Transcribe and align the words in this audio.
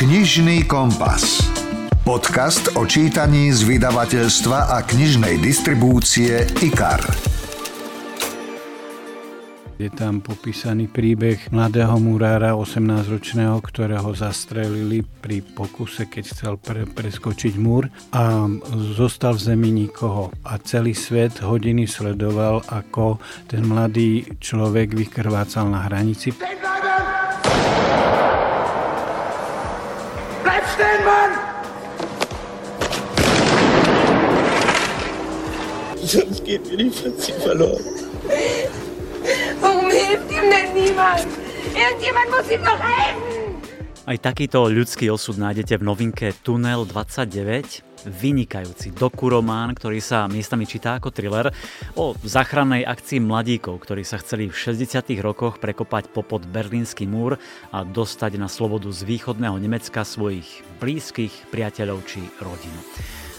Knižný 0.00 0.64
kompas. 0.64 1.44
Podcast 2.08 2.72
o 2.72 2.88
čítaní 2.88 3.52
z 3.52 3.68
vydavateľstva 3.68 4.72
a 4.72 4.80
knižnej 4.80 5.36
distribúcie 5.36 6.40
IKAR. 6.64 7.04
Je 9.76 9.92
tam 9.92 10.24
popísaný 10.24 10.88
príbeh 10.88 11.52
mladého 11.52 12.00
murára 12.00 12.56
18-ročného, 12.56 13.60
ktorého 13.60 14.08
zastrelili 14.16 15.04
pri 15.04 15.44
pokuse, 15.44 16.08
keď 16.08 16.24
chcel 16.32 16.56
pre, 16.56 16.88
preskočiť 16.88 17.60
múr 17.60 17.92
a 18.16 18.48
zostal 18.96 19.36
v 19.36 19.52
zemi 19.52 19.68
nikoho. 19.84 20.32
A 20.48 20.56
celý 20.64 20.96
svet 20.96 21.44
hodiny 21.44 21.84
sledoval, 21.84 22.64
ako 22.72 23.20
ten 23.52 23.68
mladý 23.68 24.24
človek 24.40 24.96
vykrvácal 24.96 25.68
na 25.68 25.84
hranici. 25.92 26.32
Stehen, 30.74 31.04
Mann! 31.04 31.38
Sonst 36.02 36.44
geht 36.44 36.68
mir 36.70 36.76
die 36.76 36.90
Fancy 36.90 37.32
verloren. 37.32 37.84
Warum 39.60 39.90
hilft 39.90 40.30
ihm 40.30 40.50
denn 40.50 40.74
niemand? 40.74 41.26
Irgendjemand 41.74 42.30
muss 42.30 42.50
ihm 42.50 42.64
doch 42.64 42.80
helfen! 42.80 43.39
Aj 44.10 44.18
takýto 44.18 44.66
ľudský 44.66 45.06
osud 45.06 45.38
nájdete 45.38 45.78
v 45.78 45.86
novinke 45.86 46.34
Tunel 46.42 46.82
29, 46.82 48.10
vynikajúci 48.10 48.90
dokuromán, 48.90 49.70
ktorý 49.78 50.02
sa 50.02 50.26
miestami 50.26 50.66
čítá 50.66 50.98
ako 50.98 51.14
thriller 51.14 51.54
o 51.94 52.18
záchrannej 52.18 52.82
akcii 52.82 53.22
mladíkov, 53.22 53.78
ktorí 53.78 54.02
sa 54.02 54.18
chceli 54.18 54.50
v 54.50 54.58
60. 54.58 55.14
rokoch 55.22 55.62
prekopať 55.62 56.10
popod 56.10 56.42
Berlínsky 56.42 57.06
múr 57.06 57.38
a 57.70 57.86
dostať 57.86 58.34
na 58.34 58.50
slobodu 58.50 58.90
z 58.90 59.06
východného 59.06 59.54
Nemecka 59.62 60.02
svojich 60.02 60.66
blízkych, 60.82 61.54
priateľov 61.54 62.02
či 62.02 62.18
rodinu. 62.42 62.82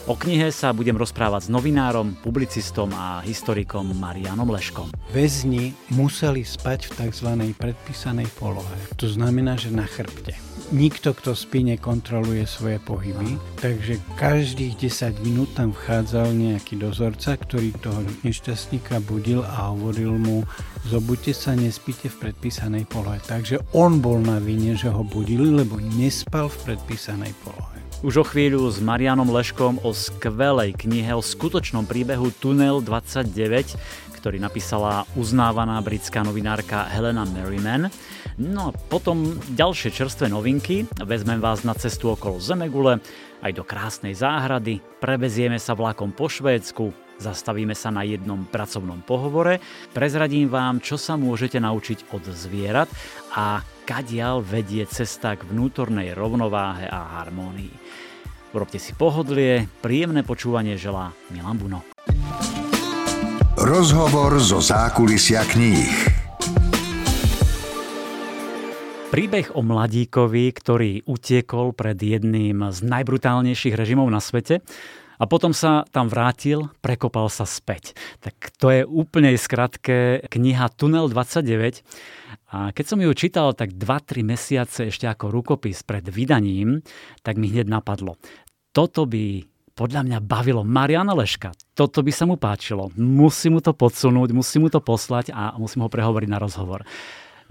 O 0.10 0.18
knihe 0.18 0.50
sa 0.50 0.74
budem 0.74 0.98
rozprávať 0.98 1.46
s 1.46 1.54
novinárom, 1.54 2.18
publicistom 2.26 2.90
a 2.90 3.22
historikom 3.22 3.86
Marianom 4.02 4.50
Leškom. 4.50 4.90
Väzni 5.14 5.78
museli 5.94 6.42
spať 6.42 6.90
v 6.90 6.92
tzv. 7.06 7.30
predpísanej 7.54 8.26
polohe. 8.34 8.74
To 8.98 9.06
znamená, 9.06 9.62
že 9.62 9.70
na 9.70 9.86
chrbte. 9.86 10.34
Nikto, 10.74 11.14
kto 11.14 11.38
spí, 11.38 11.62
nekontroluje 11.62 12.50
svoje 12.50 12.82
pohyby, 12.82 13.38
takže 13.62 14.02
každých 14.18 14.90
10 14.90 15.22
minút 15.22 15.54
tam 15.54 15.70
vchádzal 15.70 16.34
nejaký 16.34 16.82
dozorca, 16.82 17.38
ktorý 17.38 17.70
toho 17.78 18.02
nešťastníka 18.26 19.06
budil 19.06 19.46
a 19.46 19.70
hovoril 19.70 20.18
mu, 20.18 20.42
zobuďte 20.90 21.34
sa, 21.38 21.54
nespíte 21.54 22.10
v 22.10 22.26
predpísanej 22.26 22.90
polohe. 22.90 23.22
Takže 23.22 23.62
on 23.78 24.02
bol 24.02 24.18
na 24.18 24.42
vine, 24.42 24.74
že 24.74 24.90
ho 24.90 25.06
budili, 25.06 25.46
lebo 25.46 25.78
nespal 25.78 26.50
v 26.50 26.74
predpísanej 26.74 27.38
polohe. 27.46 27.71
Už 28.02 28.18
o 28.18 28.26
chvíľu 28.26 28.66
s 28.66 28.82
Marianom 28.82 29.30
Leškom 29.30 29.86
o 29.86 29.94
skvelej 29.94 30.74
knihe 30.74 31.14
o 31.14 31.22
skutočnom 31.22 31.86
príbehu 31.86 32.34
Tunel 32.34 32.82
29, 32.82 33.30
ktorý 34.18 34.42
napísala 34.42 35.06
uznávaná 35.14 35.78
britská 35.86 36.26
novinárka 36.26 36.90
Helena 36.90 37.30
Merriman. 37.30 37.94
No 38.42 38.74
a 38.74 38.76
potom 38.90 39.38
ďalšie 39.54 39.94
čerstvé 39.94 40.34
novinky. 40.34 40.90
Vezmem 40.98 41.38
vás 41.38 41.62
na 41.62 41.78
cestu 41.78 42.10
okolo 42.10 42.42
Zemegule, 42.42 43.06
aj 43.46 43.54
do 43.54 43.62
krásnej 43.62 44.18
záhrady, 44.18 44.82
prevezieme 44.98 45.62
sa 45.62 45.78
vlakom 45.78 46.10
po 46.10 46.26
Švédsku, 46.26 46.90
zastavíme 47.22 47.78
sa 47.78 47.94
na 47.94 48.02
jednom 48.02 48.50
pracovnom 48.50 49.06
pohovore, 49.06 49.62
prezradím 49.94 50.50
vám, 50.50 50.82
čo 50.82 50.98
sa 50.98 51.22
môžete 51.22 51.62
naučiť 51.62 52.10
od 52.18 52.26
zvierat 52.34 52.90
a 53.38 53.62
kadiaľ 53.84 54.46
vedie 54.46 54.86
cesta 54.86 55.34
k 55.34 55.46
vnútornej 55.46 56.14
rovnováhe 56.14 56.86
a 56.86 57.22
harmónii. 57.22 57.74
Urobte 58.52 58.78
si 58.78 58.92
pohodlie, 58.92 59.68
príjemné 59.80 60.28
počúvanie 60.28 60.76
želá 60.76 61.16
Milan 61.32 61.56
Buno. 61.56 61.80
Rozhovor 63.56 64.40
zo 64.44 64.60
zákulisia 64.60 65.46
kníh. 65.48 66.22
Príbeh 69.12 69.52
o 69.56 69.60
mladíkovi, 69.60 70.56
ktorý 70.56 71.04
utiekol 71.04 71.76
pred 71.76 72.00
jedným 72.00 72.72
z 72.72 72.80
najbrutálnejších 72.80 73.76
režimov 73.76 74.08
na 74.08 74.24
svete 74.24 74.64
a 75.22 75.30
potom 75.30 75.54
sa 75.54 75.86
tam 75.94 76.10
vrátil, 76.10 76.74
prekopal 76.82 77.30
sa 77.30 77.46
späť. 77.46 77.94
Tak 78.26 78.58
to 78.58 78.74
je 78.74 78.82
úplne 78.82 79.30
skratké 79.38 80.26
kniha 80.26 80.74
Tunel 80.74 81.14
29. 81.14 81.86
A 82.50 82.74
keď 82.74 82.86
som 82.90 82.98
ju 82.98 83.14
čítal 83.14 83.54
tak 83.54 83.78
2-3 83.78 84.26
mesiace 84.26 84.90
ešte 84.90 85.06
ako 85.06 85.30
rukopis 85.30 85.86
pred 85.86 86.02
vydaním, 86.10 86.82
tak 87.22 87.38
mi 87.38 87.54
hneď 87.54 87.70
napadlo. 87.70 88.18
Toto 88.74 89.06
by 89.06 89.46
podľa 89.78 90.02
mňa 90.10 90.18
bavilo 90.26 90.66
Mariana 90.66 91.14
Leška. 91.14 91.54
Toto 91.78 92.02
by 92.02 92.12
sa 92.12 92.26
mu 92.26 92.36
páčilo. 92.42 92.90
Musím 92.98 93.58
mu 93.58 93.62
to 93.62 93.78
podsunúť, 93.78 94.34
musím 94.34 94.68
mu 94.68 94.70
to 94.74 94.82
poslať 94.82 95.32
a 95.38 95.54
musím 95.62 95.86
ho 95.86 95.90
prehovoriť 95.94 96.30
na 96.34 96.42
rozhovor. 96.42 96.82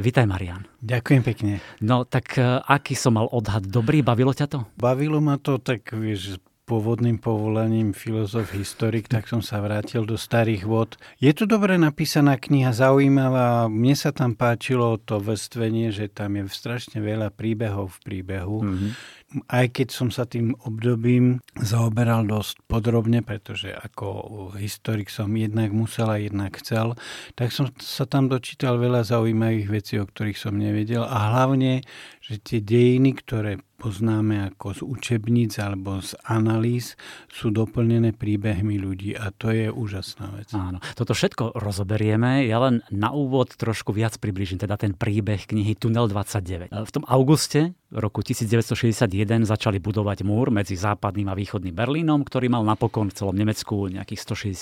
Vítaj, 0.01 0.25
Marian. 0.25 0.65
Ďakujem 0.81 1.23
pekne. 1.23 1.53
No 1.85 2.09
tak 2.09 2.41
e, 2.41 2.65
aký 2.65 2.97
som 2.97 3.21
mal 3.21 3.29
odhad? 3.29 3.69
Dobrý? 3.69 4.01
Bavilo 4.01 4.33
ťa 4.33 4.47
to? 4.49 4.59
Bavilo 4.81 5.21
ma 5.21 5.37
to 5.37 5.61
tak, 5.61 5.93
vieš, 5.93 6.41
pôvodným 6.71 7.19
povolaním 7.19 7.91
filozof, 7.91 8.55
historik, 8.55 9.11
tak 9.11 9.27
som 9.27 9.43
sa 9.43 9.59
vrátil 9.59 10.07
do 10.07 10.15
starých 10.15 10.63
vod. 10.71 10.95
Je 11.19 11.35
to 11.35 11.51
dobre 11.51 11.75
napísaná 11.75 12.39
kniha, 12.39 12.71
zaujímavá. 12.71 13.67
Mne 13.67 13.99
sa 13.99 14.15
tam 14.15 14.39
páčilo 14.39 14.95
to 15.03 15.19
vrstvenie, 15.19 15.91
že 15.91 16.07
tam 16.07 16.39
je 16.39 16.47
strašne 16.47 17.03
veľa 17.03 17.35
príbehov 17.35 17.99
v 17.99 17.99
príbehu. 18.07 18.59
Mm-hmm 18.63 19.19
aj 19.47 19.67
keď 19.71 19.89
som 19.95 20.09
sa 20.11 20.27
tým 20.27 20.59
obdobím 20.67 21.39
zaoberal 21.55 22.27
dosť 22.27 22.67
podrobne, 22.67 23.23
pretože 23.23 23.71
ako 23.71 24.51
historik 24.59 25.07
som 25.07 25.31
jednak 25.39 25.71
musel 25.71 26.11
a 26.11 26.19
jednak 26.19 26.59
chcel, 26.59 26.99
tak 27.39 27.55
som 27.55 27.71
sa 27.79 28.11
tam 28.11 28.27
dočítal 28.27 28.83
veľa 28.83 29.07
zaujímavých 29.07 29.69
vecí, 29.71 29.95
o 30.03 30.07
ktorých 30.07 30.39
som 30.39 30.59
nevedel 30.59 31.07
a 31.07 31.31
hlavne, 31.31 31.87
že 32.19 32.43
tie 32.43 32.59
dejiny, 32.59 33.15
ktoré 33.23 33.63
poznáme 33.81 34.53
ako 34.53 34.67
z 34.77 34.81
učebníc 34.85 35.57
alebo 35.57 36.05
z 36.05 36.13
analýz, 36.29 37.01
sú 37.33 37.49
doplnené 37.49 38.13
príbehmi 38.13 38.77
ľudí 38.77 39.17
a 39.17 39.33
to 39.33 39.49
je 39.49 39.73
úžasná 39.73 40.37
vec. 40.37 40.53
Áno, 40.53 40.85
toto 40.93 41.17
všetko 41.17 41.57
rozoberieme. 41.57 42.45
Ja 42.45 42.61
len 42.61 42.85
na 42.93 43.17
úvod 43.17 43.57
trošku 43.57 43.97
viac 43.97 44.21
približím, 44.21 44.61
teda 44.61 44.77
ten 44.77 44.93
príbeh 44.93 45.49
knihy 45.49 45.81
Tunel 45.81 46.13
29. 46.13 46.77
V 46.77 46.93
tom 46.93 47.09
auguste 47.09 47.73
roku 47.91 48.23
1961 48.23 49.11
začali 49.43 49.83
budovať 49.83 50.23
múr 50.23 50.55
medzi 50.55 50.79
západným 50.79 51.27
a 51.27 51.35
východným 51.35 51.75
Berlínom, 51.75 52.23
ktorý 52.23 52.47
mal 52.47 52.63
napokon 52.63 53.11
v 53.11 53.17
celom 53.19 53.35
Nemecku 53.35 53.91
nejakých 53.91 54.21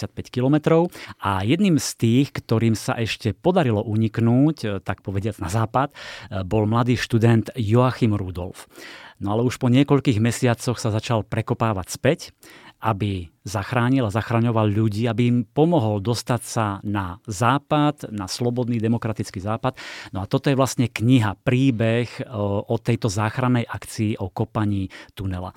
165 0.08 0.32
kilometrov. 0.32 0.88
A 1.20 1.44
jedným 1.44 1.76
z 1.76 1.88
tých, 2.00 2.28
ktorým 2.32 2.72
sa 2.72 2.96
ešte 2.96 3.36
podarilo 3.36 3.84
uniknúť, 3.84 4.56
e, 4.64 4.66
tak 4.80 5.04
povediac 5.04 5.36
na 5.44 5.52
západ, 5.52 5.92
e, 5.92 5.96
bol 6.48 6.64
mladý 6.64 6.96
študent 6.96 7.52
Joachim 7.52 8.16
Rudolf. 8.16 8.64
No 9.18 9.34
ale 9.34 9.42
už 9.42 9.58
po 9.58 9.66
niekoľkých 9.66 10.22
mesiacoch 10.22 10.78
sa 10.78 10.94
začal 10.94 11.26
prekopávať 11.26 11.86
späť 11.90 12.18
aby 12.78 13.26
zachránil 13.42 14.06
a 14.06 14.14
zachraňoval 14.14 14.70
ľudí, 14.70 15.10
aby 15.10 15.22
im 15.26 15.38
pomohol 15.42 15.98
dostať 15.98 16.42
sa 16.44 16.66
na 16.86 17.18
západ, 17.26 18.12
na 18.14 18.30
slobodný 18.30 18.78
demokratický 18.78 19.42
západ. 19.42 19.74
No 20.14 20.22
a 20.22 20.30
toto 20.30 20.46
je 20.46 20.58
vlastne 20.58 20.86
kniha, 20.86 21.34
príbeh 21.42 22.30
o 22.68 22.76
tejto 22.78 23.10
záchrannej 23.10 23.66
akcii 23.66 24.20
o 24.22 24.30
kopaní 24.30 24.92
tunela. 25.18 25.50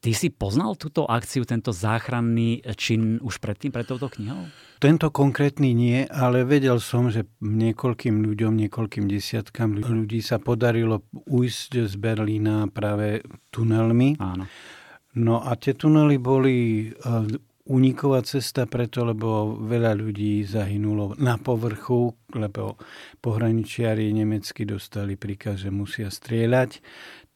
Ty 0.00 0.16
si 0.16 0.32
poznal 0.32 0.80
túto 0.80 1.04
akciu, 1.04 1.44
tento 1.44 1.76
záchranný 1.76 2.64
čin 2.72 3.20
už 3.20 3.36
predtým, 3.36 3.68
pred 3.68 3.84
touto 3.84 4.08
knihou? 4.08 4.48
Tento 4.80 5.12
konkrétny 5.12 5.76
nie, 5.76 6.08
ale 6.08 6.48
vedel 6.48 6.80
som, 6.80 7.12
že 7.12 7.28
niekoľkým 7.44 8.24
ľuďom, 8.24 8.64
niekoľkým 8.64 9.04
desiatkám 9.04 9.76
ľudí 9.76 10.24
sa 10.24 10.40
podarilo 10.40 11.04
ujsť 11.12 11.84
z 11.84 11.94
Berlína 12.00 12.72
práve 12.72 13.20
tunelmi. 13.52 14.16
Áno. 14.16 14.48
No 15.18 15.42
a 15.42 15.58
tie 15.58 15.74
tunely 15.74 16.22
boli 16.22 16.86
uniková 17.66 18.22
eh, 18.22 18.26
cesta 18.26 18.70
preto, 18.70 19.02
lebo 19.02 19.58
veľa 19.58 19.98
ľudí 19.98 20.46
zahynulo 20.46 21.18
na 21.18 21.34
povrchu, 21.34 22.14
lebo 22.30 22.78
pohraničiari 23.18 24.06
nemecky 24.14 24.62
dostali 24.62 25.18
príkaz, 25.18 25.66
že 25.66 25.74
musia 25.74 26.14
strieľať. 26.14 26.78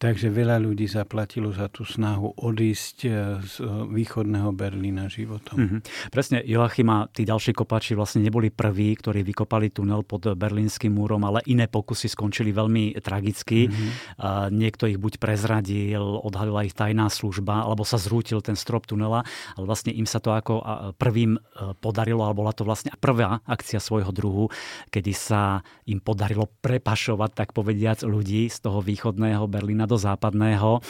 Takže 0.04 0.28
veľa 0.28 0.60
ľudí 0.60 0.84
zaplatilo 0.84 1.48
za 1.48 1.72
tú 1.72 1.80
snahu 1.88 2.36
odísť 2.36 2.96
e, 3.08 3.40
z 3.40 3.54
e, 3.64 3.88
východného 3.88 4.52
Berlína 4.52 5.08
životom. 5.08 5.56
Mm-hmm. 5.56 5.80
Presne, 6.12 6.44
Joachim 6.44 6.92
a 6.92 7.08
tí 7.08 7.24
ďalší 7.24 7.56
kopači 7.56 7.96
vlastne 7.96 8.20
neboli 8.20 8.52
prví, 8.52 9.00
ktorí 9.00 9.24
vykopali 9.24 9.72
tunel 9.72 10.04
pod 10.04 10.36
berlínskym 10.36 10.92
múrom, 10.92 11.24
ale 11.24 11.40
iné 11.48 11.72
pokusy 11.72 12.12
skončili 12.12 12.52
veľmi 12.52 13.00
tragicky. 13.00 13.72
Mm-hmm. 13.72 14.52
Niekto 14.52 14.92
ich 14.92 15.00
buď 15.00 15.16
prezradil, 15.16 16.04
odhalila 16.20 16.68
ich 16.68 16.76
tajná 16.76 17.08
služba, 17.08 17.64
alebo 17.64 17.88
sa 17.88 17.96
zrútil 17.96 18.44
ten 18.44 18.60
strop 18.60 18.84
tunela, 18.84 19.24
ale 19.56 19.64
vlastne 19.64 19.88
im 19.88 20.04
sa 20.04 20.20
to 20.20 20.36
ako 20.36 20.60
prvým 21.00 21.40
podarilo, 21.80 22.28
alebo 22.28 22.44
bola 22.44 22.52
to 22.52 22.68
vlastne 22.68 22.92
prvá 23.00 23.40
akcia 23.48 23.80
svojho 23.80 24.12
druhu, 24.12 24.52
kedy 24.92 25.16
sa 25.16 25.64
im 25.88 25.96
podarilo 25.96 26.52
prepašovať, 26.60 27.30
tak 27.32 27.48
povediac, 27.56 28.04
ľudí 28.04 28.52
z 28.52 28.58
toho 28.60 28.84
východného 28.84 29.48
Berlína 29.48 29.88
do 29.88 29.93
východo-západného. 29.94 30.82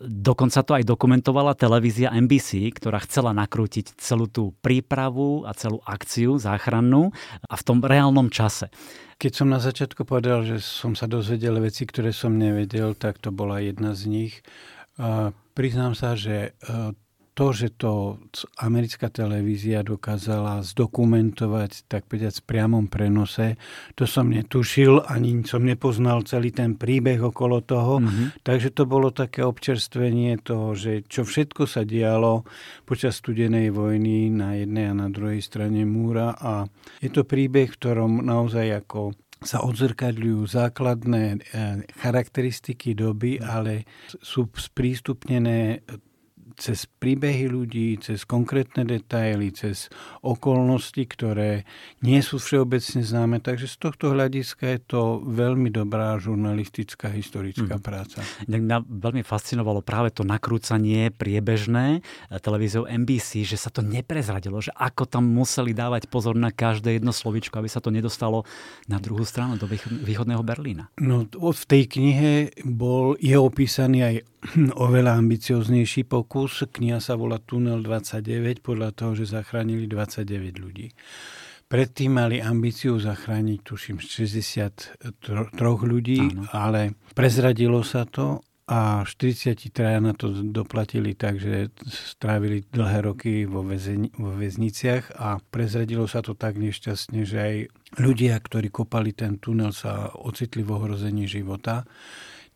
Dokonca 0.00 0.60
to 0.64 0.72
aj 0.76 0.84
dokumentovala 0.84 1.56
televízia 1.56 2.12
NBC, 2.12 2.72
ktorá 2.76 3.00
chcela 3.04 3.32
nakrútiť 3.32 3.96
celú 3.96 4.28
tú 4.28 4.52
prípravu 4.60 5.44
a 5.48 5.56
celú 5.56 5.80
akciu 5.84 6.36
záchrannú 6.36 7.12
a 7.48 7.54
v 7.56 7.62
tom 7.64 7.78
reálnom 7.80 8.28
čase. 8.28 8.68
Keď 9.16 9.32
som 9.32 9.48
na 9.48 9.56
začiatku 9.56 10.04
povedal, 10.04 10.44
že 10.44 10.60
som 10.60 10.92
sa 10.92 11.08
dozvedel 11.08 11.56
veci, 11.64 11.88
ktoré 11.88 12.12
som 12.12 12.36
nevedel, 12.36 12.92
tak 12.92 13.16
to 13.16 13.32
bola 13.32 13.64
jedna 13.64 13.96
z 13.96 14.02
nich. 14.12 14.34
priznám 15.56 15.96
sa, 15.96 16.12
že 16.12 16.52
e, 16.52 16.92
to, 17.36 17.52
že 17.52 17.68
to 17.76 18.16
americká 18.64 19.12
televízia 19.12 19.84
dokázala 19.84 20.64
zdokumentovať, 20.64 21.84
tak 21.84 22.08
povedať, 22.08 22.40
v 22.40 22.48
priamom 22.48 22.88
prenose, 22.88 23.60
to 23.92 24.08
som 24.08 24.32
netušil, 24.32 25.04
ani 25.04 25.44
som 25.44 25.60
nepoznal 25.60 26.24
celý 26.24 26.48
ten 26.56 26.80
príbeh 26.80 27.20
okolo 27.20 27.60
toho. 27.60 28.00
Mm-hmm. 28.00 28.40
Takže 28.40 28.72
to 28.72 28.88
bolo 28.88 29.12
také 29.12 29.44
občerstvenie 29.44 30.40
toho, 30.40 30.72
že 30.72 31.04
čo 31.04 31.28
všetko 31.28 31.68
sa 31.68 31.84
dialo 31.84 32.48
počas 32.88 33.20
studenej 33.20 33.68
vojny 33.68 34.32
na 34.32 34.56
jednej 34.56 34.88
a 34.88 34.96
na 34.96 35.12
druhej 35.12 35.44
strane 35.44 35.84
múra. 35.84 36.32
A 36.40 36.64
je 37.04 37.12
to 37.12 37.28
príbeh, 37.28 37.68
v 37.68 37.76
ktorom 37.76 38.24
naozaj 38.24 38.80
ako 38.80 39.12
sa 39.44 39.60
odzrkadľujú 39.60 40.40
základné 40.48 41.24
eh, 41.28 41.38
charakteristiky 42.00 42.96
doby, 42.96 43.36
ale 43.36 43.84
sú 44.24 44.48
sprístupnené 44.48 45.84
cez 46.56 46.88
príbehy 46.88 47.52
ľudí, 47.52 48.00
cez 48.00 48.24
konkrétne 48.24 48.88
detaily, 48.88 49.52
cez 49.52 49.92
okolnosti, 50.24 51.04
ktoré 51.04 51.68
nie 52.00 52.18
sú 52.24 52.40
všeobecne 52.40 53.04
známe. 53.04 53.38
Takže 53.44 53.68
z 53.68 53.76
tohto 53.76 54.16
hľadiska 54.16 54.64
je 54.76 54.80
to 54.82 55.02
veľmi 55.22 55.68
dobrá 55.68 56.16
žurnalistická, 56.16 57.12
historická 57.12 57.76
hmm. 57.76 57.84
práca. 57.84 58.24
Mňa 58.48 58.88
veľmi 58.88 59.20
fascinovalo 59.20 59.84
práve 59.84 60.16
to 60.16 60.24
nakrúcanie 60.24 61.12
priebežné 61.12 62.00
televíziou 62.40 62.88
NBC, 62.88 63.44
že 63.44 63.60
sa 63.60 63.68
to 63.68 63.84
neprezradilo, 63.84 64.58
že 64.64 64.72
ako 64.72 65.04
tam 65.04 65.28
museli 65.28 65.76
dávať 65.76 66.08
pozor 66.08 66.32
na 66.32 66.48
každé 66.48 66.96
jedno 66.96 67.12
slovičko, 67.12 67.60
aby 67.60 67.68
sa 67.68 67.84
to 67.84 67.92
nedostalo 67.92 68.48
na 68.88 68.96
druhú 68.96 69.22
stranu 69.28 69.60
do 69.60 69.68
východného 69.68 70.40
Berlína. 70.40 70.88
No, 70.96 71.28
v 71.28 71.64
tej 71.68 71.84
knihe 71.90 72.32
bol, 72.64 73.18
je 73.20 73.36
opísaný 73.36 73.98
aj 74.02 74.16
oveľa 74.86 75.18
ambicioznejší 75.18 76.06
pokus. 76.06 76.45
Kniha 76.46 77.02
sa 77.02 77.18
volá 77.18 77.42
Tunel 77.42 77.82
29 77.82 78.62
podľa 78.62 78.90
toho, 78.94 79.12
že 79.18 79.28
zachránili 79.28 79.90
29 79.90 80.62
ľudí. 80.62 80.94
Predtým 81.66 82.14
mali 82.14 82.38
ambíciu 82.38 82.94
zachrániť, 82.94 83.58
tuším, 83.66 83.98
63 83.98 85.02
ľudí, 85.82 86.22
Áno. 86.22 86.46
ale 86.54 86.94
prezradilo 87.10 87.82
sa 87.82 88.06
to 88.06 88.46
a 88.66 89.06
43 89.06 90.02
na 90.02 90.10
to 90.10 90.30
doplatili 90.30 91.14
tak, 91.14 91.38
že 91.38 91.70
strávili 91.86 92.66
dlhé 92.66 92.98
roky 93.06 93.32
vo, 93.46 93.62
väzeni, 93.62 94.10
vo 94.18 94.34
väzniciach 94.34 95.14
a 95.22 95.38
prezradilo 95.38 96.10
sa 96.10 96.18
to 96.18 96.34
tak 96.34 96.58
nešťastne, 96.58 97.22
že 97.22 97.38
aj 97.38 97.56
ľudia, 98.02 98.34
ktorí 98.38 98.74
kopali 98.74 99.14
ten 99.14 99.38
tunel, 99.38 99.70
sa 99.70 100.10
ocitli 100.18 100.66
v 100.66 100.70
ohrození 100.74 101.30
života. 101.30 101.86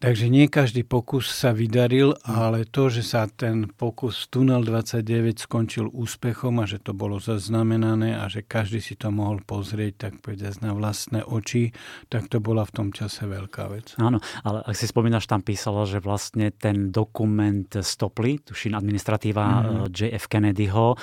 Takže 0.01 0.33
nie 0.33 0.49
každý 0.49 0.81
pokus 0.81 1.29
sa 1.29 1.53
vydaril, 1.53 2.17
ale 2.25 2.65
to, 2.65 2.89
že 2.89 3.05
sa 3.05 3.29
ten 3.29 3.69
pokus 3.69 4.33
Tunel 4.33 4.65
29 4.65 5.45
skončil 5.45 5.93
úspechom 5.93 6.57
a 6.57 6.65
že 6.65 6.81
to 6.81 6.97
bolo 6.97 7.21
zaznamenané 7.21 8.17
a 8.17 8.25
že 8.33 8.41
každý 8.41 8.81
si 8.81 8.97
to 8.97 9.13
mohol 9.13 9.45
pozrieť, 9.45 10.09
tak 10.09 10.13
povedať 10.25 10.65
na 10.65 10.73
vlastné 10.73 11.21
oči, 11.21 11.77
tak 12.09 12.33
to 12.33 12.41
bola 12.41 12.65
v 12.65 12.73
tom 12.73 12.89
čase 12.97 13.29
veľká 13.29 13.69
vec. 13.69 13.93
Áno, 14.01 14.25
ale 14.41 14.65
ak 14.65 14.73
si 14.73 14.89
spomínaš, 14.89 15.29
tam 15.29 15.45
písalo, 15.45 15.85
že 15.85 16.01
vlastne 16.01 16.49
ten 16.49 16.89
dokument 16.89 17.69
stopli, 17.69 18.41
tuším 18.41 18.81
administratíva 18.81 19.45
mm-hmm. 19.45 19.93
JF 19.93 20.25
Kennedyho, 20.33 20.97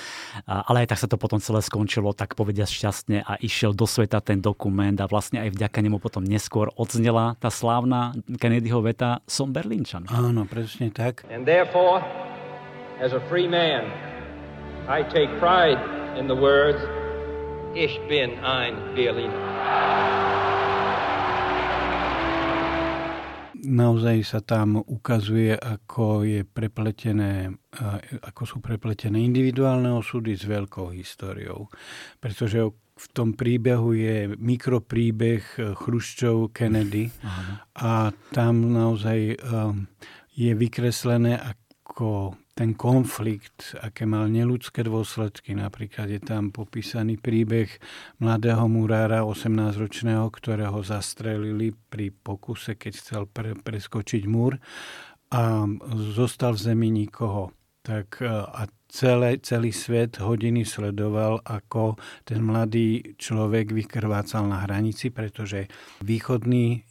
ale 0.50 0.90
aj 0.90 0.98
tak 0.98 1.06
sa 1.06 1.06
to 1.06 1.22
potom 1.22 1.38
celé 1.38 1.62
skončilo, 1.62 2.18
tak 2.18 2.34
povediať 2.34 2.66
šťastne 2.66 3.22
a 3.22 3.38
išiel 3.46 3.78
do 3.78 3.86
sveta 3.86 4.26
ten 4.26 4.42
dokument 4.42 4.98
a 4.98 5.06
vlastne 5.06 5.38
aj 5.46 5.54
vďaka 5.54 5.86
nemu 5.86 6.02
potom 6.02 6.26
neskôr 6.26 6.74
odznela 6.74 7.38
tá 7.38 7.54
slávna 7.54 8.18
Kennedyho 8.42 8.87
veta 8.88 9.20
som 9.28 9.52
Berlínčan. 9.52 10.08
Áno, 10.08 10.48
presne 10.48 10.88
tak. 10.96 11.28
And 11.28 11.44
therefore, 11.44 12.00
as 13.04 13.12
a 13.12 13.20
free 13.28 13.52
man, 13.52 13.92
I 14.88 15.04
take 15.12 15.28
pride 15.44 15.80
in 16.16 16.32
the 16.32 16.38
words 16.38 16.80
Ich 17.76 18.00
bin 18.08 18.40
ein 18.42 18.74
Berliner. 18.96 19.36
naozaj 23.68 24.24
sa 24.24 24.40
tam 24.40 24.80
ukazuje, 24.80 25.52
ako, 25.60 26.24
je 26.24 26.48
prepletené, 26.48 27.52
ako 28.24 28.42
sú 28.48 28.58
prepletené 28.64 29.20
individuálne 29.20 29.92
osudy 29.92 30.40
s 30.40 30.48
veľkou 30.48 30.96
históriou. 30.96 31.68
Pretože 32.24 32.64
v 32.98 33.06
tom 33.14 33.38
príbehu 33.38 33.94
je 33.94 34.16
mikropríbeh 34.36 35.44
eh, 35.58 35.64
Chruščov 35.78 36.52
Kennedy 36.52 37.14
a 37.78 38.10
tam 38.34 38.74
naozaj 38.74 39.38
um, 39.38 39.86
je 40.34 40.52
vykreslené 40.54 41.38
ako 41.38 42.34
ten 42.58 42.74
konflikt, 42.74 43.78
aké 43.78 44.10
mal 44.10 44.26
neludské 44.34 44.82
dôsledky. 44.82 45.54
Napríklad 45.54 46.10
je 46.10 46.18
tam 46.18 46.50
popísaný 46.50 47.22
príbeh 47.22 47.70
mladého 48.18 48.66
murára 48.66 49.22
18-ročného, 49.22 50.26
ktorého 50.34 50.82
zastrelili 50.82 51.78
pri 51.78 52.10
pokuse, 52.10 52.74
keď 52.74 52.94
chcel 52.98 53.24
pre, 53.30 53.54
preskočiť 53.54 54.26
múr 54.26 54.58
a 55.30 55.70
zostal 56.18 56.58
v 56.58 56.64
zemi 56.74 56.90
nikoho. 56.90 57.54
Tak, 57.88 58.20
eh, 58.20 58.28
a 58.28 58.68
celé, 58.92 59.40
celý 59.40 59.72
svet 59.72 60.20
hodiny 60.20 60.68
sledoval, 60.68 61.40
ako 61.48 61.96
ten 62.28 62.44
mladý 62.44 63.16
človek 63.16 63.72
vykrvácal 63.72 64.44
na 64.48 64.68
hranici, 64.68 65.08
pretože 65.08 65.72
východní 66.04 66.84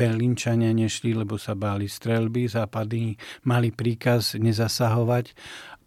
Berlínčania 0.00 0.72
nešli, 0.72 1.12
lebo 1.12 1.36
sa 1.36 1.52
báli 1.52 1.84
strelby, 1.84 2.48
západní 2.48 3.20
mali 3.44 3.68
príkaz 3.68 4.40
nezasahovať 4.40 5.36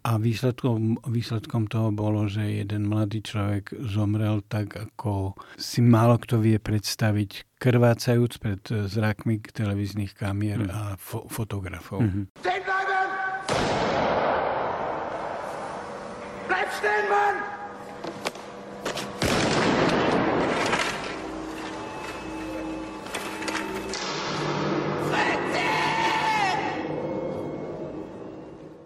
a 0.06 0.14
výsledkom, 0.14 1.02
výsledkom 1.10 1.66
toho 1.66 1.90
bolo, 1.90 2.30
že 2.30 2.62
jeden 2.62 2.86
mladý 2.86 3.18
človek 3.18 3.74
zomrel 3.82 4.46
tak, 4.46 4.78
ako 4.78 5.34
si 5.58 5.82
málo 5.82 6.22
kto 6.22 6.38
vie 6.38 6.62
predstaviť, 6.62 7.58
krvácajúc 7.58 8.32
pred 8.38 8.62
zrakmi 8.62 9.42
televíznych 9.42 10.14
kamier 10.14 10.62
mm. 10.62 10.70
a 10.70 10.80
fo- 10.94 11.26
fotografov. 11.26 12.06
Mm-hmm. 12.06 13.77
Stehen, 16.78 17.06
Mann! 17.10 17.36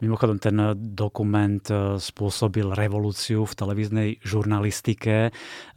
Mimochodom, 0.02 0.42
ten 0.42 0.58
dokument 0.74 1.62
eh, 1.70 1.94
spôsobil 1.94 2.66
revolúciu 2.74 3.46
v 3.46 3.54
televíznej 3.54 4.08
žurnalistike. 4.24 5.30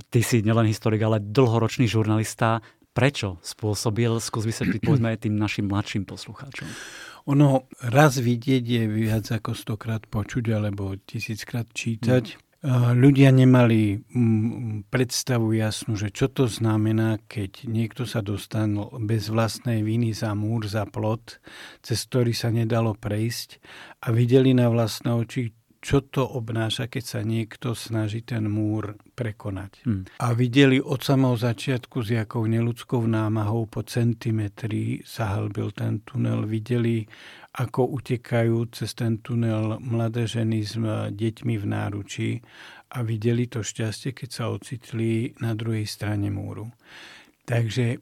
Ty 0.09 0.19
si 0.25 0.41
nielen 0.41 0.65
historik, 0.65 1.05
ale 1.05 1.21
dlhoročný 1.21 1.85
žurnalista. 1.85 2.65
Prečo 2.95 3.37
spôsobil? 3.45 4.17
Skús 4.23 4.49
vysvetliť 4.49 4.81
povedzme 4.81 5.13
tým 5.19 5.35
našim 5.37 5.69
mladším 5.69 6.09
poslucháčom. 6.09 6.65
Ono 7.25 7.65
raz 7.81 8.21
vidieť 8.21 8.63
je 8.63 8.83
viac 8.85 9.25
ako 9.33 9.57
stokrát 9.57 10.05
počuť 10.05 10.45
alebo 10.53 10.93
tisíckrát 10.93 11.65
čítať. 11.73 12.37
Mm. 12.37 12.45
Ľudia 12.97 13.29
nemali 13.29 14.01
mm, 14.01 14.89
predstavu 14.89 15.53
jasnú, 15.53 15.93
že 15.93 16.09
čo 16.09 16.25
to 16.33 16.49
znamená, 16.49 17.21
keď 17.29 17.69
niekto 17.69 18.09
sa 18.09 18.25
dostanul 18.25 18.89
bez 19.05 19.29
vlastnej 19.29 19.85
viny 19.85 20.17
za 20.17 20.33
múr, 20.33 20.65
za 20.65 20.89
plot, 20.89 21.37
cez 21.85 22.09
ktorý 22.09 22.33
sa 22.33 22.49
nedalo 22.49 22.97
prejsť 22.97 23.61
a 24.01 24.09
videli 24.09 24.57
na 24.57 24.65
vlastné 24.73 25.13
oči, 25.13 25.53
čo 25.85 26.01
to 26.01 26.25
obnáša, 26.25 26.89
keď 26.89 27.03
sa 27.05 27.21
niekto 27.21 27.77
snaží 27.77 28.25
ten 28.25 28.49
múr 28.49 28.97
prekonať. 29.13 29.85
Hmm. 29.85 30.09
A 30.17 30.33
videli 30.33 30.81
od 30.81 31.05
samého 31.05 31.37
začiatku, 31.37 32.01
s 32.01 32.09
jakou 32.09 32.49
neludskou 32.49 33.05
námahou 33.05 33.69
po 33.69 33.85
centimetri 33.85 35.05
sa 35.05 35.37
hlbil 35.37 35.69
ten 35.77 36.01
tunel. 36.01 36.49
Videli, 36.49 37.05
ako 37.61 38.01
utekajú 38.01 38.73
cez 38.73 38.97
ten 38.97 39.21
tunel 39.21 39.77
mladé 39.77 40.25
ženy 40.25 40.65
s 40.65 40.73
deťmi 41.13 41.53
v 41.61 41.65
náručí 41.69 42.29
a 42.97 43.05
videli 43.05 43.45
to 43.45 43.61
šťastie, 43.61 44.17
keď 44.17 44.29
sa 44.33 44.49
ocitli 44.49 45.37
na 45.37 45.53
druhej 45.53 45.85
strane 45.85 46.33
múru. 46.33 46.65
Takže 47.45 48.01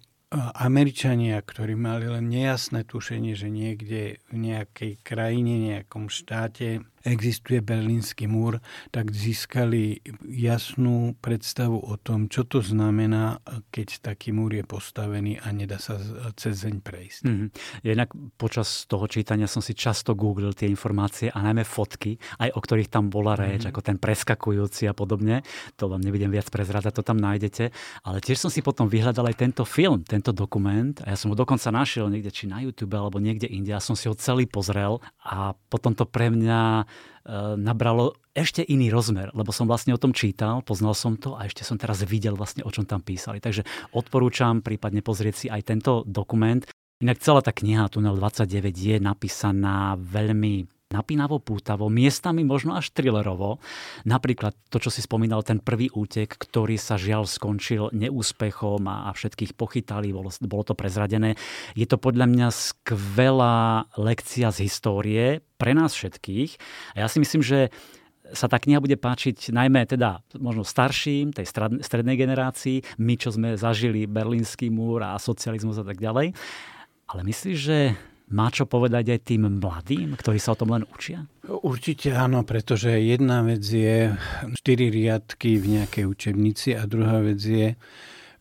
Američania, 0.56 1.36
ktorí 1.44 1.76
mali 1.76 2.08
len 2.08 2.32
nejasné 2.32 2.88
tušenie, 2.88 3.36
že 3.36 3.52
niekde 3.52 4.24
v 4.32 4.36
nejakej 4.40 5.04
krajine, 5.04 5.60
nejakom 5.76 6.08
štáte 6.08 6.82
existuje 7.04 7.60
Berlínsky 7.60 8.26
múr, 8.32 8.64
tak 8.90 9.12
získali 9.12 10.00
jasnú 10.24 11.20
predstavu 11.20 11.76
o 11.76 11.96
tom, 12.00 12.32
čo 12.32 12.48
to 12.48 12.64
znamená, 12.64 13.44
keď 13.70 14.00
taký 14.00 14.32
múr 14.32 14.56
je 14.60 14.64
postavený 14.64 15.40
a 15.44 15.52
nedá 15.52 15.78
sa 15.78 16.00
cez 16.40 16.64
zeň 16.64 16.80
prejsť. 16.80 17.22
Mm-hmm. 17.28 17.48
Jednak 17.84 18.10
počas 18.40 18.88
toho 18.88 19.06
čítania 19.12 19.52
som 19.52 19.60
si 19.60 19.76
často 19.76 20.16
googlil 20.16 20.56
tie 20.56 20.72
informácie 20.72 21.28
a 21.28 21.44
najmä 21.44 21.68
fotky, 21.68 22.16
aj 22.40 22.56
o 22.56 22.60
ktorých 22.64 22.90
tam 22.90 23.12
bola 23.12 23.36
reč, 23.36 23.68
mm-hmm. 23.68 23.76
ako 23.76 23.82
ten 23.84 23.98
preskakujúci 24.00 24.88
a 24.88 24.96
podobne. 24.96 25.44
To 25.76 25.92
vám 25.92 26.00
nebudem 26.00 26.32
viac 26.32 26.48
prezrádať, 26.48 27.00
to 27.00 27.04
tam 27.04 27.20
nájdete. 27.20 27.76
Ale 28.08 28.24
tiež 28.24 28.48
som 28.48 28.52
si 28.52 28.64
potom 28.64 28.88
vyhľadal 28.88 29.28
aj 29.28 29.36
tento 29.44 29.64
film, 29.68 30.08
tento 30.08 30.32
dokument 30.32 30.96
a 31.04 31.14
ja 31.14 31.18
som 31.20 31.32
ho 31.32 31.38
dokonca 31.38 31.68
našiel 31.68 32.08
niekde 32.08 32.32
či 32.32 32.48
na 32.48 32.64
YouTube 32.64 32.96
alebo 32.96 33.20
niekde 33.20 33.52
inde 33.52 33.76
a 33.76 33.84
som 33.84 34.00
si 34.00 34.08
ho 34.08 34.16
celý 34.16 34.48
pozrel 34.48 35.04
a 35.20 35.52
potom 35.68 35.92
to 35.92 36.08
pre 36.08 36.32
mňa 36.32 36.88
nabralo 37.56 38.20
ešte 38.36 38.60
iný 38.66 38.92
rozmer, 38.92 39.32
lebo 39.32 39.56
som 39.56 39.64
vlastne 39.64 39.96
o 39.96 40.02
tom 40.02 40.12
čítal, 40.12 40.60
poznal 40.60 40.92
som 40.92 41.16
to 41.16 41.40
a 41.40 41.48
ešte 41.48 41.64
som 41.64 41.80
teraz 41.80 42.04
videl 42.04 42.36
vlastne, 42.36 42.68
o 42.68 42.72
čom 42.74 42.84
tam 42.84 43.00
písali. 43.00 43.40
Takže 43.40 43.64
odporúčam 43.96 44.60
prípadne 44.60 45.00
pozrieť 45.00 45.36
si 45.36 45.48
aj 45.48 45.62
tento 45.64 46.04
dokument. 46.04 46.60
Inak 47.00 47.24
celá 47.24 47.40
tá 47.40 47.56
kniha 47.56 47.88
Tunel 47.88 48.20
29 48.20 48.76
je 48.76 48.98
napísaná 49.00 49.96
veľmi 49.96 50.68
napínavo, 50.94 51.42
pútavo, 51.42 51.90
miestami 51.90 52.46
možno 52.46 52.78
až 52.78 52.94
thrillerovo. 52.94 53.58
Napríklad 54.06 54.54
to, 54.70 54.78
čo 54.78 54.94
si 54.94 55.02
spomínal, 55.02 55.42
ten 55.42 55.58
prvý 55.58 55.90
útek, 55.90 56.30
ktorý 56.30 56.78
sa 56.78 57.02
žiaľ 57.02 57.26
skončil 57.26 57.90
neúspechom 57.90 58.86
a, 58.86 59.10
všetkých 59.10 59.58
pochytali, 59.58 60.14
bolo, 60.14 60.30
bolo 60.46 60.64
to 60.64 60.78
prezradené. 60.78 61.34
Je 61.74 61.90
to 61.90 61.98
podľa 61.98 62.30
mňa 62.30 62.48
skvelá 62.54 63.90
lekcia 63.98 64.54
z 64.54 64.70
histórie 64.70 65.42
pre 65.58 65.74
nás 65.74 65.98
všetkých. 65.98 66.62
A 66.94 67.02
ja 67.02 67.08
si 67.10 67.18
myslím, 67.18 67.42
že 67.42 67.74
sa 68.34 68.50
tá 68.50 68.58
kniha 68.58 68.82
bude 68.82 68.98
páčiť 68.98 69.54
najmä 69.54 69.86
teda 69.86 70.24
možno 70.42 70.66
starším, 70.66 71.36
tej 71.36 71.46
strednej 71.84 72.18
generácii, 72.18 72.82
my, 72.98 73.14
čo 73.20 73.30
sme 73.36 73.60
zažili 73.60 74.10
Berlínsky 74.10 74.72
múr 74.74 75.06
a 75.06 75.20
socializmus 75.22 75.78
a 75.78 75.86
tak 75.86 76.02
ďalej. 76.02 76.34
Ale 77.08 77.22
myslíš, 77.22 77.58
že 77.58 77.78
má 78.34 78.50
čo 78.50 78.66
povedať 78.66 79.14
aj 79.14 79.20
tým 79.30 79.62
mladým, 79.62 80.18
ktorí 80.18 80.42
sa 80.42 80.58
o 80.58 80.60
tom 80.60 80.74
len 80.74 80.84
učia? 80.90 81.30
Určite 81.46 82.18
áno, 82.18 82.42
pretože 82.42 82.90
jedna 82.98 83.46
vec 83.46 83.62
je 83.62 84.10
štyri 84.58 84.90
riadky 84.90 85.62
v 85.62 85.80
nejakej 85.80 86.10
učebnici 86.10 86.74
a 86.74 86.90
druhá 86.90 87.22
vec 87.22 87.38
je 87.38 87.78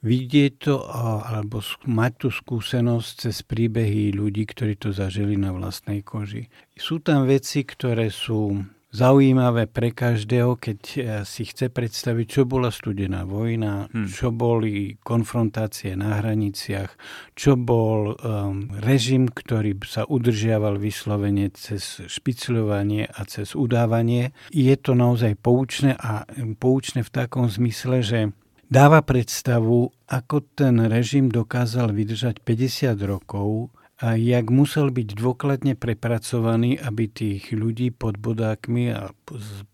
vidieť 0.03 0.53
to 0.59 0.83
alebo 0.91 1.63
mať 1.87 2.13
tú 2.27 2.29
skúsenosť 2.35 3.11
cez 3.29 3.37
príbehy 3.47 4.11
ľudí, 4.11 4.49
ktorí 4.51 4.75
to 4.75 4.91
zažili 4.91 5.39
na 5.39 5.55
vlastnej 5.55 6.03
koži. 6.03 6.51
Sú 6.75 6.99
tam 6.99 7.29
veci, 7.29 7.63
ktoré 7.63 8.11
sú 8.11 8.67
zaujímavé 8.93 9.67
pre 9.67 9.91
každého, 9.91 10.61
keď 10.61 10.81
eh, 10.95 11.03
si 11.25 11.49
chce 11.49 11.73
predstaviť, 11.73 12.27
čo 12.29 12.43
bola 12.45 12.69
studená 12.69 13.25
vojna, 13.25 13.89
hmm. 13.89 14.07
čo 14.13 14.29
boli 14.31 15.01
konfrontácie 15.01 15.97
na 15.97 16.21
hraniciach, 16.21 16.95
čo 17.33 17.57
bol 17.57 18.15
um, 18.15 18.69
režim, 18.85 19.27
ktorý 19.33 19.81
sa 19.89 20.05
udržiaval 20.05 20.77
vyslovene 20.77 21.49
cez 21.57 22.05
špicľovanie 22.05 23.09
a 23.09 23.21
cez 23.25 23.57
udávanie. 23.57 24.37
Je 24.53 24.77
to 24.77 24.93
naozaj 24.93 25.41
poučné 25.41 25.97
a 25.97 26.29
poučné 26.61 27.01
v 27.01 27.11
takom 27.11 27.49
zmysle, 27.49 28.05
že 28.05 28.21
dáva 28.69 29.01
predstavu, 29.01 29.89
ako 30.09 30.37
ten 30.53 30.77
režim 30.89 31.33
dokázal 31.33 31.97
vydržať 31.97 32.45
50 32.45 33.01
rokov 33.09 33.73
a 34.03 34.19
jak 34.19 34.51
musel 34.51 34.91
byť 34.91 35.15
dôkladne 35.15 35.79
prepracovaný, 35.79 36.75
aby 36.75 37.07
tých 37.07 37.55
ľudí 37.55 37.95
pod 37.95 38.19
bodákmi 38.19 38.91
a 38.91 39.15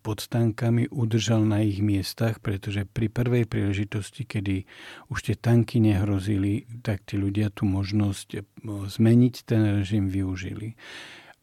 pod 0.05 0.19
tankami 0.29 0.85
udržal 0.93 1.49
na 1.49 1.65
ich 1.65 1.81
miestach, 1.81 2.37
pretože 2.37 2.85
pri 2.85 3.09
prvej 3.09 3.49
príležitosti, 3.49 4.29
kedy 4.29 4.69
už 5.09 5.19
tie 5.25 5.35
tanky 5.35 5.81
nehrozili, 5.81 6.69
tak 6.85 7.09
tí 7.09 7.17
ľudia 7.17 7.49
tú 7.49 7.65
možnosť 7.65 8.27
e, 8.37 8.41
zmeniť 8.69 9.35
ten 9.49 9.81
režim 9.81 10.05
využili. 10.05 10.77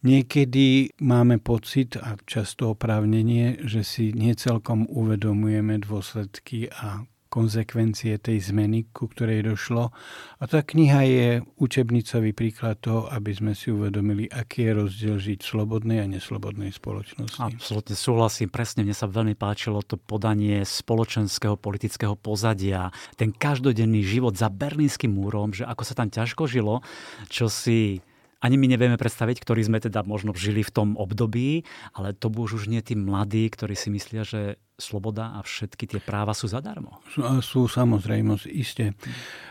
Niekedy 0.07 0.95
máme 1.03 1.43
pocit, 1.43 1.99
a 1.99 2.15
často 2.23 2.79
oprávnenie, 2.79 3.67
že 3.67 3.83
si 3.83 4.15
necelkom 4.15 4.87
uvedomujeme 4.87 5.83
dôsledky 5.83 6.71
a 6.71 7.03
konzekvencie 7.37 8.17
tej 8.17 8.49
zmeny, 8.49 8.89
ku 8.97 9.13
ktorej 9.13 9.45
došlo. 9.45 9.93
A 10.41 10.45
tá 10.49 10.65
kniha 10.65 11.01
je 11.05 11.29
učebnicový 11.61 12.33
príklad 12.33 12.81
toho, 12.81 13.13
aby 13.13 13.37
sme 13.37 13.53
si 13.53 13.69
uvedomili, 13.69 14.25
aký 14.33 14.65
je 14.65 14.73
rozdiel 14.73 15.17
žiť 15.21 15.39
v 15.45 15.51
slobodnej 15.53 16.01
a 16.01 16.09
neslobodnej 16.09 16.73
spoločnosti. 16.73 17.37
Absolutne 17.37 17.93
súhlasím, 17.93 18.49
presne 18.49 18.89
mne 18.89 18.97
sa 18.97 19.05
veľmi 19.05 19.37
páčilo 19.37 19.85
to 19.85 20.01
podanie 20.01 20.65
spoločenského 20.65 21.61
politického 21.61 22.17
pozadia, 22.17 22.89
ten 23.21 23.37
každodenný 23.37 24.01
život 24.01 24.33
za 24.33 24.49
Berlínskym 24.49 25.13
múrom, 25.13 25.53
že 25.53 25.69
ako 25.69 25.83
sa 25.85 25.93
tam 25.93 26.09
ťažko 26.09 26.49
žilo, 26.49 26.81
čo 27.29 27.53
si 27.53 28.01
ani 28.41 28.57
my 28.61 28.67
nevieme 28.69 29.01
predstaviť, 29.01 29.43
ktorí 29.43 29.65
sme 29.65 29.79
teda 29.81 30.05
možno 30.05 30.37
žili 30.37 30.61
v 30.61 30.75
tom 30.75 30.89
období, 30.95 31.65
ale 31.97 32.13
to 32.13 32.29
už 32.29 32.63
už 32.63 32.65
nie 32.69 32.85
tí 32.85 32.93
mladí, 32.93 33.49
ktorí 33.49 33.73
si 33.73 33.89
myslia, 33.89 34.23
že 34.29 34.61
sloboda 34.77 35.41
a 35.41 35.41
všetky 35.41 35.89
tie 35.89 36.01
práva 36.05 36.37
sú 36.37 36.53
zadarmo. 36.53 37.01
Sú, 37.41 37.65
samozrejme, 37.65 38.37
iste. 38.53 38.93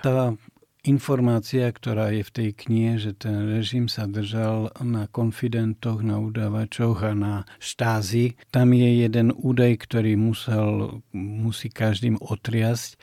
Tá 0.06 0.38
informácia, 0.86 1.66
ktorá 1.74 2.14
je 2.14 2.22
v 2.22 2.32
tej 2.32 2.50
knihe, 2.54 2.94
že 3.02 3.18
ten 3.18 3.50
režim 3.50 3.90
sa 3.90 4.06
držal 4.06 4.70
na 4.80 5.10
konfidentoch, 5.10 6.06
na 6.06 6.22
udávačoch 6.22 7.02
a 7.02 7.14
na 7.18 7.36
štázi. 7.58 8.38
Tam 8.54 8.70
je 8.72 9.02
jeden 9.02 9.34
údaj, 9.34 9.82
ktorý 9.82 10.14
musel, 10.14 11.02
musí 11.12 11.74
každým 11.74 12.22
otriasť 12.22 13.02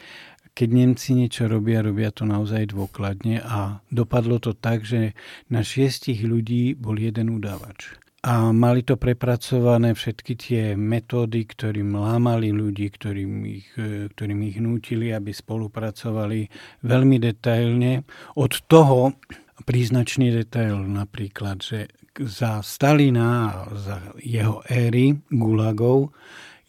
keď 0.53 0.69
Nemci 0.69 1.17
niečo 1.17 1.49
robia, 1.49 1.81
robia 1.81 2.13
to 2.13 2.29
naozaj 2.29 2.77
dôkladne 2.77 3.41
a 3.41 3.81
dopadlo 3.89 4.37
to 4.37 4.53
tak, 4.53 4.85
že 4.85 5.17
na 5.49 5.65
šiestich 5.65 6.21
ľudí 6.23 6.77
bol 6.77 7.01
jeden 7.01 7.33
udávač. 7.33 7.97
A 8.23 8.55
mali 8.55 8.87
to 8.87 8.95
prepracované 8.95 9.99
všetky 9.99 10.33
tie 10.39 10.63
metódy, 10.79 11.43
ktorým 11.43 11.99
lámali 11.99 12.55
ľudí, 12.55 12.87
ktorým 12.87 13.43
ich, 13.51 13.67
ktorým 14.15 14.41
ich 14.47 14.63
nútili, 14.63 15.11
aby 15.11 15.35
spolupracovali 15.35 16.47
veľmi 16.87 17.19
detailne. 17.19 18.07
Od 18.39 18.53
toho 18.71 19.19
príznačný 19.67 20.31
detail 20.31 20.79
napríklad, 20.87 21.67
že 21.67 21.91
za 22.23 22.63
Stalina 22.63 23.27
a 23.51 23.75
za 23.75 23.99
jeho 24.23 24.63
éry 24.71 25.19
gulagov 25.27 26.15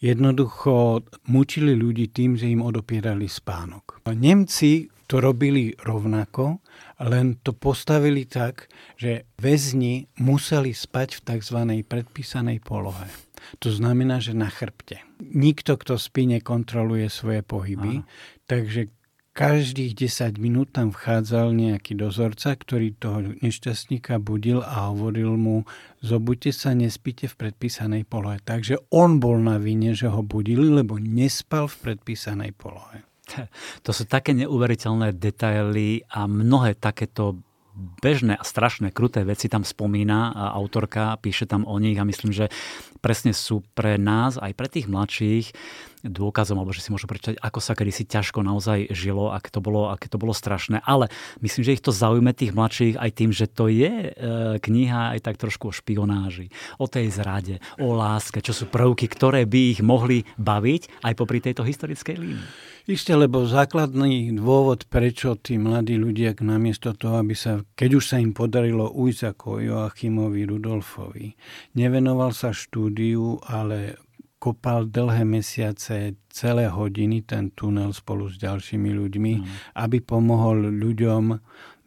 jednoducho 0.02 1.04
mučili 1.30 1.74
ľudí 1.74 2.10
tým, 2.10 2.38
že 2.38 2.50
im 2.50 2.64
odopierali 2.64 3.28
spánok. 3.30 4.04
Nemci 4.08 4.88
to 5.04 5.20
robili 5.20 5.76
rovnako, 5.84 6.64
len 7.04 7.36
to 7.44 7.52
postavili 7.52 8.24
tak, 8.24 8.72
že 8.96 9.28
väzni 9.36 10.08
museli 10.16 10.72
spať 10.72 11.20
v 11.20 11.20
tzv. 11.28 11.58
predpísanej 11.84 12.64
polohe. 12.64 13.06
To 13.60 13.68
znamená, 13.68 14.24
že 14.24 14.32
na 14.32 14.48
chrbte. 14.48 15.04
Nikto, 15.20 15.76
kto 15.76 16.00
spí, 16.00 16.24
nekontroluje 16.24 17.12
svoje 17.12 17.44
pohyby, 17.44 18.00
Aha. 18.00 18.08
takže 18.48 18.88
každých 19.34 19.98
10 19.98 20.38
minút 20.38 20.70
tam 20.70 20.94
vchádzal 20.94 21.50
nejaký 21.58 21.98
dozorca, 21.98 22.54
ktorý 22.54 22.94
toho 22.94 23.34
nešťastníka 23.42 24.22
budil 24.22 24.62
a 24.62 24.94
hovoril 24.94 25.34
mu, 25.34 25.66
zobuďte 26.06 26.54
sa, 26.54 26.70
nespíte 26.70 27.26
v 27.26 27.34
predpísanej 27.34 28.06
polohe. 28.06 28.38
Takže 28.46 28.78
on 28.94 29.18
bol 29.18 29.42
na 29.42 29.58
vine, 29.58 29.90
že 29.92 30.06
ho 30.06 30.22
budili, 30.22 30.70
lebo 30.70 31.02
nespal 31.02 31.66
v 31.66 31.76
predpísanej 31.90 32.54
polohe. 32.54 33.02
To 33.82 33.90
sú 33.90 34.06
také 34.06 34.36
neuveriteľné 34.38 35.18
detaily 35.18 36.06
a 36.14 36.30
mnohé 36.30 36.78
takéto 36.78 37.42
bežné 37.74 38.38
a 38.38 38.44
strašné, 38.46 38.94
kruté 38.94 39.26
veci 39.26 39.50
tam 39.50 39.66
spomína 39.66 40.30
a 40.30 40.44
autorka, 40.54 41.18
píše 41.18 41.50
tam 41.50 41.66
o 41.66 41.74
nich 41.82 41.98
a 41.98 42.06
myslím, 42.06 42.30
že 42.30 42.46
presne 43.04 43.36
sú 43.36 43.60
pre 43.76 44.00
nás, 44.00 44.40
aj 44.40 44.56
pre 44.56 44.72
tých 44.72 44.88
mladších, 44.88 45.52
dôkazom, 46.04 46.60
alebo 46.60 46.72
že 46.72 46.84
si 46.84 46.92
môžu 46.92 47.08
prečítať, 47.08 47.40
ako 47.40 47.58
sa 47.60 47.72
kedysi 47.72 48.04
ťažko 48.04 48.44
naozaj 48.44 48.92
žilo, 48.92 49.32
aké 49.32 49.48
to 49.48 49.64
bolo, 49.64 49.88
aké 49.88 50.08
to 50.08 50.20
bolo 50.20 50.36
strašné. 50.36 50.84
Ale 50.84 51.08
myslím, 51.40 51.64
že 51.64 51.74
ich 51.76 51.84
to 51.84 51.92
zaujme 51.92 52.28
tých 52.36 52.52
mladších 52.52 53.00
aj 53.00 53.10
tým, 53.16 53.30
že 53.32 53.48
to 53.48 53.72
je 53.72 53.92
e, 53.92 54.10
kniha 54.60 55.16
aj 55.16 55.20
tak 55.24 55.40
trošku 55.40 55.72
o 55.72 55.76
špionáži, 55.76 56.52
o 56.76 56.84
tej 56.84 57.08
zrade, 57.08 57.64
o 57.80 57.96
láske, 57.96 58.44
čo 58.44 58.52
sú 58.52 58.68
prvky, 58.68 59.08
ktoré 59.08 59.48
by 59.48 59.60
ich 59.76 59.80
mohli 59.80 60.28
baviť 60.36 61.04
aj 61.04 61.12
popri 61.16 61.40
tejto 61.40 61.64
historickej 61.64 62.16
línii. 62.20 62.48
Isté, 62.84 63.16
lebo 63.16 63.48
základný 63.48 64.36
dôvod, 64.36 64.84
prečo 64.92 65.40
tí 65.40 65.56
mladí 65.56 65.96
ľudia 65.96 66.36
namiesto 66.44 66.92
toho, 66.92 67.24
aby 67.24 67.32
sa, 67.32 67.64
keď 67.72 67.90
už 67.96 68.04
sa 68.04 68.20
im 68.20 68.36
podarilo 68.36 68.92
ujsť 68.92 69.20
ako 69.32 69.48
Joachimovi 69.64 70.44
Rudolfovi, 70.44 71.32
nevenoval 71.80 72.36
sa 72.36 72.52
štúdiu, 72.52 72.84
ale 73.48 73.98
kopal 74.44 74.92
dlhé 74.92 75.24
mesiace, 75.24 76.20
celé 76.28 76.68
hodiny 76.68 77.24
ten 77.24 77.48
tunel 77.56 77.96
spolu 77.96 78.28
s 78.28 78.36
ďalšími 78.36 78.92
ľuďmi, 78.92 79.32
mm. 79.40 79.44
aby 79.80 80.04
pomohol 80.04 80.68
ľuďom 80.68 81.24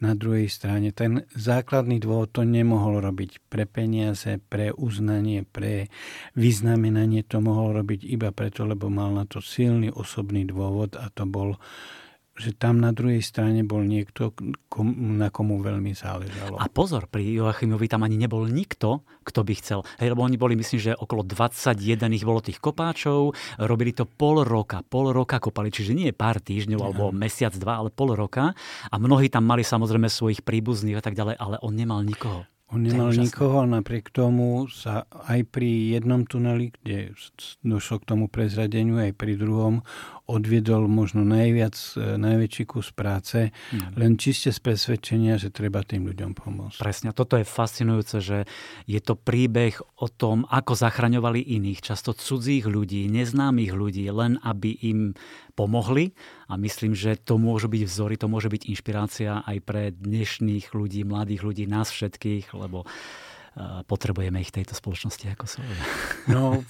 na 0.02 0.12
druhej 0.18 0.50
strane. 0.50 0.90
Ten 0.90 1.22
základný 1.38 2.02
dôvod 2.02 2.34
to 2.34 2.42
nemohol 2.42 2.98
robiť 2.98 3.46
pre 3.46 3.62
peniaze, 3.62 4.42
pre 4.50 4.74
uznanie, 4.74 5.46
pre 5.46 5.86
vyznamenanie. 6.34 7.22
To 7.30 7.38
mohol 7.38 7.78
robiť 7.78 8.02
iba 8.10 8.34
preto, 8.34 8.66
lebo 8.66 8.90
mal 8.90 9.14
na 9.14 9.22
to 9.22 9.38
silný 9.38 9.94
osobný 9.94 10.42
dôvod 10.42 10.98
a 10.98 11.10
to 11.14 11.30
bol 11.30 11.62
že 12.38 12.54
tam 12.54 12.78
na 12.78 12.94
druhej 12.94 13.18
strane 13.18 13.66
bol 13.66 13.82
niekto, 13.82 14.30
kom, 14.70 15.18
na 15.18 15.28
komu 15.28 15.58
veľmi 15.58 15.90
záležalo. 15.92 16.54
A 16.56 16.70
pozor, 16.70 17.10
pri 17.10 17.26
Joachimovi 17.34 17.90
tam 17.90 18.06
ani 18.06 18.14
nebol 18.14 18.46
nikto, 18.46 19.02
kto 19.26 19.42
by 19.42 19.54
chcel. 19.58 19.82
Hej, 19.98 20.14
lebo 20.14 20.22
oni 20.22 20.38
boli, 20.38 20.54
myslím, 20.54 20.78
že 20.78 20.92
okolo 20.94 21.26
21 21.26 21.98
ich 22.14 22.22
bolo 22.22 22.38
tých 22.38 22.62
kopáčov, 22.62 23.34
robili 23.58 23.90
to 23.90 24.06
pol 24.06 24.46
roka, 24.46 24.86
pol 24.86 25.10
roka 25.10 25.42
kopali, 25.42 25.74
čiže 25.74 25.92
nie 25.92 26.14
pár 26.14 26.38
týždňov 26.38 26.80
alebo 26.80 27.10
mesiac, 27.10 27.52
dva, 27.58 27.82
ale 27.82 27.90
pol 27.90 28.14
roka. 28.14 28.54
A 28.88 28.94
mnohí 28.96 29.26
tam 29.28 29.44
mali 29.44 29.66
samozrejme 29.66 30.06
svojich 30.06 30.46
príbuzných 30.46 30.96
a 30.96 31.04
tak 31.04 31.18
ďalej, 31.18 31.36
ale 31.36 31.56
on 31.60 31.74
nemal 31.74 32.00
nikoho. 32.06 32.46
On 32.68 32.84
nemal 32.84 33.16
nikoho, 33.16 33.64
napriek 33.64 34.12
tomu 34.12 34.68
sa 34.68 35.08
aj 35.08 35.40
pri 35.48 35.96
jednom 35.96 36.28
tuneli, 36.28 36.68
kde 36.68 37.16
došlo 37.64 38.04
k 38.04 38.08
tomu 38.12 38.28
prezradeniu, 38.28 39.00
aj 39.00 39.16
pri 39.16 39.40
druhom, 39.40 39.80
odviedol 40.28 40.86
možno 40.92 41.24
najviac, 41.24 41.74
e, 41.96 42.20
najväčší 42.20 42.64
kus 42.68 42.92
práce, 42.92 43.48
mm. 43.48 43.96
len 43.96 44.20
čiste 44.20 44.52
z 44.52 44.60
presvedčenia, 44.60 45.40
že 45.40 45.48
treba 45.48 45.80
tým 45.80 46.04
ľuďom 46.04 46.36
pomôcť. 46.36 46.76
Presne, 46.76 47.10
toto 47.16 47.40
je 47.40 47.48
fascinujúce, 47.48 48.20
že 48.20 48.38
je 48.84 49.00
to 49.00 49.16
príbeh 49.16 49.80
o 49.98 50.06
tom, 50.12 50.44
ako 50.52 50.76
zachraňovali 50.76 51.40
iných, 51.40 51.80
často 51.80 52.12
cudzích 52.12 52.68
ľudí, 52.68 53.08
neznámych 53.08 53.72
ľudí, 53.72 54.04
len 54.12 54.36
aby 54.44 54.76
im 54.84 55.16
pomohli 55.56 56.12
a 56.46 56.54
myslím, 56.54 56.94
že 56.94 57.18
to 57.18 57.40
môžu 57.40 57.66
byť 57.66 57.82
vzory, 57.88 58.14
to 58.14 58.30
môže 58.30 58.46
byť 58.52 58.62
inšpirácia 58.70 59.42
aj 59.42 59.58
pre 59.64 59.90
dnešných 59.90 60.70
ľudí, 60.70 61.02
mladých 61.02 61.42
ľudí, 61.42 61.64
nás 61.66 61.90
všetkých, 61.90 62.54
lebo 62.54 62.86
potrebujeme 63.86 64.38
ich 64.42 64.50
v 64.54 64.62
tejto 64.62 64.74
spoločnosti 64.78 65.24
ako 65.34 65.44
svoje. 65.48 65.76
No, 66.28 66.60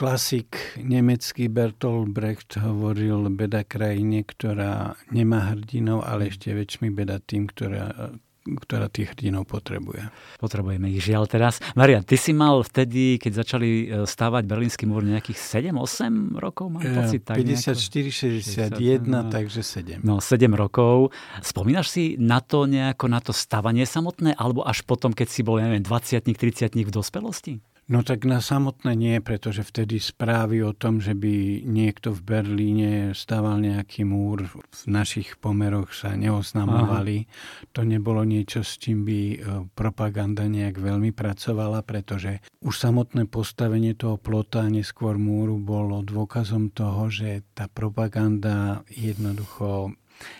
klasik 0.00 0.56
nemecký 0.80 1.52
Bertolt 1.52 2.08
Brecht 2.08 2.56
hovoril 2.56 3.28
beda 3.28 3.68
krajine, 3.68 4.24
ktorá 4.24 4.96
nemá 5.12 5.52
hrdinov, 5.52 6.08
ale 6.08 6.32
ešte 6.32 6.56
väčšmi 6.56 6.88
beda 6.88 7.20
tým, 7.20 7.46
ktorá, 7.52 8.16
ktorá 8.44 8.92
tých 8.92 9.16
hrdinov 9.16 9.48
potrebuje. 9.48 10.12
Potrebujeme 10.36 10.92
ich 10.92 11.00
žiaľ 11.00 11.24
teraz. 11.24 11.64
Marian, 11.72 12.04
ty 12.04 12.20
si 12.20 12.36
mal 12.36 12.60
vtedy, 12.60 13.16
keď 13.16 13.32
začali 13.40 13.68
e, 13.68 13.86
stávať 14.04 14.44
Berlínsky 14.44 14.84
múr 14.84 15.00
nejakých 15.00 15.72
7-8 15.72 16.36
rokov, 16.36 16.68
mám 16.68 16.84
pocit? 16.84 17.24
Tak 17.24 17.40
54, 17.40 18.76
61, 18.76 19.08
no, 19.08 19.20
takže 19.32 19.64
7. 19.64 20.04
No, 20.04 20.20
7 20.20 20.44
rokov. 20.52 21.16
Spomínaš 21.40 21.88
si 21.88 22.04
na 22.20 22.44
to 22.44 22.68
nejako, 22.68 23.08
na 23.08 23.24
to 23.24 23.32
stavanie 23.32 23.88
samotné, 23.88 24.36
alebo 24.36 24.60
až 24.62 24.84
potom, 24.84 25.16
keď 25.16 25.28
si 25.32 25.40
bol, 25.40 25.56
neviem, 25.56 25.80
20 25.80 26.20
30 26.20 26.76
v 26.76 26.92
dospelosti? 26.92 27.73
No 27.84 28.00
tak 28.00 28.24
na 28.24 28.40
samotné 28.40 28.96
nie, 28.96 29.20
pretože 29.20 29.60
vtedy 29.60 30.00
správy 30.00 30.64
o 30.64 30.72
tom, 30.72 31.04
že 31.04 31.12
by 31.12 31.68
niekto 31.68 32.16
v 32.16 32.20
Berlíne 32.24 32.92
stával 33.12 33.60
nejaký 33.60 34.08
múr 34.08 34.48
v 34.48 34.82
našich 34.88 35.36
pomeroch 35.36 35.92
sa 35.92 36.16
neoznamovali. 36.16 37.28
Aha. 37.28 37.30
To 37.76 37.84
nebolo 37.84 38.24
niečo, 38.24 38.64
s 38.64 38.80
čím 38.80 39.04
by 39.04 39.20
e, 39.20 39.36
propaganda 39.76 40.48
nejak 40.48 40.80
veľmi 40.80 41.12
pracovala, 41.12 41.84
pretože 41.84 42.40
už 42.64 42.72
samotné 42.72 43.28
postavenie 43.28 43.92
toho 43.92 44.16
plota 44.16 44.64
a 44.64 44.72
neskôr 44.72 45.20
múru 45.20 45.60
bolo 45.60 46.00
dôkazom 46.00 46.72
toho, 46.72 47.12
že 47.12 47.44
tá 47.52 47.68
propaganda 47.68 48.80
jednoducho 48.88 49.92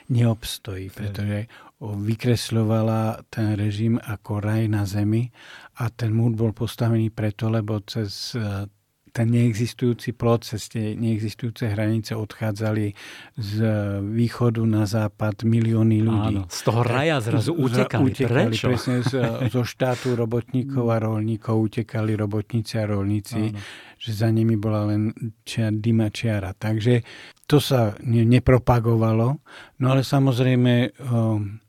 neobstojí, 0.08 0.88
pretože 0.88 1.50
vykresľovala 1.92 3.28
ten 3.28 3.52
režim 3.52 4.00
ako 4.00 4.40
raj 4.40 4.64
na 4.72 4.88
zemi 4.88 5.28
a 5.76 5.92
ten 5.92 6.16
múr 6.16 6.32
bol 6.32 6.56
postavený 6.56 7.12
preto, 7.12 7.52
lebo 7.52 7.84
cez 7.84 8.32
e, 8.32 8.64
ten 9.14 9.30
neexistujúci 9.30 10.10
plot, 10.18 10.42
cez 10.42 10.66
tie 10.66 10.98
neexistujúce 10.98 11.70
hranice 11.70 12.18
odchádzali 12.18 12.98
z 13.38 13.54
východu 14.02 14.58
na 14.66 14.90
západ 14.90 15.46
milióny 15.46 16.02
ľudí. 16.02 16.42
Áno, 16.42 16.50
z 16.50 16.60
toho 16.66 16.82
raja 16.82 17.22
zrazu 17.22 17.54
utekali. 17.54 18.10
utekali 18.10 18.50
Prečo? 18.50 18.74
Presne 18.74 19.06
z, 19.06 19.14
zo 19.54 19.62
štátu 19.62 20.18
robotníkov 20.18 20.90
a 20.90 20.98
rolníkov 20.98 21.54
utekali 21.54 22.18
robotníci 22.18 22.74
a 22.82 22.90
rolníci, 22.90 23.54
Áno. 23.54 23.62
že 24.02 24.10
za 24.10 24.34
nimi 24.34 24.58
bola 24.58 24.90
len 24.90 25.14
čia, 25.46 25.70
dyma 25.70 26.10
čiara. 26.10 26.50
Takže 26.50 27.06
to 27.46 27.62
sa 27.62 27.94
ne, 28.02 28.26
nepropagovalo. 28.26 29.28
No 29.78 29.86
ale 29.86 30.02
samozrejme... 30.02 30.90
Um, 31.06 31.62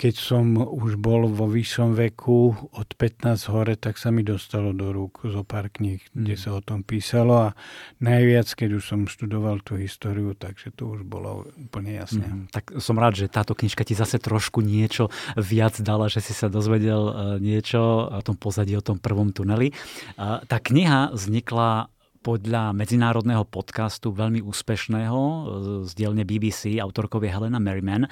keď 0.00 0.16
som 0.16 0.56
už 0.56 0.96
bol 0.96 1.28
vo 1.28 1.44
vyššom 1.44 1.92
veku, 1.92 2.56
od 2.72 2.88
15 2.96 3.52
hore, 3.52 3.76
tak 3.76 4.00
sa 4.00 4.08
mi 4.08 4.24
dostalo 4.24 4.72
do 4.72 4.96
rúk 4.96 5.28
zo 5.28 5.44
pár 5.44 5.68
kníh, 5.68 6.00
kde 6.16 6.34
mm. 6.36 6.40
sa 6.40 6.56
o 6.56 6.64
tom 6.64 6.80
písalo 6.80 7.52
a 7.52 7.58
najviac, 8.00 8.48
keď 8.48 8.80
už 8.80 8.84
som 8.88 9.04
študoval 9.04 9.60
tú 9.60 9.76
históriu, 9.76 10.32
takže 10.32 10.72
to 10.72 10.96
už 10.96 11.04
bolo 11.04 11.44
úplne 11.60 12.00
jasné. 12.00 12.24
Mm, 12.24 12.48
tak 12.48 12.80
som 12.80 12.96
rád, 12.96 13.20
že 13.20 13.28
táto 13.28 13.52
knižka 13.52 13.84
ti 13.84 13.92
zase 13.92 14.16
trošku 14.16 14.64
niečo 14.64 15.12
viac 15.36 15.76
dala, 15.84 16.08
že 16.08 16.24
si 16.24 16.32
sa 16.32 16.48
dozvedel 16.48 17.02
e, 17.04 17.12
niečo 17.44 18.08
o 18.08 18.22
tom 18.24 18.40
pozadí, 18.40 18.72
o 18.72 18.80
tom 18.80 18.96
prvom 18.96 19.36
tuneli. 19.36 19.76
Tá 20.16 20.56
kniha 20.56 21.12
vznikla 21.12 21.92
podľa 22.20 22.76
medzinárodného 22.76 23.48
podcastu 23.48 24.12
veľmi 24.12 24.44
úspešného 24.44 25.20
e, 25.20 25.40
z 25.88 25.90
dielne 25.96 26.28
BBC, 26.28 26.76
autorkou 26.76 27.16
je 27.24 27.32
Helena 27.32 27.56
Merriman. 27.56 28.04
E, 28.04 28.10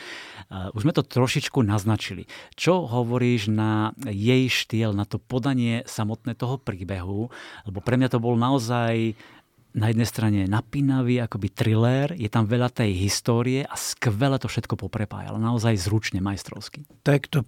už 0.73 0.89
sme 0.89 0.97
to 0.97 1.05
trošičku 1.05 1.61
naznačili. 1.61 2.25
Čo 2.57 2.89
hovoríš 2.89 3.53
na 3.53 3.93
jej 4.09 4.49
štýl, 4.49 4.97
na 4.97 5.05
to 5.05 5.21
podanie 5.21 5.85
samotné 5.85 6.33
toho 6.33 6.57
príbehu? 6.57 7.29
Lebo 7.69 7.79
pre 7.85 8.01
mňa 8.01 8.09
to 8.09 8.19
bol 8.19 8.33
naozaj 8.41 9.13
na 9.77 9.93
jednej 9.93 10.09
strane 10.09 10.41
napínavý, 10.49 11.21
akoby 11.21 11.49
thriller, 11.53 12.17
je 12.17 12.27
tam 12.33 12.49
veľa 12.49 12.73
tej 12.73 12.97
histórie 12.97 13.69
a 13.69 13.77
skvele 13.77 14.41
to 14.41 14.49
všetko 14.49 14.81
poprepája, 14.81 15.31
ale 15.31 15.41
naozaj 15.41 15.77
zručne, 15.77 16.25
majstrovsky. 16.25 16.89
Tak 17.05 17.29
to 17.29 17.45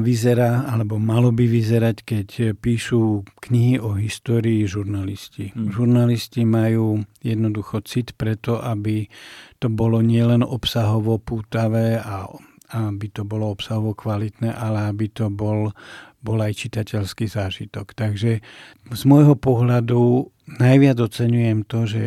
vyzerá, 0.00 0.70
alebo 0.70 1.02
malo 1.02 1.34
by 1.34 1.42
vyzerať, 1.42 1.96
keď 2.06 2.28
píšu 2.62 3.26
knihy 3.50 3.82
o 3.82 3.98
histórii 3.98 4.62
žurnalisti. 4.64 5.50
Hmm. 5.52 5.74
Žurnalisti 5.74 6.46
majú 6.46 7.02
jednoducho 7.20 7.82
cit 7.82 8.14
preto, 8.14 8.62
aby 8.62 9.10
to 9.58 9.66
bolo 9.66 9.98
nielen 9.98 10.46
obsahovo 10.46 11.18
pútavé 11.18 11.98
a 11.98 12.30
aby 12.74 13.06
to 13.14 13.22
bolo 13.22 13.54
obsahovo 13.54 13.94
kvalitné, 13.94 14.50
ale 14.50 14.90
aby 14.90 15.06
to 15.06 15.30
bol, 15.30 15.70
bol 16.18 16.38
aj 16.42 16.66
čitateľský 16.66 17.30
zážitok. 17.30 17.94
Takže 17.94 18.42
z 18.90 19.02
môjho 19.06 19.38
pohľadu 19.38 20.34
najviac 20.46 20.96
oceňujem 20.98 21.66
to, 21.66 21.86
že 21.86 22.02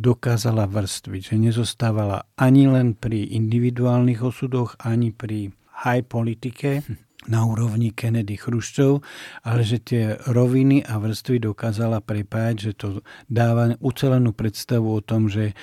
dokázala 0.00 0.68
vrstviť, 0.68 1.22
že 1.32 1.36
nezostávala 1.36 2.24
ani 2.40 2.68
len 2.68 2.96
pri 2.96 3.36
individuálnych 3.36 4.24
osudoch, 4.24 4.76
ani 4.80 5.12
pri 5.12 5.52
high 5.84 6.04
politike, 6.04 6.82
na 7.30 7.46
úrovni 7.46 7.94
Kennedy 7.94 8.34
Chruščov, 8.34 9.02
ale 9.46 9.62
že 9.62 9.78
tie 9.78 10.18
roviny 10.26 10.82
a 10.82 10.98
vrstvy 10.98 11.38
dokázala 11.38 12.02
prepájať, 12.02 12.56
že 12.58 12.72
to 12.74 12.88
dáva 13.30 13.78
ucelenú 13.78 14.34
predstavu 14.34 14.90
o 14.90 15.04
tom, 15.04 15.30
že 15.30 15.54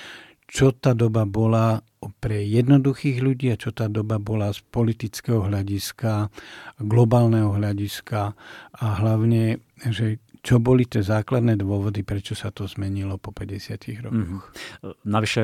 čo 0.50 0.72
tá 0.74 0.96
doba 0.96 1.28
bola 1.28 1.84
pre 2.18 2.42
jednoduchých 2.42 3.20
ľudí 3.20 3.52
a 3.52 3.60
čo 3.60 3.76
tá 3.76 3.86
doba 3.92 4.16
bola 4.16 4.50
z 4.50 4.64
politického 4.72 5.46
hľadiska, 5.46 6.32
globálneho 6.80 7.52
hľadiska 7.54 8.32
a 8.80 8.86
hlavne, 9.04 9.60
že 9.84 10.18
čo 10.40 10.56
boli 10.56 10.88
tie 10.88 11.04
základné 11.04 11.60
dôvody, 11.60 12.00
prečo 12.00 12.32
sa 12.32 12.48
to 12.48 12.64
zmenilo 12.64 13.20
po 13.20 13.32
50 13.32 14.04
rokoch. 14.04 14.16
Mm-hmm. 14.16 14.40
Navyše 15.04 15.42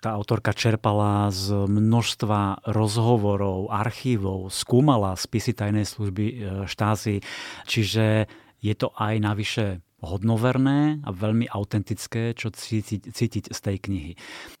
tá 0.00 0.16
autorka 0.16 0.56
čerpala 0.56 1.28
z 1.28 1.68
množstva 1.68 2.64
rozhovorov, 2.72 3.68
archívov, 3.68 4.48
skúmala 4.48 5.12
spisy 5.20 5.52
tajnej 5.52 5.84
služby 5.84 6.24
e, 6.24 6.34
štázy, 6.64 7.20
čiže 7.68 8.24
je 8.58 8.74
to 8.74 8.90
aj 8.96 9.14
navyše 9.20 9.66
hodnoverné 9.98 11.02
a 11.02 11.10
veľmi 11.10 11.50
autentické, 11.50 12.30
čo 12.30 12.54
cítiť, 12.54 13.10
cítiť 13.10 13.44
z 13.50 13.58
tej 13.58 13.76
knihy. 13.82 14.12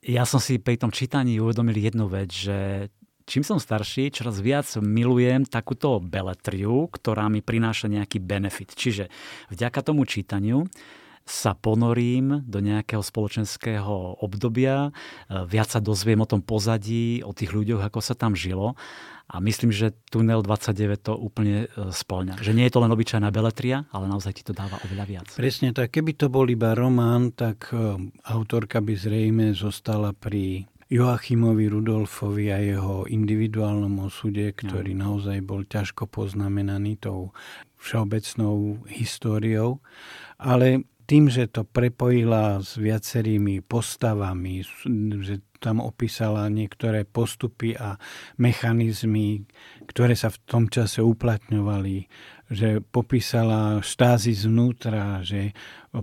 Ja 0.02 0.26
som 0.26 0.42
si 0.42 0.58
pri 0.58 0.82
tom 0.82 0.90
čítaní 0.90 1.38
uvedomil 1.38 1.78
jednu 1.78 2.10
vec, 2.10 2.34
že 2.34 2.90
čím 3.28 3.44
som 3.44 3.60
starší, 3.60 4.08
čoraz 4.08 4.40
viac 4.40 4.64
milujem 4.80 5.44
takúto 5.44 6.00
beletriu, 6.00 6.88
ktorá 6.88 7.28
mi 7.28 7.44
prináša 7.44 7.92
nejaký 7.92 8.18
benefit. 8.18 8.72
Čiže 8.72 9.12
vďaka 9.52 9.84
tomu 9.84 10.08
čítaniu 10.08 10.64
sa 11.28 11.52
ponorím 11.52 12.40
do 12.48 12.64
nejakého 12.64 13.04
spoločenského 13.04 14.24
obdobia, 14.24 14.96
viac 15.28 15.68
sa 15.68 15.76
dozviem 15.84 16.24
o 16.24 16.30
tom 16.30 16.40
pozadí, 16.40 17.20
o 17.20 17.36
tých 17.36 17.52
ľuďoch, 17.52 17.84
ako 17.84 18.00
sa 18.00 18.16
tam 18.16 18.32
žilo 18.32 18.80
a 19.28 19.44
myslím, 19.44 19.68
že 19.68 19.92
Tunel 20.08 20.40
29 20.40 21.04
to 21.04 21.12
úplne 21.12 21.68
e, 21.68 21.92
spĺňa. 21.92 22.40
Že 22.40 22.52
nie 22.56 22.64
je 22.64 22.72
to 22.72 22.80
len 22.80 22.88
obyčajná 22.88 23.28
beletria, 23.28 23.84
ale 23.92 24.08
naozaj 24.08 24.40
ti 24.40 24.42
to 24.42 24.56
dáva 24.56 24.80
oveľa 24.88 25.04
viac. 25.04 25.28
Presne 25.36 25.76
tak. 25.76 25.92
Keby 25.92 26.16
to 26.16 26.32
bol 26.32 26.48
iba 26.48 26.72
román, 26.72 27.36
tak 27.36 27.68
e, 27.76 28.08
autorka 28.24 28.80
by 28.80 28.96
zrejme 28.96 29.52
zostala 29.52 30.16
pri 30.16 30.64
Joachimovi 30.88 31.68
Rudolfovi 31.68 32.48
a 32.48 32.58
jeho 32.64 33.04
individuálnom 33.04 34.08
osude, 34.08 34.56
ktorý 34.56 34.96
no. 34.96 35.12
naozaj 35.12 35.44
bol 35.44 35.68
ťažko 35.68 36.08
poznamenaný 36.08 36.96
tou 36.96 37.36
všeobecnou 37.76 38.80
históriou. 38.88 39.84
Ale 40.40 40.88
tým, 41.08 41.32
že 41.32 41.48
to 41.48 41.64
prepojila 41.64 42.60
s 42.60 42.76
viacerými 42.76 43.64
postavami, 43.64 44.60
že 45.24 45.40
tam 45.58 45.80
opísala 45.80 46.46
niektoré 46.52 47.08
postupy 47.08 47.72
a 47.74 47.96
mechanizmy, 48.36 49.48
ktoré 49.88 50.12
sa 50.12 50.28
v 50.28 50.38
tom 50.44 50.64
čase 50.68 51.00
uplatňovali, 51.00 51.96
že 52.48 52.80
popísala 52.80 53.84
štázy 53.84 54.32
zvnútra, 54.32 55.20
že 55.20 55.52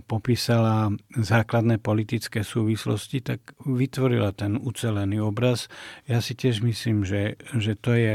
popísala 0.06 0.94
základné 1.14 1.82
politické 1.82 2.46
súvislosti, 2.46 3.18
tak 3.22 3.54
vytvorila 3.66 4.30
ten 4.30 4.54
ucelený 4.58 5.18
obraz. 5.22 5.66
Ja 6.06 6.22
si 6.22 6.38
tiež 6.38 6.62
myslím, 6.62 7.02
že, 7.02 7.34
že 7.58 7.74
to 7.74 7.98
je 7.98 8.14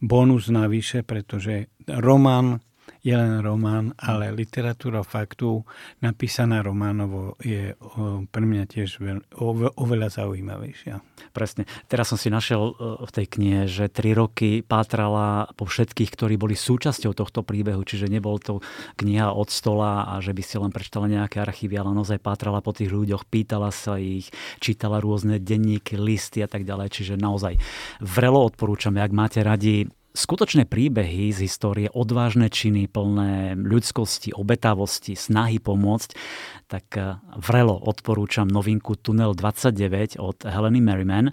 bonus 0.00 0.48
navyše, 0.48 1.04
pretože 1.04 1.68
román 1.88 2.64
je 3.06 3.14
len 3.14 3.38
román, 3.38 3.94
ale 3.94 4.34
literatúra 4.34 5.06
faktu 5.06 5.62
napísaná 6.02 6.58
románovo 6.58 7.38
je 7.38 7.78
pre 8.34 8.42
mňa 8.42 8.64
tiež 8.66 8.98
oveľa 9.78 10.08
zaujímavejšia. 10.10 10.98
Presne. 11.30 11.70
Teraz 11.86 12.10
som 12.10 12.18
si 12.18 12.34
našiel 12.34 12.74
e, 12.74 13.06
v 13.06 13.10
tej 13.14 13.26
knihe, 13.30 13.62
že 13.70 13.86
tri 13.86 14.10
roky 14.10 14.66
pátrala 14.66 15.46
po 15.54 15.70
všetkých, 15.70 16.10
ktorí 16.10 16.34
boli 16.34 16.58
súčasťou 16.58 17.14
tohto 17.14 17.46
príbehu, 17.46 17.86
čiže 17.86 18.10
nebol 18.10 18.42
to 18.42 18.58
kniha 18.98 19.30
od 19.30 19.54
stola 19.54 20.10
a 20.10 20.18
že 20.18 20.34
by 20.34 20.42
si 20.42 20.56
len 20.58 20.74
prečítala 20.74 21.06
nejaké 21.06 21.38
archívy, 21.38 21.78
ale 21.78 21.94
naozaj 21.94 22.18
pátrala 22.18 22.58
po 22.58 22.74
tých 22.74 22.90
ľuďoch, 22.90 23.28
pýtala 23.30 23.70
sa 23.70 24.02
ich, 24.02 24.34
čítala 24.58 24.98
rôzne 24.98 25.38
denníky, 25.38 25.94
listy 25.94 26.42
a 26.42 26.50
tak 26.50 26.66
ďalej, 26.66 26.90
čiže 26.90 27.14
naozaj 27.14 27.54
vrelo 28.02 28.42
odporúčame, 28.42 28.98
ak 28.98 29.12
máte 29.14 29.40
radi 29.46 29.86
skutočné 30.16 30.64
príbehy 30.64 31.30
z 31.30 31.44
histórie, 31.44 31.92
odvážne 31.92 32.48
činy 32.48 32.88
plné 32.88 33.52
ľudskosti, 33.54 34.32
obetavosti, 34.32 35.12
snahy 35.12 35.60
pomôcť, 35.60 36.10
tak 36.66 36.86
eh, 36.96 37.20
vrelo 37.36 37.76
odporúčam 37.76 38.48
novinku 38.48 38.96
Tunel 38.96 39.36
29 39.36 40.16
od 40.16 40.42
Heleny 40.48 40.80
Merriman. 40.80 41.30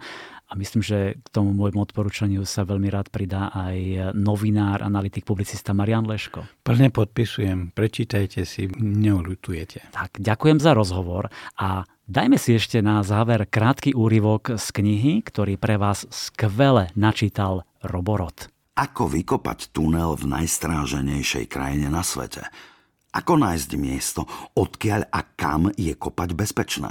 A 0.54 0.60
myslím, 0.60 0.86
že 0.86 1.18
k 1.18 1.28
tomu 1.34 1.50
môjmu 1.50 1.82
odporúčaniu 1.82 2.46
sa 2.46 2.62
veľmi 2.62 2.86
rád 2.94 3.10
pridá 3.10 3.50
aj 3.50 4.14
novinár, 4.14 4.86
analytik, 4.86 5.26
publicista 5.26 5.74
Marian 5.74 6.06
Leško. 6.06 6.46
Plne 6.62 6.94
podpisujem, 6.94 7.74
prečítajte 7.74 8.46
si, 8.46 8.70
neulutujete. 8.78 9.90
Tak, 9.90 10.22
ďakujem 10.22 10.62
za 10.62 10.78
rozhovor 10.78 11.34
a 11.58 11.90
dajme 12.06 12.38
si 12.38 12.54
ešte 12.54 12.86
na 12.86 13.02
záver 13.02 13.50
krátky 13.50 13.98
úryvok 13.98 14.62
z 14.62 14.68
knihy, 14.78 15.26
ktorý 15.26 15.58
pre 15.58 15.82
vás 15.82 16.06
skvele 16.14 16.94
načítal 16.94 17.66
Roborot. 17.82 18.53
Ako 18.74 19.06
vykopať 19.06 19.70
tunel 19.70 20.18
v 20.18 20.34
najstráženejšej 20.34 21.46
krajine 21.46 21.94
na 21.94 22.02
svete? 22.02 22.42
Ako 23.14 23.38
nájsť 23.38 23.70
miesto, 23.78 24.26
odkiaľ 24.58 25.14
a 25.14 25.22
kam 25.38 25.70
je 25.78 25.94
kopať 25.94 26.34
bezpečné? 26.34 26.90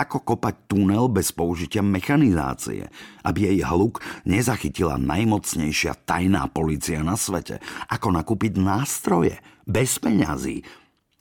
Ako 0.00 0.24
kopať 0.24 0.72
tunel 0.72 1.04
bez 1.12 1.28
použitia 1.36 1.84
mechanizácie, 1.84 2.88
aby 3.28 3.44
jej 3.44 3.60
hluk 3.60 4.00
nezachytila 4.24 4.96
najmocnejšia 4.96 6.00
tajná 6.08 6.48
policia 6.48 7.04
na 7.04 7.12
svete? 7.12 7.60
Ako 7.92 8.08
nakúpiť 8.08 8.56
nástroje 8.56 9.36
bez 9.68 10.00
peňazí? 10.00 10.64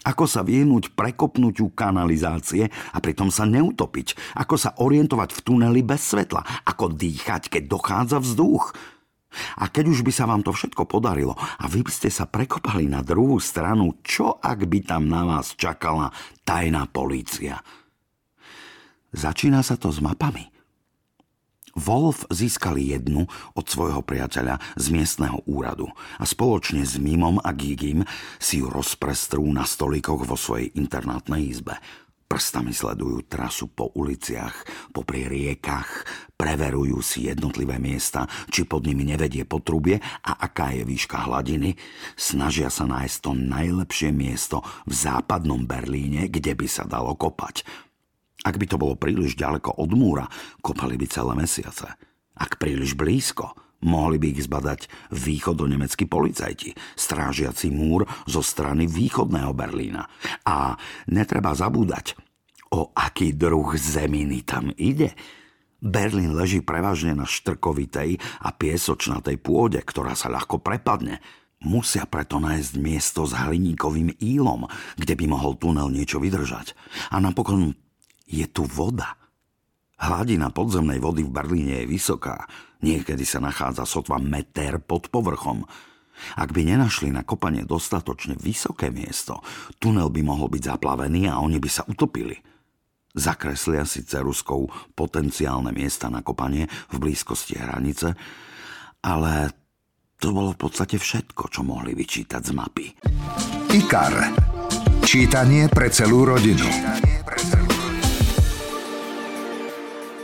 Ako 0.08 0.24
sa 0.24 0.40
vyhnúť 0.40 0.96
prekopnutiu 0.96 1.68
kanalizácie 1.76 2.72
a 2.72 2.98
pritom 3.04 3.28
sa 3.28 3.44
neutopiť? 3.44 4.40
Ako 4.40 4.56
sa 4.56 4.72
orientovať 4.80 5.36
v 5.36 5.44
tuneli 5.44 5.84
bez 5.84 6.16
svetla? 6.16 6.64
Ako 6.64 6.96
dýchať, 6.96 7.52
keď 7.52 7.68
dochádza 7.68 8.24
vzduch? 8.24 8.72
A 9.58 9.70
keď 9.70 9.94
už 9.94 10.02
by 10.04 10.12
sa 10.12 10.26
vám 10.26 10.42
to 10.42 10.52
všetko 10.52 10.88
podarilo 10.90 11.38
a 11.38 11.66
vy 11.70 11.82
by 11.86 11.92
ste 11.92 12.10
sa 12.12 12.26
prekopali 12.28 12.90
na 12.90 13.06
druhú 13.06 13.38
stranu, 13.38 14.00
čo 14.06 14.38
ak 14.38 14.68
by 14.68 14.80
tam 14.84 15.10
na 15.10 15.24
vás 15.24 15.54
čakala 15.56 16.14
tajná 16.44 16.90
polícia? 16.90 17.62
Začína 19.16 19.64
sa 19.64 19.80
to 19.80 19.90
s 19.90 20.04
mapami. 20.04 20.58
Wolf 21.78 22.26
získali 22.34 22.90
jednu 22.90 23.30
od 23.54 23.66
svojho 23.70 24.02
priateľa 24.02 24.58
z 24.82 24.86
miestneho 24.90 25.46
úradu 25.46 25.86
a 26.18 26.26
spoločne 26.26 26.82
s 26.82 26.98
Mimom 26.98 27.38
a 27.38 27.54
Gigim 27.54 28.02
si 28.42 28.66
ju 28.66 28.68
rozprestrú 28.74 29.46
na 29.54 29.62
stolíkoch 29.62 30.26
vo 30.26 30.34
svojej 30.34 30.74
internátnej 30.74 31.46
izbe. 31.46 31.78
Prstami 32.28 32.76
sledujú 32.76 33.24
trasu 33.32 33.72
po 33.72 33.96
uliciach, 33.96 34.68
po 34.92 35.08
riekach, 35.08 36.04
preverujú 36.36 37.00
si 37.00 37.32
jednotlivé 37.32 37.80
miesta, 37.80 38.28
či 38.52 38.68
pod 38.68 38.84
nimi 38.84 39.08
nevedie 39.08 39.48
potrubie 39.48 39.98
a 40.04 40.36
aká 40.36 40.76
je 40.76 40.84
výška 40.84 41.24
hladiny. 41.24 41.80
Snažia 42.20 42.68
sa 42.68 42.84
nájsť 42.84 43.18
to 43.24 43.32
najlepšie 43.32 44.12
miesto 44.12 44.60
v 44.84 44.94
západnom 44.94 45.64
Berlíne, 45.64 46.28
kde 46.28 46.52
by 46.52 46.68
sa 46.68 46.84
dalo 46.84 47.16
kopať. 47.16 47.64
Ak 48.44 48.60
by 48.60 48.66
to 48.70 48.76
bolo 48.76 49.00
príliš 49.00 49.40
ďaleko 49.40 49.80
od 49.80 49.92
múra, 49.96 50.28
kopali 50.60 51.00
by 51.00 51.08
celé 51.08 51.32
mesiace. 51.32 51.90
Ak 52.38 52.60
príliš 52.62 52.94
blízko, 52.94 53.56
Mohli 53.78 54.18
by 54.18 54.28
ich 54.34 54.42
zbadať 54.50 54.80
východonemeckí 55.14 56.10
policajti, 56.10 56.74
strážiaci 56.98 57.70
múr 57.70 58.10
zo 58.26 58.42
strany 58.42 58.90
východného 58.90 59.54
Berlína. 59.54 60.10
A 60.50 60.74
netreba 61.06 61.54
zabúdať, 61.54 62.18
o 62.74 62.90
aký 62.98 63.38
druh 63.38 63.78
zeminy 63.78 64.42
tam 64.42 64.74
ide. 64.76 65.14
Berlín 65.78 66.34
leží 66.34 66.66
prevažne 66.66 67.14
na 67.14 67.30
štrkovitej 67.30 68.18
a 68.42 68.50
piesočnatej 68.50 69.38
pôde, 69.38 69.78
ktorá 69.86 70.18
sa 70.18 70.34
ľahko 70.34 70.58
prepadne. 70.58 71.22
Musia 71.62 72.10
preto 72.10 72.42
nájsť 72.42 72.74
miesto 72.82 73.30
s 73.30 73.34
hliníkovým 73.38 74.18
ílom, 74.18 74.66
kde 74.98 75.14
by 75.14 75.26
mohol 75.30 75.54
tunel 75.58 75.90
niečo 75.94 76.18
vydržať. 76.18 76.74
A 77.14 77.22
napokon 77.22 77.78
je 78.26 78.46
tu 78.50 78.66
voda. 78.66 79.18
Hladina 79.98 80.54
podzemnej 80.54 81.02
vody 81.02 81.26
v 81.26 81.34
Berlíne 81.34 81.84
je 81.84 81.90
vysoká, 81.90 82.46
Niekedy 82.82 83.26
sa 83.26 83.42
nachádza 83.42 83.90
sotva 83.90 84.22
meter 84.22 84.78
pod 84.78 85.10
povrchom. 85.10 85.66
Ak 86.38 86.50
by 86.50 86.66
nenašli 86.66 87.14
na 87.14 87.22
kopanie 87.22 87.66
dostatočne 87.66 88.38
vysoké 88.38 88.90
miesto, 88.90 89.42
tunel 89.78 90.10
by 90.10 90.22
mohol 90.26 90.50
byť 90.50 90.78
zaplavený 90.78 91.30
a 91.30 91.42
oni 91.42 91.62
by 91.62 91.70
sa 91.70 91.86
utopili. 91.86 92.38
Zakreslia 93.18 93.82
si 93.86 94.06
ceruskou 94.06 94.70
potenciálne 94.94 95.74
miesta 95.74 96.10
na 96.10 96.22
kopanie 96.22 96.70
v 96.94 96.96
blízkosti 97.02 97.58
hranice, 97.58 98.14
ale 99.02 99.50
to 100.22 100.34
bolo 100.34 100.54
v 100.54 100.62
podstate 100.70 101.02
všetko, 101.02 101.50
čo 101.50 101.62
mohli 101.66 101.98
vyčítať 101.98 102.42
z 102.42 102.52
mapy. 102.54 102.86
IKAR. 103.74 104.16
Čítanie 105.06 105.70
pre 105.70 105.90
celú 105.90 106.30
rodinu. 106.30 107.07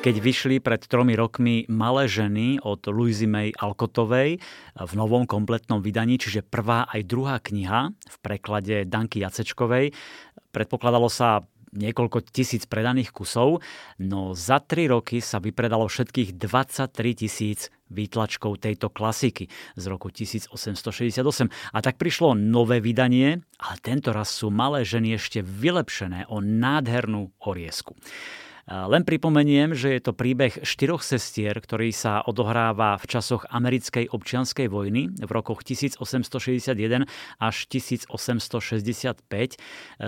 Keď 0.04 0.20
vyšli 0.20 0.60
pred 0.60 0.84
tromi 0.84 1.16
rokmi 1.16 1.64
Malé 1.72 2.12
ženy 2.12 2.60
od 2.60 2.84
Louisy 2.92 3.24
May 3.24 3.56
Alkotovej 3.56 4.36
v 4.76 4.94
novom 5.00 5.24
kompletnom 5.24 5.80
vydaní, 5.80 6.20
čiže 6.20 6.44
prvá 6.44 6.84
aj 6.92 7.08
druhá 7.08 7.40
kniha 7.40 7.88
v 7.96 8.16
preklade 8.20 8.84
Danky 8.84 9.24
Jacečkovej. 9.24 9.96
Predpokladalo 10.52 11.08
sa 11.08 11.48
niekoľko 11.72 12.20
tisíc 12.36 12.68
predaných 12.68 13.16
kusov, 13.16 13.64
no 13.96 14.36
za 14.36 14.60
tri 14.60 14.92
roky 14.92 15.24
sa 15.24 15.40
vypredalo 15.40 15.88
všetkých 15.88 16.36
23 16.36 17.24
tisíc 17.24 17.72
výtlačkov 17.88 18.60
tejto 18.60 18.92
klasiky 18.92 19.48
z 19.80 19.84
roku 19.88 20.12
1868. 20.12 20.52
A 21.72 21.78
tak 21.80 21.96
prišlo 21.96 22.36
nové 22.36 22.84
vydanie, 22.84 23.40
ale 23.56 23.76
tento 23.80 24.12
raz 24.12 24.36
sú 24.36 24.52
malé 24.52 24.84
ženy 24.84 25.16
ešte 25.16 25.40
vylepšené 25.40 26.28
o 26.28 26.44
nádhernú 26.44 27.32
oriesku. 27.40 27.96
Len 28.64 29.04
pripomeniem, 29.04 29.76
že 29.76 29.92
je 29.92 30.00
to 30.00 30.16
príbeh 30.16 30.64
štyroch 30.64 31.04
sestier, 31.04 31.52
ktorý 31.52 31.92
sa 31.92 32.24
odohráva 32.24 32.96
v 32.96 33.12
časoch 33.12 33.44
americkej 33.52 34.08
občianskej 34.08 34.72
vojny 34.72 35.12
v 35.20 35.32
rokoch 35.36 35.68
1861 35.68 37.04
až 37.44 37.56
1865, 37.68 38.08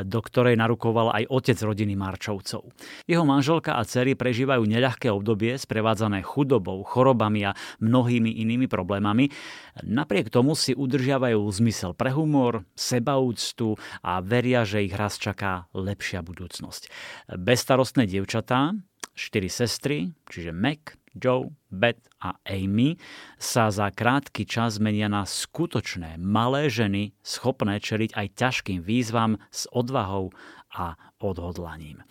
do 0.07 0.19
ktorej 0.23 0.55
narukoval 0.55 1.11
aj 1.19 1.27
otec 1.27 1.59
rodiny 1.59 1.99
Marčovcov. 1.99 2.71
Jeho 3.11 3.27
manželka 3.27 3.75
a 3.75 3.83
dcery 3.83 4.15
prežívajú 4.15 4.63
neľahké 4.63 5.11
obdobie 5.11 5.59
sprevádzané 5.59 6.23
chudobou, 6.23 6.79
chorobami 6.87 7.51
a 7.51 7.59
mnohými 7.83 8.39
inými 8.39 8.71
problémami. 8.71 9.35
Napriek 9.83 10.31
tomu 10.31 10.55
si 10.55 10.71
udržiavajú 10.71 11.43
zmysel 11.51 11.91
pre 11.91 12.15
humor, 12.15 12.63
sebaúctu 12.79 13.75
a 13.99 14.23
veria, 14.23 14.63
že 14.63 14.87
ich 14.87 14.95
raz 14.95 15.19
čaká 15.19 15.67
lepšia 15.75 16.23
budúcnosť. 16.23 16.87
Bezstarostné 17.35 18.07
dievčatá 18.07 18.44
dievčatá, 18.45 18.77
štyri 19.17 19.49
sestry, 19.49 19.97
čiže 20.29 20.53
Mac, 20.53 20.93
Joe, 21.15 21.49
Beth 21.71 22.05
a 22.21 22.37
Amy, 22.45 22.99
sa 23.39 23.71
za 23.71 23.89
krátky 23.89 24.45
čas 24.45 24.77
menia 24.77 25.09
na 25.09 25.25
skutočné 25.25 26.19
malé 26.21 26.69
ženy, 26.69 27.15
schopné 27.25 27.81
čeliť 27.81 28.13
aj 28.13 28.27
ťažkým 28.37 28.79
výzvam 28.85 29.41
s 29.49 29.65
odvahou 29.71 30.29
a 30.75 30.99
odhodlaním. 31.23 32.03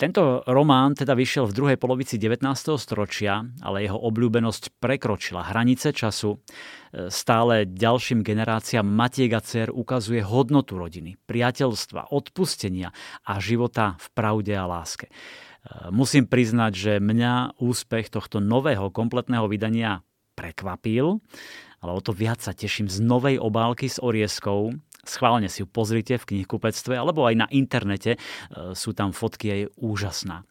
Tento 0.00 0.40
román 0.48 0.96
teda 0.96 1.12
vyšiel 1.12 1.44
v 1.44 1.52
druhej 1.52 1.76
polovici 1.76 2.16
19. 2.16 2.40
storočia, 2.80 3.44
ale 3.60 3.84
jeho 3.84 4.00
obľúbenosť 4.00 4.80
prekročila 4.80 5.44
hranice 5.44 5.92
času. 5.92 6.40
Stále 7.12 7.68
ďalším 7.68 8.24
generáciám 8.24 8.88
Matiek 8.88 9.28
a 9.36 9.44
dcer 9.44 9.68
ukazuje 9.68 10.24
hodnotu 10.24 10.80
rodiny, 10.80 11.20
priateľstva, 11.28 12.16
odpustenia 12.16 12.96
a 13.28 13.44
života 13.44 14.00
v 14.00 14.06
pravde 14.16 14.56
a 14.56 14.64
láske. 14.64 15.12
Musím 15.92 16.24
priznať, 16.24 16.72
že 16.72 16.92
mňa 16.96 17.60
úspech 17.60 18.08
tohto 18.08 18.40
nového 18.40 18.88
kompletného 18.88 19.44
vydania 19.52 20.00
prekvapil, 20.32 21.20
ale 21.84 21.92
o 21.92 22.00
to 22.00 22.16
viac 22.16 22.40
sa 22.40 22.56
teším 22.56 22.88
z 22.88 23.04
novej 23.04 23.36
obálky 23.36 23.84
s 23.84 24.00
orieskou, 24.00 24.72
Schválne 25.10 25.50
si 25.50 25.62
ju 25.62 25.66
pozrite 25.66 26.14
v 26.22 26.38
knihkupectve 26.38 26.94
alebo 26.94 27.26
aj 27.26 27.34
na 27.34 27.46
internete, 27.50 28.14
e, 28.14 28.18
sú 28.78 28.94
tam 28.94 29.10
fotky 29.10 29.46
a 29.50 29.56
úžasná. 29.74 30.46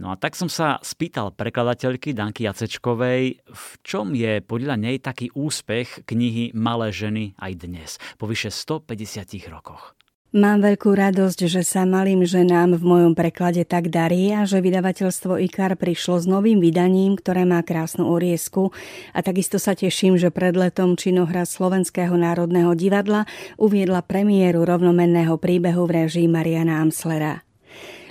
No 0.00 0.08
a 0.08 0.16
tak 0.16 0.32
som 0.32 0.48
sa 0.48 0.80
spýtal 0.80 1.36
prekladateľky 1.36 2.16
Danky 2.16 2.48
Jacečkovej, 2.48 3.44
v 3.44 3.66
čom 3.84 4.16
je 4.16 4.40
podľa 4.40 4.80
nej 4.80 4.96
taký 5.02 5.28
úspech 5.36 6.08
knihy 6.08 6.56
Malé 6.56 6.88
ženy 6.88 7.36
aj 7.36 7.52
dnes, 7.60 7.90
po 8.16 8.24
vyše 8.24 8.48
150 8.48 9.52
rokoch. 9.52 9.99
Mám 10.30 10.62
veľkú 10.62 10.94
radosť, 10.94 11.50
že 11.50 11.66
sa 11.66 11.82
malým 11.82 12.22
ženám 12.22 12.78
v 12.78 12.86
mojom 12.86 13.18
preklade 13.18 13.66
tak 13.66 13.90
darí 13.90 14.30
a 14.30 14.46
že 14.46 14.62
vydavateľstvo 14.62 15.34
IKAR 15.50 15.74
prišlo 15.74 16.22
s 16.22 16.30
novým 16.30 16.62
vydaním, 16.62 17.18
ktoré 17.18 17.42
má 17.42 17.58
krásnu 17.66 18.06
oriesku 18.06 18.70
a 19.10 19.26
takisto 19.26 19.58
sa 19.58 19.74
teším, 19.74 20.14
že 20.22 20.30
pred 20.30 20.54
letom 20.54 20.94
činohra 20.94 21.42
Slovenského 21.42 22.14
národného 22.14 22.78
divadla 22.78 23.26
uviedla 23.58 24.06
premiéru 24.06 24.62
rovnomenného 24.62 25.34
príbehu 25.34 25.90
v 25.90 26.06
režii 26.06 26.30
Mariana 26.30 26.78
Amslera. 26.78 27.49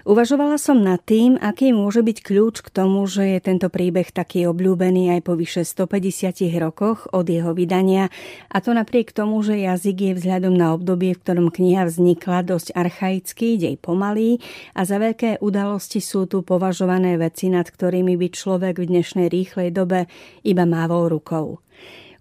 Uvažovala 0.10 0.58
som 0.58 0.82
nad 0.82 0.98
tým, 1.06 1.38
aký 1.38 1.70
môže 1.70 2.02
byť 2.02 2.26
kľúč 2.26 2.66
k 2.66 2.74
tomu, 2.74 3.06
že 3.06 3.38
je 3.38 3.46
tento 3.46 3.70
príbeh 3.70 4.10
taký 4.10 4.50
obľúbený 4.50 5.14
aj 5.14 5.22
po 5.22 5.38
vyše 5.38 5.62
150 5.62 6.50
rokoch 6.58 7.06
od 7.14 7.30
jeho 7.30 7.54
vydania 7.54 8.10
a 8.50 8.58
to 8.58 8.74
napriek 8.74 9.14
tomu, 9.14 9.38
že 9.46 9.62
jazyk 9.62 9.98
je 10.02 10.14
vzhľadom 10.18 10.58
na 10.58 10.74
obdobie, 10.74 11.14
v 11.14 11.22
ktorom 11.22 11.54
kniha 11.54 11.86
vznikla, 11.86 12.42
dosť 12.42 12.74
archaický, 12.74 13.62
dej 13.62 13.78
pomalý 13.78 14.42
a 14.74 14.82
za 14.82 14.98
veľké 14.98 15.46
udalosti 15.46 16.02
sú 16.02 16.26
tu 16.26 16.42
považované 16.42 17.22
veci, 17.22 17.54
nad 17.54 17.70
ktorými 17.70 18.18
by 18.18 18.28
človek 18.34 18.82
v 18.82 18.90
dnešnej 18.90 19.30
rýchlej 19.30 19.70
dobe 19.78 20.10
iba 20.42 20.66
mávol 20.66 21.22
rukou. 21.22 21.62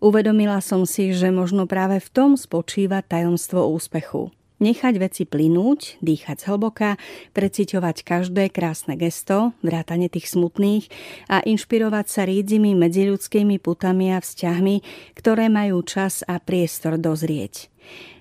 Uvedomila 0.05 0.61
som 0.61 0.85
si, 0.85 1.17
že 1.17 1.33
možno 1.33 1.65
práve 1.65 2.05
v 2.05 2.09
tom 2.13 2.37
spočíva 2.37 3.01
tajomstvo 3.01 3.65
úspechu. 3.65 4.29
Nechať 4.59 4.95
veci 4.99 5.23
plynúť, 5.23 6.03
dýchať 6.03 6.43
zhlboka, 6.43 6.99
preciťovať 7.31 8.03
každé 8.03 8.51
krásne 8.51 8.99
gesto, 8.99 9.55
vrátane 9.63 10.11
tých 10.11 10.35
smutných 10.35 10.91
a 11.31 11.39
inšpirovať 11.47 12.07
sa 12.11 12.27
rídzimi 12.27 12.75
medziľudskými 12.75 13.63
putami 13.63 14.11
a 14.11 14.19
vzťahmi, 14.19 14.83
ktoré 15.15 15.47
majú 15.47 15.87
čas 15.87 16.27
a 16.27 16.43
priestor 16.43 16.99
dozrieť. 16.99 17.71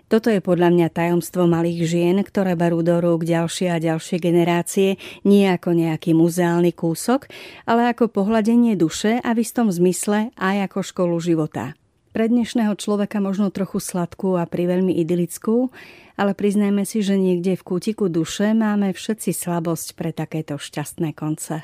Toto 0.07 0.31
je 0.31 0.39
podľa 0.39 0.71
mňa 0.71 0.87
tajomstvo 0.93 1.49
malých 1.49 1.83
žien, 1.83 2.17
ktoré 2.23 2.55
berú 2.55 2.79
do 2.79 3.01
rúk 3.01 3.27
ďalšie 3.27 3.73
a 3.73 3.81
ďalšie 3.81 4.21
generácie 4.23 5.01
nie 5.27 5.43
ako 5.49 5.75
nejaký 5.75 6.15
muzeálny 6.15 6.71
kúsok, 6.71 7.27
ale 7.67 7.91
ako 7.91 8.13
pohľadenie 8.13 8.79
duše 8.79 9.19
a 9.19 9.35
v 9.35 9.43
istom 9.43 9.67
zmysle 9.67 10.31
aj 10.39 10.71
ako 10.71 10.79
školu 10.85 11.17
života. 11.19 11.75
Pre 12.15 12.23
dnešného 12.23 12.73
človeka 12.79 13.19
možno 13.19 13.51
trochu 13.51 13.83
sladkú 13.83 14.39
a 14.39 14.47
priveľmi 14.47 14.95
idylickú, 14.95 15.75
ale 16.17 16.33
priznajme 16.33 16.83
si, 16.83 17.05
že 17.05 17.15
niekde 17.15 17.53
v 17.53 17.63
kútiku 17.63 18.09
duše 18.09 18.57
máme 18.57 18.91
všetci 18.91 19.31
slabosť 19.31 19.93
pre 19.93 20.09
takéto 20.09 20.57
šťastné 20.57 21.13
konce. 21.13 21.61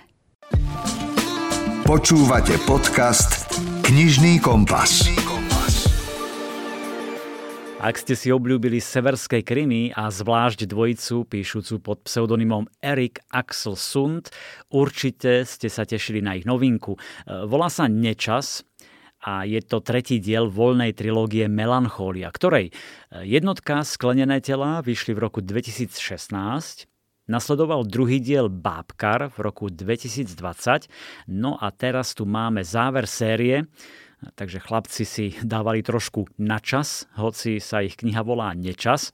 Počúvate 1.83 2.55
podcast 2.63 3.49
Knižný 3.83 4.39
kompas. 4.39 5.09
Ak 7.83 7.99
ste 7.99 8.15
si 8.15 8.31
obľúbili 8.31 8.79
severské 8.79 9.43
krymy 9.43 9.91
a 9.91 10.07
zvlášť 10.07 10.71
dvojicu 10.71 11.27
píšucu 11.27 11.83
pod 11.83 12.07
pseudonymom 12.07 12.63
Erik 12.79 13.19
Axel 13.27 13.75
Sund, 13.75 14.31
určite 14.71 15.43
ste 15.43 15.67
sa 15.67 15.83
tešili 15.83 16.23
na 16.23 16.39
ich 16.39 16.47
novinku. 16.47 16.95
Volá 17.27 17.67
sa 17.67 17.91
Nečas 17.91 18.63
a 19.23 19.47
je 19.47 19.63
to 19.63 19.79
tretí 19.79 20.19
diel 20.19 20.51
voľnej 20.51 20.91
trilógie 20.91 21.47
Melancholia, 21.47 22.27
ktorej 22.27 22.69
e, 22.69 22.71
jednotka 23.23 23.87
Sklenené 23.87 24.43
tela 24.43 24.83
vyšli 24.83 25.15
v 25.15 25.23
roku 25.23 25.39
2016, 25.39 26.91
Nasledoval 27.23 27.87
druhý 27.87 28.19
diel 28.19 28.51
Bábkar 28.51 29.31
v 29.31 29.37
roku 29.47 29.71
2020, 29.71 30.91
no 31.31 31.55
a 31.55 31.71
teraz 31.71 32.11
tu 32.11 32.27
máme 32.27 32.67
záver 32.67 33.07
série, 33.07 33.63
Takže 34.23 34.63
chlapci 34.63 35.03
si 35.03 35.25
dávali 35.43 35.83
trošku 35.83 36.31
na 36.39 36.63
čas, 36.63 37.11
hoci 37.19 37.59
sa 37.59 37.83
ich 37.83 37.99
kniha 37.99 38.23
volá 38.23 38.55
Nečas. 38.55 39.11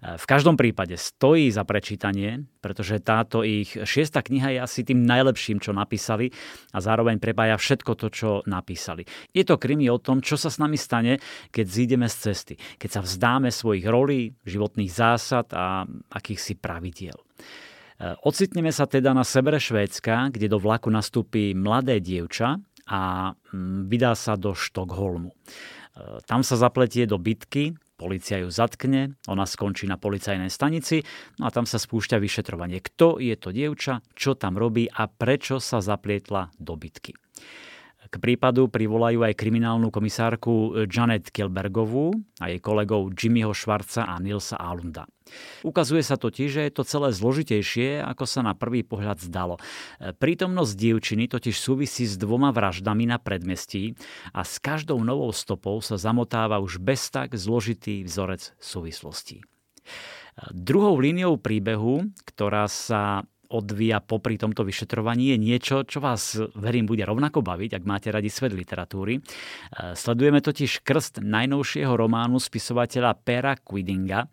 V 0.00 0.24
každom 0.24 0.54
prípade 0.54 0.94
stojí 0.94 1.50
za 1.50 1.66
prečítanie, 1.66 2.46
pretože 2.62 3.02
táto 3.02 3.42
ich 3.42 3.74
šiesta 3.74 4.22
kniha 4.22 4.54
je 4.54 4.58
asi 4.62 4.80
tým 4.86 5.02
najlepším, 5.02 5.58
čo 5.58 5.74
napísali 5.74 6.30
a 6.70 6.78
zároveň 6.78 7.18
prepája 7.18 7.58
všetko 7.58 7.92
to, 7.98 8.06
čo 8.14 8.30
napísali. 8.46 9.02
Je 9.34 9.42
to 9.42 9.58
krimi 9.58 9.90
o 9.90 9.98
tom, 9.98 10.22
čo 10.22 10.38
sa 10.38 10.46
s 10.46 10.62
nami 10.62 10.78
stane, 10.78 11.18
keď 11.50 11.66
zídeme 11.66 12.06
z 12.06 12.16
cesty, 12.30 12.54
keď 12.78 12.90
sa 12.96 13.00
vzdáme 13.02 13.50
svojich 13.50 13.86
rolí, 13.90 14.30
životných 14.46 14.92
zásad 14.94 15.50
a 15.50 15.82
akýchsi 16.14 16.54
pravidiel. 16.54 17.18
Ocitneme 18.02 18.74
sa 18.74 18.90
teda 18.90 19.14
na 19.14 19.22
severe 19.22 19.62
Švédska, 19.62 20.34
kde 20.34 20.50
do 20.50 20.58
vlaku 20.58 20.90
nastúpi 20.90 21.54
mladé 21.54 22.02
dievča, 22.02 22.58
a 22.88 23.32
mm, 23.34 23.86
vydá 23.86 24.16
sa 24.18 24.34
do 24.34 24.56
Štokholmu. 24.56 25.30
E, 25.30 25.36
tam 26.26 26.42
sa 26.42 26.58
zapletie 26.58 27.06
do 27.06 27.20
bitky, 27.20 27.76
policia 28.00 28.42
ju 28.42 28.50
zatkne, 28.50 29.14
ona 29.30 29.46
skončí 29.46 29.86
na 29.86 29.94
policajnej 29.94 30.50
stanici 30.50 31.06
no 31.38 31.46
a 31.46 31.54
tam 31.54 31.68
sa 31.68 31.78
spúšťa 31.78 32.18
vyšetrovanie. 32.18 32.82
Kto 32.82 33.22
je 33.22 33.38
to 33.38 33.54
dievča, 33.54 34.02
čo 34.18 34.34
tam 34.34 34.58
robí 34.58 34.90
a 34.90 35.06
prečo 35.06 35.62
sa 35.62 35.78
zaplietla 35.78 36.50
do 36.58 36.74
bitky. 36.74 37.14
K 38.12 38.20
prípadu 38.20 38.68
privolajú 38.68 39.24
aj 39.24 39.38
kriminálnu 39.38 39.88
komisárku 39.88 40.84
Janet 40.84 41.32
Kilbergovú 41.32 42.12
a 42.42 42.52
jej 42.52 42.60
kolegov 42.60 43.14
Jimmyho 43.16 43.56
Schwarza 43.56 44.04
a 44.04 44.20
Nilsa 44.20 44.60
Alunda. 44.60 45.08
Ukazuje 45.66 46.02
sa 46.04 46.20
totiž, 46.20 46.48
že 46.48 46.62
je 46.68 46.72
to 46.72 46.82
celé 46.84 47.14
zložitejšie, 47.14 48.02
ako 48.02 48.24
sa 48.26 48.40
na 48.44 48.52
prvý 48.52 48.82
pohľad 48.86 49.22
zdalo. 49.22 49.56
Prítomnosť 49.98 50.72
dievčiny 50.76 51.30
totiž 51.30 51.56
súvisí 51.56 52.04
s 52.04 52.20
dvoma 52.20 52.50
vraždami 52.50 53.08
na 53.08 53.16
predmestí 53.22 53.94
a 54.36 54.46
s 54.46 54.58
každou 54.58 55.00
novou 55.00 55.30
stopou 55.30 55.78
sa 55.80 55.96
zamotáva 55.96 56.58
už 56.60 56.78
bez 56.82 57.08
tak 57.10 57.34
zložitý 57.34 58.04
vzorec 58.04 58.54
súvislostí. 58.58 59.42
Druhou 60.48 60.96
líniou 60.96 61.36
príbehu, 61.36 62.08
ktorá 62.24 62.64
sa 62.64 63.28
odvíja 63.52 64.00
popri 64.00 64.40
tomto 64.40 64.64
vyšetrovaní, 64.64 65.36
je 65.36 65.38
niečo, 65.38 65.84
čo 65.84 66.00
vás, 66.00 66.40
verím, 66.56 66.88
bude 66.88 67.04
rovnako 67.04 67.44
baviť, 67.44 67.76
ak 67.76 67.84
máte 67.84 68.08
radi 68.08 68.32
svet 68.32 68.56
literatúry. 68.56 69.20
E, 69.20 69.20
sledujeme 69.92 70.40
totiž 70.40 70.80
krst 70.80 71.20
najnovšieho 71.20 71.92
románu 71.92 72.40
spisovateľa 72.40 73.12
Pera 73.20 73.54
Quidinga, 73.60 74.24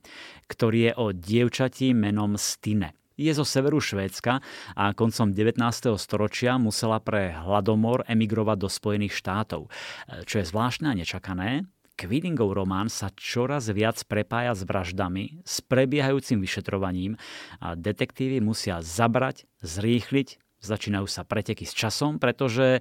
ktorý 0.48 0.80
je 0.90 0.92
o 0.96 1.06
dievčati 1.12 1.92
menom 1.92 2.40
Stine 2.40 2.96
je 3.20 3.36
zo 3.36 3.44
severu 3.44 3.84
Švédska 3.84 4.40
a 4.80 4.96
koncom 4.96 5.36
19. 5.36 5.60
storočia 6.00 6.56
musela 6.56 7.04
pre 7.04 7.36
hladomor 7.36 8.08
emigrovať 8.08 8.58
do 8.64 8.70
Spojených 8.72 9.12
štátov. 9.20 9.68
E, 9.68 9.70
čo 10.24 10.40
je 10.40 10.48
zvláštne 10.48 10.88
a 10.88 10.96
nečakané, 10.96 11.68
Quidingov 12.00 12.56
román 12.56 12.88
sa 12.88 13.12
čoraz 13.12 13.68
viac 13.76 14.00
prepája 14.08 14.56
s 14.56 14.64
vraždami, 14.64 15.44
s 15.44 15.60
prebiehajúcim 15.60 16.40
vyšetrovaním 16.40 17.20
a 17.60 17.76
detektívy 17.76 18.40
musia 18.40 18.80
zabrať, 18.80 19.44
zrýchliť, 19.60 20.40
začínajú 20.64 21.08
sa 21.12 21.28
preteky 21.28 21.68
s 21.68 21.76
časom, 21.76 22.16
pretože, 22.16 22.80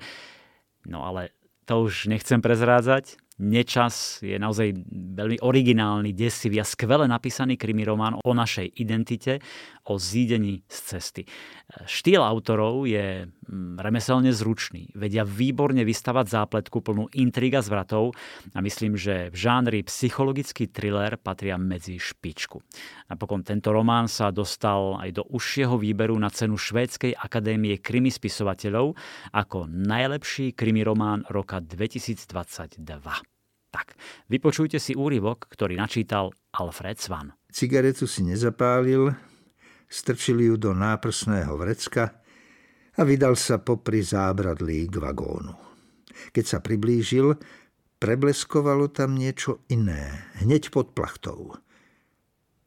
no 0.87 1.03
ale 1.03 1.35
to 1.67 1.91
už 1.91 2.07
nechcem 2.07 2.39
prezrádzať, 2.39 3.19
Nečas 3.39 4.19
je 4.19 4.35
naozaj 4.35 4.75
veľmi 4.91 5.39
originálny, 5.39 6.11
desivý 6.11 6.59
a 6.59 6.67
skvele 6.67 7.07
napísaný 7.07 7.55
krimi 7.55 7.87
román 7.87 8.19
o 8.19 8.35
našej 8.35 8.83
identite, 8.83 9.39
o 9.87 9.95
zídení 9.95 10.67
z 10.67 10.79
cesty. 10.83 11.23
Štýl 11.87 12.19
autorov 12.19 12.83
je 12.91 13.31
remeselne 13.81 14.31
zručný. 14.31 14.93
Vedia 14.93 15.25
výborne 15.25 15.83
vystavať 15.83 16.27
zápletku 16.29 16.85
plnú 16.85 17.09
intriga 17.17 17.65
zvratov 17.65 18.13
a 18.53 18.59
myslím, 18.61 18.95
že 18.95 19.33
v 19.33 19.37
žánri 19.37 19.81
psychologický 19.83 20.69
thriller 20.69 21.17
patria 21.17 21.57
medzi 21.57 21.97
špičku. 21.97 22.61
Napokon 23.09 23.43
tento 23.43 23.73
román 23.73 24.07
sa 24.07 24.29
dostal 24.29 25.01
aj 25.01 25.11
do 25.17 25.23
užšieho 25.27 25.81
výberu 25.81 26.15
na 26.21 26.29
cenu 26.29 26.61
Švédskej 26.61 27.17
akadémie 27.17 27.81
krimi 27.81 28.13
spisovateľov 28.13 28.93
ako 29.33 29.67
najlepší 29.69 30.53
krimi 30.53 30.85
román 30.85 31.25
roka 31.33 31.65
2022. 31.65 32.85
Tak, 33.69 34.01
vypočujte 34.33 34.81
si 34.81 34.97
úryvok, 34.97 35.45
ktorý 35.53 35.77
načítal 35.77 36.33
Alfred 36.57 36.97
Svan. 36.97 37.37
Cigaretu 37.53 38.09
si 38.09 38.25
nezapálil, 38.25 39.13
strčil 39.89 40.41
ju 40.41 40.55
do 40.57 40.73
náprsného 40.73 41.53
vrecka 41.57 42.18
a 42.99 43.03
vydal 43.07 43.39
sa 43.39 43.63
popri 43.63 44.03
zábradlí 44.03 44.91
k 44.91 44.97
vagónu. 44.99 45.55
Keď 46.35 46.45
sa 46.45 46.59
priblížil, 46.59 47.39
prebleskovalo 48.03 48.91
tam 48.91 49.15
niečo 49.15 49.63
iné, 49.71 50.35
hneď 50.43 50.75
pod 50.75 50.93
plachtou. 50.99 51.55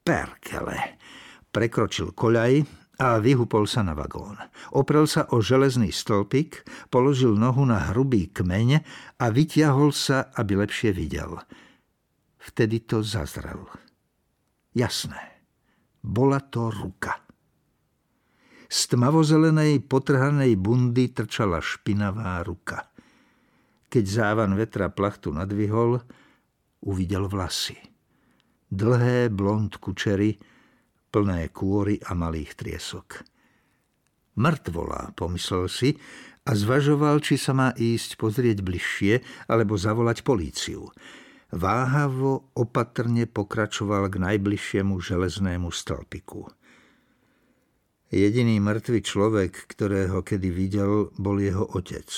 Perkele. 0.08 0.98
Prekročil 1.52 2.16
koľaj 2.16 2.64
a 3.04 3.20
vyhupol 3.20 3.68
sa 3.68 3.84
na 3.84 3.92
vagón. 3.92 4.40
Oprel 4.72 5.04
sa 5.04 5.28
o 5.36 5.44
železný 5.44 5.92
stĺpik, 5.92 6.64
položil 6.88 7.36
nohu 7.36 7.68
na 7.68 7.92
hrubý 7.92 8.32
kmeň 8.32 8.70
a 9.20 9.26
vytiahol 9.28 9.92
sa, 9.92 10.32
aby 10.40 10.64
lepšie 10.64 10.96
videl. 10.96 11.44
Vtedy 12.40 12.88
to 12.88 13.04
zazrel. 13.04 13.68
Jasné. 14.72 15.44
Bola 16.02 16.40
to 16.40 16.72
ruka. 16.72 17.31
Z 18.72 18.96
tmavozelenej 18.96 19.84
potrhanej 19.84 20.56
bundy 20.56 21.12
trčala 21.12 21.60
špinavá 21.60 22.40
ruka. 22.40 22.88
Keď 23.92 24.06
závan 24.08 24.56
vetra 24.56 24.88
plachtu 24.88 25.36
nadvihol, 25.36 26.00
uvidel 26.88 27.28
vlasy. 27.28 27.76
Dlhé 28.72 29.28
blond 29.28 29.76
kučery, 29.76 30.40
plné 31.12 31.52
kôry 31.52 32.00
a 32.00 32.16
malých 32.16 32.56
triesok. 32.56 33.28
Mŕtvola, 34.40 35.12
pomyslel 35.20 35.68
si 35.68 35.92
a 36.48 36.56
zvažoval, 36.56 37.20
či 37.20 37.36
sa 37.36 37.52
má 37.52 37.76
ísť 37.76 38.16
pozrieť 38.16 38.64
bližšie 38.64 39.20
alebo 39.52 39.76
zavolať 39.76 40.24
políciu. 40.24 40.88
Váhavo 41.52 42.56
opatrne 42.56 43.28
pokračoval 43.28 44.08
k 44.08 44.16
najbližšiemu 44.16 44.96
železnému 44.96 45.68
stĺpiku. 45.68 46.61
Jediný 48.12 48.60
mŕtvý 48.60 49.00
človek, 49.08 49.72
ktorého 49.72 50.20
kedy 50.20 50.52
videl, 50.52 51.16
bol 51.16 51.40
jeho 51.40 51.64
otec. 51.64 52.12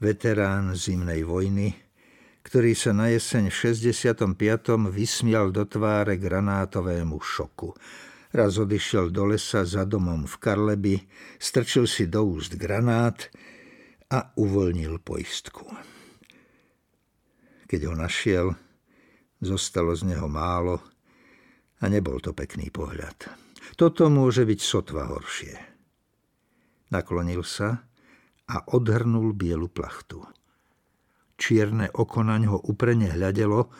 Veterán 0.00 0.72
zimnej 0.72 1.20
vojny, 1.20 1.76
ktorý 2.40 2.72
sa 2.72 2.96
na 2.96 3.12
jeseň 3.12 3.52
v 3.52 3.76
65. 3.76 4.24
vysmial 4.88 5.52
do 5.52 5.68
tváre 5.68 6.16
granátovému 6.16 7.20
šoku. 7.20 7.76
Raz 8.32 8.56
odišiel 8.56 9.12
do 9.12 9.28
lesa 9.28 9.68
za 9.68 9.84
domom 9.84 10.24
v 10.24 10.34
Karleby, 10.40 10.96
strčil 11.36 11.84
si 11.84 12.08
do 12.08 12.24
úst 12.24 12.56
granát 12.56 13.28
a 14.08 14.32
uvoľnil 14.32 14.96
poistku. 15.04 15.68
Keď 17.68 17.80
ho 17.84 17.92
našiel, 18.00 18.56
zostalo 19.44 19.92
z 19.92 20.08
neho 20.08 20.24
málo 20.24 20.80
a 21.76 21.84
nebol 21.84 22.16
to 22.16 22.32
pekný 22.32 22.72
pohľad. 22.72 23.49
Toto 23.80 24.12
môže 24.12 24.44
byť 24.44 24.60
sotva 24.60 25.08
horšie. 25.08 25.56
Naklonil 26.92 27.40
sa 27.40 27.88
a 28.44 28.56
odhrnul 28.76 29.32
bielu 29.32 29.72
plachtu. 29.72 30.20
Čierne 31.40 31.88
oko 31.88 32.20
na 32.20 32.36
ňo 32.36 32.60
uprene 32.60 33.08
hľadelo 33.08 33.72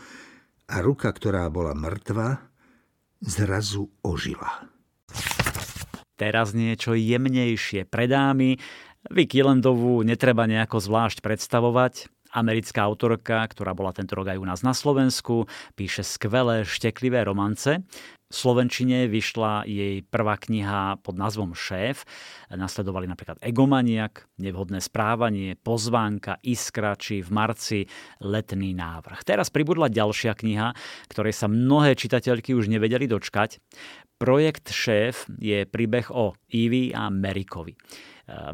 a 0.72 0.76
ruka, 0.80 1.12
ktorá 1.12 1.44
bola 1.52 1.76
mŕtva, 1.76 2.48
zrazu 3.20 3.92
ožila. 4.00 4.72
Teraz 6.16 6.56
niečo 6.56 6.96
jemnejšie 6.96 7.84
pre 7.84 8.08
dámy. 8.08 8.56
Vicky 9.12 9.44
Landovú 9.44 10.00
netreba 10.00 10.48
nejako 10.48 10.80
zvlášť 10.80 11.20
predstavovať 11.20 12.08
americká 12.34 12.86
autorka, 12.86 13.46
ktorá 13.46 13.74
bola 13.74 13.94
tento 13.94 14.14
rok 14.14 14.30
aj 14.30 14.38
u 14.38 14.46
nás 14.46 14.60
na 14.62 14.74
Slovensku, 14.74 15.50
píše 15.74 16.06
skvelé, 16.06 16.62
šteklivé 16.62 17.22
romance. 17.26 17.82
V 18.30 18.38
Slovenčine 18.38 19.10
vyšla 19.10 19.66
jej 19.66 20.06
prvá 20.06 20.38
kniha 20.38 21.02
pod 21.02 21.18
názvom 21.18 21.50
Šéf. 21.50 22.06
Nasledovali 22.46 23.10
napríklad 23.10 23.42
Egomaniak, 23.42 24.30
Nevhodné 24.38 24.78
správanie, 24.78 25.58
Pozvánka, 25.58 26.38
Iskra 26.46 26.94
či 26.94 27.26
v 27.26 27.30
marci 27.34 27.80
Letný 28.22 28.70
návrh. 28.78 29.26
Teraz 29.26 29.50
pribudla 29.50 29.90
ďalšia 29.90 30.38
kniha, 30.38 30.70
ktorej 31.10 31.34
sa 31.34 31.50
mnohé 31.50 31.98
čitateľky 31.98 32.54
už 32.54 32.70
nevedeli 32.70 33.10
dočkať. 33.10 33.58
Projekt 34.20 34.70
Šéf 34.70 35.26
je 35.34 35.66
príbeh 35.66 36.06
o 36.14 36.30
Ivy 36.54 36.94
a 36.94 37.10
Merikovi. 37.10 37.74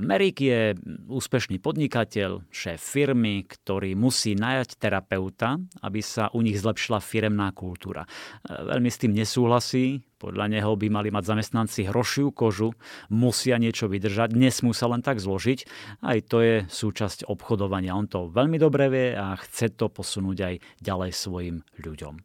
Merik 0.01 0.41
je 0.41 0.73
úspešný 1.09 1.61
podnikateľ, 1.61 2.49
šéf 2.49 2.81
firmy, 2.81 3.45
ktorý 3.45 3.93
musí 3.93 4.33
najať 4.33 4.81
terapeuta, 4.81 5.61
aby 5.85 6.01
sa 6.01 6.33
u 6.33 6.41
nich 6.41 6.57
zlepšila 6.57 7.05
firemná 7.05 7.53
kultúra. 7.53 8.09
Veľmi 8.49 8.89
s 8.89 9.01
tým 9.01 9.12
nesúhlasí, 9.12 10.01
podľa 10.17 10.49
neho 10.49 10.73
by 10.81 10.89
mali 10.89 11.12
mať 11.12 11.29
zamestnanci 11.29 11.93
hrošiu 11.93 12.33
kožu, 12.33 12.73
musia 13.12 13.61
niečo 13.61 13.85
vydržať, 13.85 14.33
nesmú 14.33 14.73
sa 14.73 14.89
len 14.89 15.05
tak 15.05 15.21
zložiť. 15.21 15.69
Aj 16.01 16.19
to 16.25 16.41
je 16.41 16.55
súčasť 16.65 17.29
obchodovania. 17.29 17.93
On 17.93 18.09
to 18.09 18.33
veľmi 18.33 18.57
dobre 18.57 18.89
vie 18.89 19.09
a 19.12 19.37
chce 19.37 19.77
to 19.77 19.93
posunúť 19.93 20.39
aj 20.41 20.55
ďalej 20.81 21.11
svojim 21.12 21.57
ľuďom. 21.77 22.17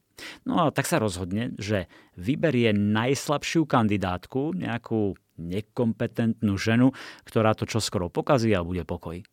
No 0.45 0.69
a 0.69 0.71
tak 0.71 0.85
sa 0.85 1.01
rozhodne, 1.01 1.51
že 1.57 1.89
vyberie 2.13 2.71
najslabšiu 2.77 3.65
kandidátku, 3.65 4.53
nejakú 4.53 5.17
nekompetentnú 5.41 6.53
ženu, 6.61 6.93
ktorá 7.25 7.57
to 7.57 7.65
čoskoro 7.65 8.13
pokazí 8.13 8.53
a 8.53 8.61
bude 8.61 8.85
pokoj. 8.85 9.25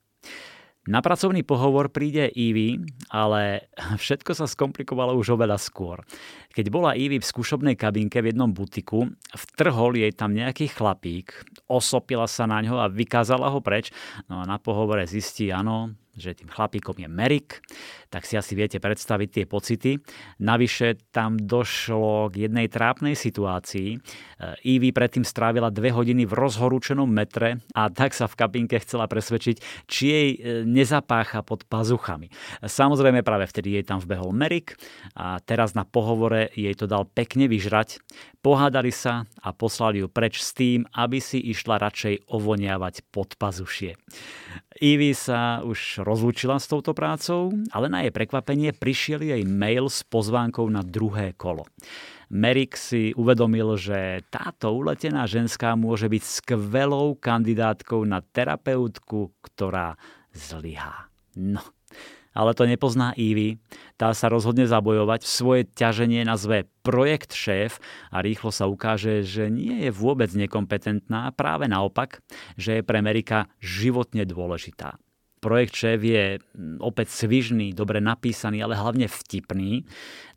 Na 0.88 1.04
pracovný 1.04 1.44
pohovor 1.44 1.92
príde 1.92 2.32
Ivy, 2.32 2.80
ale 3.12 3.68
všetko 4.02 4.32
sa 4.32 4.48
skomplikovalo 4.48 5.12
už 5.20 5.36
oveľa 5.36 5.60
skôr. 5.60 6.00
Keď 6.56 6.72
bola 6.72 6.96
Ivy 6.96 7.20
v 7.20 7.28
skúšobnej 7.28 7.76
kabinke 7.76 8.24
v 8.24 8.32
jednom 8.32 8.48
butiku, 8.48 9.04
vtrhol 9.36 10.00
jej 10.00 10.12
tam 10.16 10.32
nejaký 10.32 10.72
chlapík, 10.72 11.44
osopila 11.68 12.24
sa 12.24 12.48
na 12.48 12.64
ňo 12.64 12.80
a 12.80 12.88
vykázala 12.88 13.52
ho 13.52 13.60
preč. 13.60 13.92
No 14.32 14.40
a 14.40 14.48
na 14.48 14.56
pohovore 14.56 15.04
zistí, 15.04 15.52
áno, 15.52 15.92
že 16.18 16.36
tým 16.36 16.50
chlapíkom 16.50 16.98
je 16.98 17.08
Merik, 17.08 17.62
tak 18.12 18.26
si 18.26 18.36
asi 18.36 18.58
viete 18.58 18.82
predstaviť 18.82 19.28
tie 19.30 19.44
pocity. 19.46 20.02
Navyše 20.42 21.10
tam 21.14 21.38
došlo 21.38 22.28
k 22.34 22.48
jednej 22.48 22.66
trápnej 22.68 23.14
situácii. 23.14 23.98
Ivy 24.64 24.90
predtým 24.92 25.22
strávila 25.22 25.72
dve 25.72 25.94
hodiny 25.94 26.26
v 26.26 26.34
rozhorúčenom 26.34 27.08
metre 27.08 27.62
a 27.72 27.88
tak 27.92 28.12
sa 28.12 28.26
v 28.26 28.38
kabinke 28.38 28.76
chcela 28.82 29.06
presvedčiť, 29.06 29.56
či 29.86 30.04
jej 30.08 30.28
e, 30.34 30.38
nezapácha 30.64 31.44
pod 31.44 31.64
pazuchami. 31.68 32.32
Samozrejme 32.64 33.22
práve 33.22 33.46
vtedy 33.46 33.78
jej 33.78 33.84
tam 33.84 34.02
vbehol 34.02 34.34
Merik 34.34 34.78
a 35.14 35.38
teraz 35.42 35.72
na 35.78 35.84
pohovore 35.86 36.50
jej 36.54 36.74
to 36.74 36.88
dal 36.88 37.06
pekne 37.06 37.46
vyžrať. 37.46 38.00
Pohádali 38.38 38.94
sa 38.94 39.26
a 39.42 39.50
poslali 39.50 40.00
ju 40.00 40.08
preč 40.08 40.40
s 40.40 40.54
tým, 40.54 40.86
aby 40.94 41.18
si 41.18 41.42
išla 41.42 41.82
radšej 41.82 42.30
ovoniavať 42.30 43.10
pod 43.10 43.34
pazušie. 43.36 43.98
Ivy 44.78 45.10
sa 45.10 45.58
už 45.66 46.06
rozlúčila 46.06 46.62
s 46.62 46.70
touto 46.70 46.94
prácou, 46.94 47.50
ale 47.74 47.90
na 47.90 48.06
jej 48.06 48.14
prekvapenie 48.14 48.70
prišiel 48.70 49.26
jej 49.26 49.42
mail 49.42 49.90
s 49.90 50.06
pozvánkou 50.06 50.70
na 50.70 50.86
druhé 50.86 51.34
kolo. 51.34 51.66
Merik 52.30 52.76
si 52.78 53.10
uvedomil, 53.16 53.74
že 53.74 54.22
táto 54.28 54.76
uletená 54.76 55.24
ženská 55.24 55.74
môže 55.74 56.06
byť 56.06 56.22
skvelou 56.22 57.16
kandidátkou 57.16 58.04
na 58.06 58.22
terapeutku, 58.22 59.34
ktorá 59.42 59.96
zlyhá. 60.30 61.10
No, 61.34 61.64
ale 62.38 62.54
to 62.54 62.70
nepozná 62.70 63.10
Ivy. 63.18 63.58
Tá 63.98 64.14
sa 64.14 64.30
rozhodne 64.30 64.70
zabojovať, 64.70 65.26
svoje 65.26 65.66
ťaženie 65.74 66.22
nazve 66.22 66.70
projekt 66.86 67.34
šéf 67.34 67.82
a 68.14 68.22
rýchlo 68.22 68.54
sa 68.54 68.70
ukáže, 68.70 69.26
že 69.26 69.50
nie 69.50 69.82
je 69.82 69.90
vôbec 69.90 70.30
nekompetentná, 70.30 71.34
práve 71.34 71.66
naopak, 71.66 72.22
že 72.54 72.78
je 72.78 72.86
pre 72.86 73.02
Amerika 73.02 73.50
životne 73.58 74.22
dôležitá. 74.22 75.02
Projekt 75.38 75.74
šéf 75.78 76.02
je 76.02 76.42
opäť 76.82 77.14
svižný, 77.14 77.70
dobre 77.70 78.02
napísaný, 78.02 78.62
ale 78.62 78.74
hlavne 78.74 79.06
vtipný. 79.06 79.86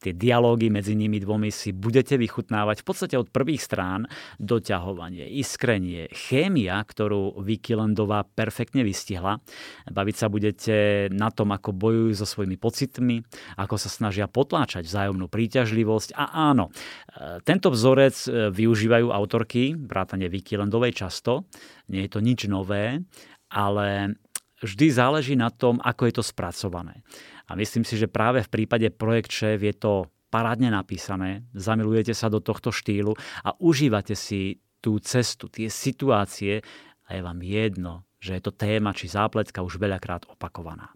Tie 0.01 0.17
dialógy 0.17 0.73
medzi 0.73 0.97
nimi 0.97 1.21
dvomi 1.21 1.53
si 1.53 1.73
budete 1.73 2.17
vychutnávať 2.17 2.81
v 2.81 2.85
podstate 2.85 3.15
od 3.17 3.29
prvých 3.29 3.61
strán. 3.61 4.09
Doťahovanie, 4.41 5.29
iskrenie, 5.29 6.09
chémia, 6.09 6.81
ktorú 6.81 7.37
Vicky 7.45 7.77
Landová 7.77 8.25
perfektne 8.25 8.81
vystihla. 8.81 9.37
Baviť 9.85 10.15
sa 10.17 10.27
budete 10.29 10.75
na 11.13 11.29
tom, 11.29 11.53
ako 11.53 11.73
bojujú 11.73 12.17
so 12.17 12.25
svojimi 12.25 12.57
pocitmi, 12.57 13.21
ako 13.61 13.77
sa 13.77 13.93
snažia 13.93 14.25
potláčať 14.25 14.89
vzájomnú 14.89 15.29
príťažlivosť. 15.29 16.17
A 16.17 16.49
áno, 16.49 16.73
e, 17.13 17.37
tento 17.45 17.69
vzorec 17.69 18.17
e, 18.25 18.49
využívajú 18.49 19.13
autorky, 19.13 19.77
vrátane 19.77 20.29
Vicky 20.33 20.57
Landovej 20.57 20.97
často. 20.97 21.45
Nie 21.93 22.09
je 22.09 22.11
to 22.17 22.25
nič 22.25 22.49
nové, 22.49 23.05
ale 23.53 24.17
vždy 24.61 24.87
záleží 24.93 25.33
na 25.35 25.49
tom, 25.49 25.81
ako 25.81 26.07
je 26.07 26.13
to 26.15 26.23
spracované. 26.23 27.01
A 27.49 27.57
myslím 27.57 27.83
si, 27.83 27.97
že 27.97 28.07
práve 28.07 28.45
v 28.45 28.51
prípade 28.53 28.87
Projekt 28.93 29.33
Šéf 29.33 29.59
je 29.59 29.75
to 29.75 30.07
parádne 30.31 30.71
napísané, 30.71 31.43
zamilujete 31.51 32.15
sa 32.15 32.31
do 32.31 32.39
tohto 32.39 32.71
štýlu 32.71 33.11
a 33.43 33.51
užívate 33.59 34.15
si 34.15 34.63
tú 34.79 34.97
cestu, 35.03 35.51
tie 35.51 35.67
situácie 35.67 36.63
a 37.05 37.09
je 37.13 37.21
vám 37.21 37.43
jedno, 37.43 38.07
že 38.23 38.39
je 38.39 38.41
to 38.41 38.55
téma 38.55 38.95
či 38.95 39.11
zápletka 39.11 39.59
už 39.59 39.77
veľakrát 39.81 40.29
opakovaná. 40.31 40.95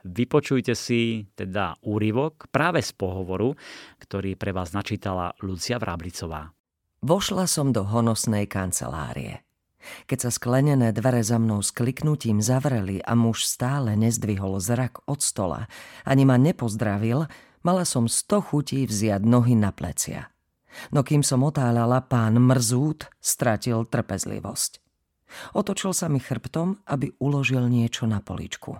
Vypočujte 0.00 0.72
si 0.72 1.28
teda 1.36 1.76
úryvok 1.84 2.48
práve 2.48 2.80
z 2.80 2.96
pohovoru, 2.96 3.52
ktorý 4.00 4.32
pre 4.32 4.56
vás 4.56 4.72
načítala 4.72 5.36
Lucia 5.44 5.76
Vráblicová. 5.76 6.48
Vošla 7.04 7.44
som 7.44 7.68
do 7.68 7.84
honosnej 7.84 8.48
kancelárie. 8.48 9.44
Keď 10.06 10.18
sa 10.28 10.30
sklenené 10.30 10.92
dvere 10.92 11.24
za 11.24 11.40
mnou 11.40 11.64
s 11.64 11.72
kliknutím 11.72 12.44
zavreli 12.44 13.00
a 13.00 13.16
muž 13.16 13.48
stále 13.48 13.96
nezdvihol 13.96 14.60
zrak 14.60 15.04
od 15.08 15.24
stola, 15.24 15.66
ani 16.04 16.28
ma 16.28 16.36
nepozdravil, 16.36 17.26
mala 17.64 17.84
som 17.88 18.06
sto 18.06 18.44
chutí 18.44 18.84
vziať 18.84 19.24
nohy 19.24 19.56
na 19.56 19.72
plecia. 19.72 20.28
No 20.94 21.02
kým 21.02 21.26
som 21.26 21.42
otáľala, 21.42 22.04
pán 22.06 22.38
Mrzút 22.38 23.10
stratil 23.18 23.82
trpezlivosť. 23.88 24.78
Otočil 25.54 25.94
sa 25.94 26.06
mi 26.06 26.22
chrbtom, 26.22 26.82
aby 26.86 27.14
uložil 27.18 27.66
niečo 27.66 28.06
na 28.06 28.22
poličku. 28.22 28.78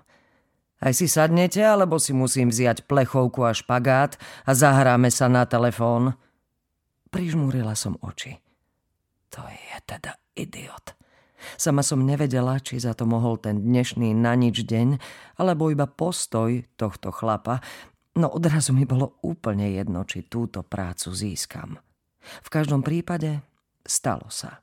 Aj 0.80 0.92
si 0.96 1.10
sadnete, 1.10 1.60
alebo 1.60 2.00
si 2.00 2.16
musím 2.16 2.48
vziať 2.48 2.88
plechovku 2.88 3.44
a 3.44 3.52
špagát 3.52 4.16
a 4.48 4.52
zahráme 4.54 5.10
sa 5.10 5.26
na 5.26 5.44
telefón– 5.44 6.12
Prižmúrila 7.10 7.74
som 7.74 7.98
oči. 8.06 8.38
To 9.34 9.42
je 9.42 9.76
teda 9.82 10.14
idiot. 10.42 10.96
Sama 11.56 11.80
som 11.80 12.04
nevedela, 12.04 12.60
či 12.60 12.76
za 12.76 12.92
to 12.92 13.08
mohol 13.08 13.40
ten 13.40 13.64
dnešný 13.64 14.12
na 14.12 14.36
nič 14.36 14.64
deň, 14.64 15.00
alebo 15.40 15.72
iba 15.72 15.88
postoj 15.88 16.64
tohto 16.76 17.08
chlapa, 17.12 17.64
no 18.20 18.28
odrazu 18.28 18.76
mi 18.76 18.84
bolo 18.84 19.16
úplne 19.24 19.72
jedno, 19.72 20.04
či 20.04 20.28
túto 20.28 20.60
prácu 20.60 21.16
získam. 21.16 21.80
V 22.20 22.48
každom 22.52 22.84
prípade 22.84 23.40
stalo 23.84 24.28
sa. 24.28 24.60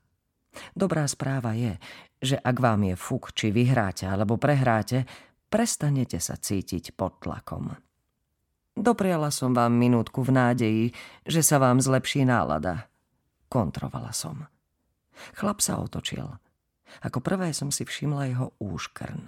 Dobrá 0.73 1.05
správa 1.09 1.53
je, 1.57 1.78
že 2.21 2.38
ak 2.38 2.57
vám 2.57 2.86
je 2.93 2.95
fuk, 2.97 3.34
či 3.34 3.53
vyhráte 3.53 4.09
alebo 4.09 4.38
prehráte, 4.38 5.05
prestanete 5.49 6.17
sa 6.17 6.38
cítiť 6.38 6.93
pod 6.97 7.21
tlakom. 7.21 7.73
Dopriala 8.78 9.34
som 9.34 9.57
vám 9.57 9.73
minútku 9.73 10.21
v 10.21 10.32
nádeji, 10.38 10.86
že 11.25 11.41
sa 11.41 11.57
vám 11.57 11.82
zlepší 11.82 12.30
nálada. 12.30 12.86
Kontrovala 13.49 14.13
som. 14.13 14.45
Chlap 15.36 15.59
sa 15.59 15.82
otočil. 15.82 16.26
Ako 17.03 17.20
prvé 17.20 17.51
som 17.51 17.70
si 17.70 17.84
všimla 17.84 18.32
jeho 18.32 18.47
úškrn. 18.57 19.22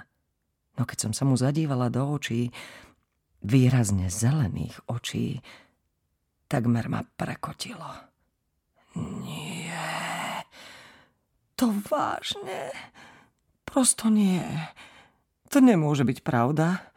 No 0.80 0.84
keď 0.88 1.10
som 1.10 1.12
sa 1.12 1.28
mu 1.28 1.36
zadívala 1.36 1.92
do 1.92 2.08
očí, 2.08 2.48
výrazne 3.44 4.08
zelených 4.08 4.80
očí, 4.88 5.44
takmer 6.48 6.88
ma 6.88 7.04
prekotilo. 7.04 8.08
Nie, 8.96 10.44
to 11.56 11.72
vážne, 11.88 12.72
prosto 13.68 14.08
nie. 14.08 14.44
To 15.52 15.60
nemôže 15.60 16.08
byť 16.08 16.20
pravda. 16.24 16.90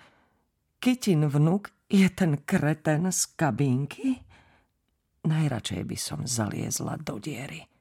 Kytin 0.82 1.26
vnuk 1.26 1.70
je 1.90 2.08
ten 2.10 2.42
kreten 2.42 3.10
z 3.10 3.22
kabínky? 3.38 4.18
Najradšej 5.22 5.82
by 5.86 5.96
som 5.98 6.20
zaliezla 6.26 6.98
do 6.98 7.22
diery. 7.22 7.71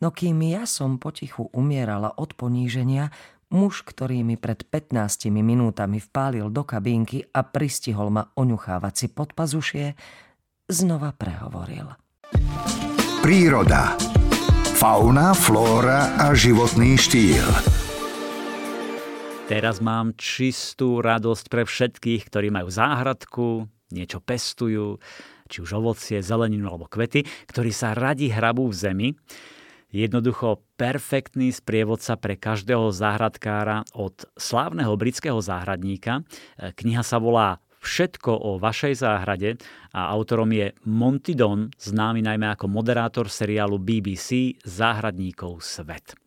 No 0.00 0.14
kým 0.14 0.40
ja 0.44 0.64
som 0.64 0.96
potichu 0.96 1.50
umierala 1.52 2.12
od 2.14 2.36
poníženia, 2.36 3.10
muž, 3.54 3.86
ktorý 3.86 4.26
mi 4.26 4.34
pred 4.34 4.66
15 4.66 5.30
minútami 5.30 6.02
vpálil 6.02 6.50
do 6.50 6.66
kabínky 6.66 7.28
a 7.30 7.46
pristihol 7.46 8.10
ma 8.10 8.28
oňuchávať 8.34 8.94
si 8.94 9.06
pod 9.12 9.32
pazušie, 9.32 9.94
znova 10.66 11.14
prehovoril. 11.14 11.94
Príroda. 13.22 13.96
Fauna, 14.74 15.32
flóra 15.32 16.12
a 16.18 16.34
životný 16.36 16.98
štýl. 16.98 17.46
Teraz 19.44 19.78
mám 19.80 20.16
čistú 20.16 21.04
radosť 21.04 21.44
pre 21.52 21.62
všetkých, 21.68 22.32
ktorí 22.32 22.48
majú 22.48 22.72
záhradku, 22.72 23.68
niečo 23.92 24.18
pestujú, 24.18 24.96
či 25.52 25.60
už 25.60 25.84
ovocie, 25.84 26.24
zeleninu 26.24 26.72
alebo 26.72 26.88
kvety, 26.88 27.24
ktorí 27.52 27.70
sa 27.70 27.92
radi 27.92 28.32
hrabú 28.32 28.72
v 28.72 28.76
zemi. 28.76 29.08
Jednoducho 29.94 30.66
perfektný 30.74 31.54
sprievodca 31.54 32.18
pre 32.18 32.34
každého 32.34 32.90
záhradkára 32.90 33.86
od 33.94 34.26
slávneho 34.34 34.90
britského 34.98 35.38
záhradníka. 35.38 36.26
Kniha 36.58 37.06
sa 37.06 37.22
volá 37.22 37.62
Všetko 37.78 38.32
o 38.32 38.50
vašej 38.58 39.06
záhrade 39.06 39.54
a 39.94 40.10
autorom 40.10 40.50
je 40.50 40.74
Monty 40.90 41.38
Don, 41.38 41.70
známy 41.78 42.26
najmä 42.26 42.58
ako 42.58 42.66
moderátor 42.66 43.30
seriálu 43.30 43.78
BBC 43.78 44.58
Záhradníkov 44.66 45.62
svet. 45.62 46.18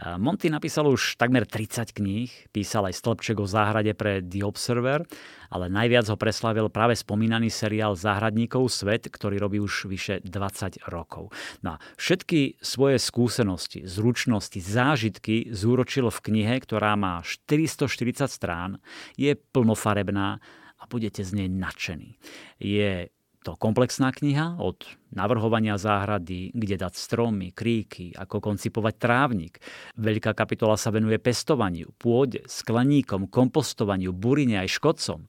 Monty 0.00 0.48
napísal 0.48 0.88
už 0.88 1.20
takmer 1.20 1.44
30 1.44 1.92
kníh, 1.92 2.32
písal 2.56 2.88
aj 2.88 2.96
stĺpček 2.96 3.36
o 3.36 3.44
záhrade 3.44 3.92
pre 3.92 4.24
The 4.24 4.40
Observer, 4.48 5.04
ale 5.52 5.68
najviac 5.68 6.08
ho 6.08 6.16
preslavil 6.16 6.72
práve 6.72 6.96
spomínaný 6.96 7.52
seriál 7.52 7.92
Záhradníkov 7.92 8.72
svet, 8.72 9.12
ktorý 9.12 9.36
robí 9.36 9.60
už 9.60 9.92
vyše 9.92 10.24
20 10.24 10.88
rokov. 10.88 11.28
No 11.60 11.76
a 11.76 11.80
všetky 12.00 12.64
svoje 12.64 12.96
skúsenosti, 12.96 13.84
zručnosti, 13.84 14.56
zážitky 14.56 15.52
zúročil 15.52 16.08
v 16.08 16.22
knihe, 16.32 16.56
ktorá 16.64 16.96
má 16.96 17.20
440 17.20 18.24
strán, 18.24 18.80
je 19.20 19.36
plnofarebná 19.36 20.40
a 20.80 20.82
budete 20.88 21.20
z 21.20 21.44
nej 21.44 21.48
nadšení. 21.52 22.16
Je 22.56 23.12
to 23.40 23.56
komplexná 23.56 24.12
kniha 24.12 24.60
od 24.60 24.84
navrhovania 25.16 25.80
záhrady, 25.80 26.52
kde 26.52 26.76
dať 26.76 26.94
stromy, 26.94 27.50
kríky, 27.50 28.12
ako 28.12 28.38
koncipovať 28.38 28.94
trávnik. 29.00 29.54
Veľká 29.96 30.36
kapitola 30.36 30.76
sa 30.76 30.92
venuje 30.92 31.16
pestovaniu, 31.16 31.90
pôde, 31.96 32.44
skleníkom, 32.46 33.26
kompostovaniu, 33.32 34.12
burine 34.12 34.60
aj 34.60 34.76
škodcom. 34.76 35.24
E, 35.24 35.28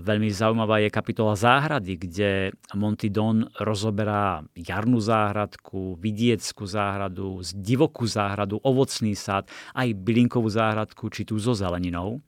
veľmi 0.00 0.30
zaujímavá 0.30 0.86
je 0.86 0.94
kapitola 0.94 1.34
záhrady, 1.34 1.92
kde 1.98 2.30
Monty 2.78 3.10
Don 3.10 3.44
rozoberá 3.58 4.46
jarnú 4.54 5.02
záhradku, 5.02 5.98
vidieckú 5.98 6.64
záhradu, 6.64 7.42
divokú 7.58 8.06
záhradu, 8.06 8.62
ovocný 8.62 9.18
sad, 9.18 9.50
aj 9.74 9.92
bylinkovú 9.98 10.46
záhradku, 10.46 11.10
či 11.10 11.26
tú 11.26 11.42
so 11.42 11.52
zeleninou. 11.58 12.22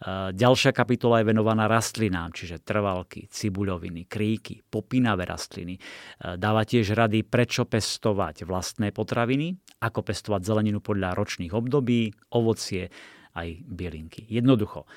Eh, 0.00 0.32
ďalšia 0.32 0.72
kapitola 0.72 1.20
je 1.20 1.28
venovaná 1.28 1.68
rastlinám, 1.68 2.32
čiže 2.32 2.64
trvalky, 2.64 3.28
cibuľoviny, 3.28 4.08
kríky, 4.08 4.64
popínavé 4.64 5.28
rastliny. 5.28 5.76
Eh, 5.76 6.40
dáva 6.40 6.64
tiež 6.64 6.96
rady, 6.96 7.20
prečo 7.20 7.68
pestovať 7.68 8.48
vlastné 8.48 8.96
potraviny, 8.96 9.60
ako 9.84 10.00
pestovať 10.00 10.40
zeleninu 10.40 10.80
podľa 10.80 11.12
ročných 11.12 11.52
období, 11.52 12.16
ovocie, 12.32 12.88
aj 13.36 13.60
bielinky. 13.68 14.24
Jednoducho, 14.24 14.88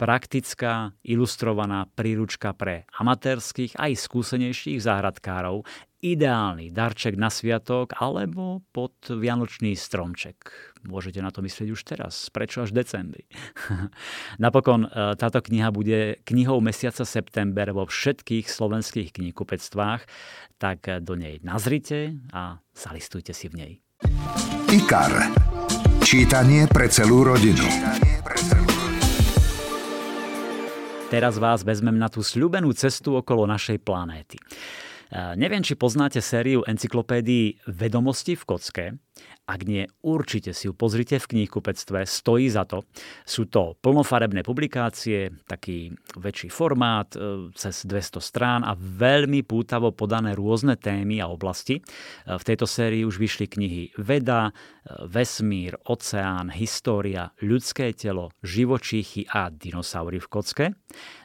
praktická, 0.00 0.92
ilustrovaná 1.04 1.88
príručka 1.92 2.52
pre 2.52 2.84
amatérských 2.96 3.76
aj 3.76 3.92
skúsenejších 3.96 4.80
záhradkárov, 4.80 5.64
ideálny 6.00 6.70
darček 6.70 7.16
na 7.16 7.32
sviatok 7.32 7.96
alebo 7.96 8.64
pod 8.70 8.94
vianočný 9.08 9.72
stromček. 9.74 10.36
Môžete 10.86 11.18
na 11.24 11.34
to 11.34 11.42
myslieť 11.42 11.68
už 11.72 11.82
teraz. 11.82 12.28
Prečo 12.30 12.62
až 12.62 12.76
decembri? 12.76 13.26
Napokon 14.42 14.86
e, 14.86 14.88
táto 15.18 15.42
kniha 15.42 15.72
bude 15.74 16.22
knihou 16.22 16.62
mesiaca 16.62 17.02
september 17.02 17.72
vo 17.72 17.88
všetkých 17.88 18.46
slovenských 18.46 19.16
knihkupectvách, 19.16 20.02
tak 20.60 20.86
do 21.02 21.18
nej 21.18 21.42
nazrite 21.42 22.16
a 22.30 22.62
zalistujte 22.76 23.34
si 23.34 23.50
v 23.50 23.54
nej. 23.56 23.72
IKAR. 24.70 25.32
Čítanie 26.06 26.70
pre 26.70 26.86
celú 26.86 27.26
rodinu. 27.26 27.66
Teraz 31.06 31.38
vás 31.38 31.62
vezmem 31.62 31.94
na 31.94 32.10
tú 32.10 32.18
sľubenú 32.18 32.74
cestu 32.74 33.14
okolo 33.14 33.46
našej 33.46 33.78
planéty. 33.78 34.42
Neviem, 35.14 35.62
či 35.62 35.78
poznáte 35.78 36.18
sériu 36.18 36.66
encyklopédií 36.66 37.62
Vedomosti 37.70 38.34
v 38.34 38.42
kocke. 38.42 38.84
Ak 39.46 39.62
nie, 39.62 39.86
určite 40.02 40.50
si 40.50 40.66
ju 40.66 40.74
pozrite 40.74 41.22
v 41.22 41.30
knihkupectve, 41.30 42.02
stojí 42.02 42.50
za 42.50 42.66
to. 42.66 42.82
Sú 43.22 43.46
to 43.46 43.78
plnofarebné 43.78 44.42
publikácie, 44.42 45.30
taký 45.46 45.94
väčší 46.18 46.50
formát, 46.50 47.14
e, 47.14 47.54
cez 47.54 47.86
200 47.86 48.18
strán 48.18 48.66
a 48.66 48.74
veľmi 48.74 49.46
pútavo 49.46 49.94
podané 49.94 50.34
rôzne 50.34 50.74
témy 50.74 51.22
a 51.22 51.30
oblasti. 51.30 51.78
E, 51.78 51.82
v 52.34 52.42
tejto 52.42 52.66
sérii 52.66 53.06
už 53.06 53.22
vyšli 53.22 53.46
knihy 53.46 53.82
Veda, 54.02 54.50
Vesmír, 55.06 55.78
Oceán, 55.86 56.50
História, 56.50 57.30
Ľudské 57.38 57.94
telo, 57.94 58.34
Živočíchy 58.42 59.30
a 59.30 59.54
dinosaury 59.54 60.18
v 60.18 60.26
kocke. 60.26 60.66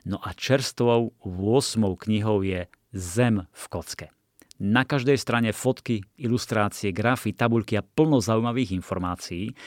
No 0.06 0.22
a 0.22 0.38
čerstvou 0.38 1.18
8. 1.26 1.98
knihou 1.98 2.46
je 2.46 2.70
Zem 2.92 3.48
v 3.52 3.66
kocke. 3.72 4.08
Na 4.62 4.86
každej 4.86 5.18
strane 5.18 5.50
fotky, 5.58 6.06
ilustrácie, 6.22 6.94
grafy, 6.94 7.34
tabulky 7.34 7.74
a 7.74 7.82
plno 7.82 8.22
zaujímavých 8.22 8.78
informácií. 8.78 9.58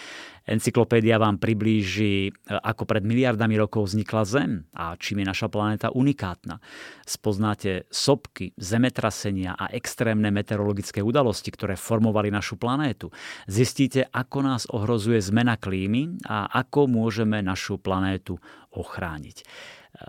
Encyklopédia 0.47 1.18
vám 1.18 1.43
priblíži, 1.43 2.31
e, 2.31 2.33
ako 2.47 2.87
pred 2.87 3.03
miliardami 3.03 3.59
rokov 3.59 3.91
vznikla 3.91 4.22
Zem 4.22 4.70
a 4.70 4.95
čím 4.95 5.27
je 5.27 5.27
naša 5.27 5.51
planéta 5.51 5.91
unikátna. 5.91 6.62
Spoznáte 7.03 7.91
sopky, 7.91 8.55
zemetrasenia 8.55 9.59
a 9.59 9.66
extrémne 9.75 10.31
meteorologické 10.31 11.03
udalosti, 11.03 11.51
ktoré 11.51 11.75
formovali 11.75 12.31
našu 12.31 12.55
planétu. 12.55 13.11
Zistíte, 13.51 14.07
ako 14.14 14.47
nás 14.47 14.62
ohrozuje 14.70 15.18
zmena 15.18 15.59
klímy 15.59 16.22
a 16.31 16.47
ako 16.55 16.87
môžeme 16.87 17.43
našu 17.43 17.83
planétu 17.83 18.39
ochrániť. 18.70 19.43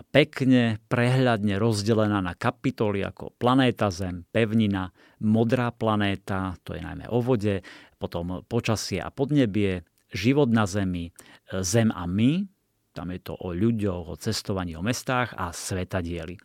Pekne, 0.09 0.81
prehľadne 0.89 1.61
rozdelená 1.61 2.19
na 2.21 2.33
kapitoly 2.33 3.05
ako 3.05 3.37
planéta 3.37 3.93
Zem, 3.93 4.25
pevnina, 4.33 4.89
modrá 5.21 5.69
planéta, 5.69 6.57
to 6.65 6.73
je 6.73 6.81
najmä 6.81 7.05
o 7.09 7.21
vode, 7.21 7.61
potom 8.01 8.41
počasie 8.49 8.97
a 8.99 9.13
podnebie, 9.13 9.85
život 10.09 10.49
na 10.49 10.65
Zemi, 10.65 11.13
Zem 11.61 11.93
a 11.93 12.09
my, 12.09 12.45
tam 12.95 13.11
je 13.11 13.19
to 13.19 13.35
o 13.35 13.51
ľuďoch, 13.51 14.05
o 14.07 14.15
cestovaní, 14.15 14.73
o 14.79 14.81
mestách 14.81 15.35
a 15.35 15.51
svetadieli. 15.51 16.39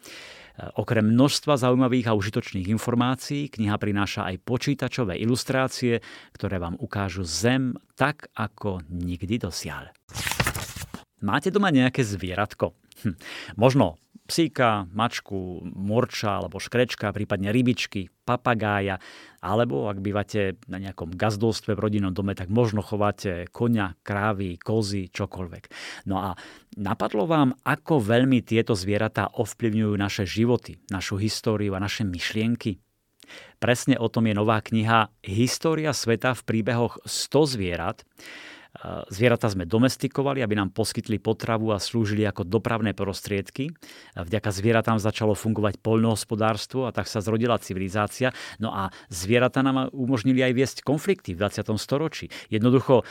Okrem 0.77 1.07
množstva 1.17 1.57
zaujímavých 1.57 2.11
a 2.11 2.17
užitočných 2.19 2.69
informácií, 2.69 3.49
kniha 3.49 3.81
prináša 3.81 4.29
aj 4.29 4.45
počítačové 4.45 5.17
ilustrácie, 5.17 6.05
ktoré 6.37 6.61
vám 6.61 6.77
ukážu 6.77 7.25
Zem 7.25 7.79
tak, 7.97 8.29
ako 8.37 8.85
nikdy 8.91 9.41
dosiaľ. 9.41 9.89
Máte 11.25 11.49
doma 11.49 11.73
nejaké 11.73 12.05
zvieratko? 12.05 12.80
Hm. 13.03 13.17
Možno 13.57 13.97
psíka, 14.31 14.87
mačku, 14.95 15.67
morča 15.75 16.39
alebo 16.39 16.63
škrečka, 16.63 17.11
prípadne 17.11 17.51
rybičky, 17.51 18.15
papagája, 18.23 19.03
alebo 19.43 19.91
ak 19.91 19.99
bývate 19.99 20.55
na 20.71 20.79
nejakom 20.79 21.19
gazdolstve 21.19 21.75
v 21.75 21.83
rodinnom 21.83 22.15
dome, 22.15 22.39
tak 22.39 22.47
možno 22.47 22.79
chováte 22.79 23.51
konia, 23.51 23.99
krávy, 24.07 24.55
kozy, 24.55 25.11
čokoľvek. 25.11 25.65
No 26.07 26.23
a 26.23 26.39
napadlo 26.79 27.27
vám, 27.27 27.59
ako 27.67 27.99
veľmi 27.99 28.39
tieto 28.47 28.79
zvieratá 28.79 29.35
ovplyvňujú 29.35 29.95
naše 29.99 30.23
životy, 30.31 30.79
našu 30.95 31.19
históriu 31.19 31.75
a 31.75 31.83
naše 31.83 32.07
myšlienky? 32.07 32.79
Presne 33.59 33.99
o 33.99 34.07
tom 34.11 34.27
je 34.27 34.35
nová 34.35 34.63
kniha 34.63 35.11
História 35.23 35.95
sveta 35.95 36.35
v 36.35 36.43
príbehoch 36.47 37.03
100 37.07 37.55
zvierat. 37.55 38.03
Zvieratá 39.11 39.51
sme 39.51 39.67
domestikovali, 39.67 40.47
aby 40.47 40.55
nám 40.55 40.71
poskytli 40.71 41.19
potravu 41.19 41.75
a 41.75 41.83
slúžili 41.83 42.23
ako 42.23 42.47
dopravné 42.47 42.95
prostriedky. 42.95 43.75
Vďaka 44.15 44.51
zvieratám 44.55 45.03
začalo 45.03 45.35
fungovať 45.35 45.83
poľnohospodárstvo 45.83 46.87
a 46.87 46.95
tak 46.95 47.11
sa 47.11 47.19
zrodila 47.19 47.59
civilizácia. 47.59 48.31
No 48.63 48.71
a 48.71 48.95
zvieratá 49.11 49.67
nám 49.67 49.91
umožnili 49.91 50.47
aj 50.47 50.53
viesť 50.55 50.77
konflikty 50.87 51.35
v 51.35 51.43
20. 51.43 51.67
storočí. 51.83 52.31
Jednoducho, 52.47 53.03
e, 53.03 53.05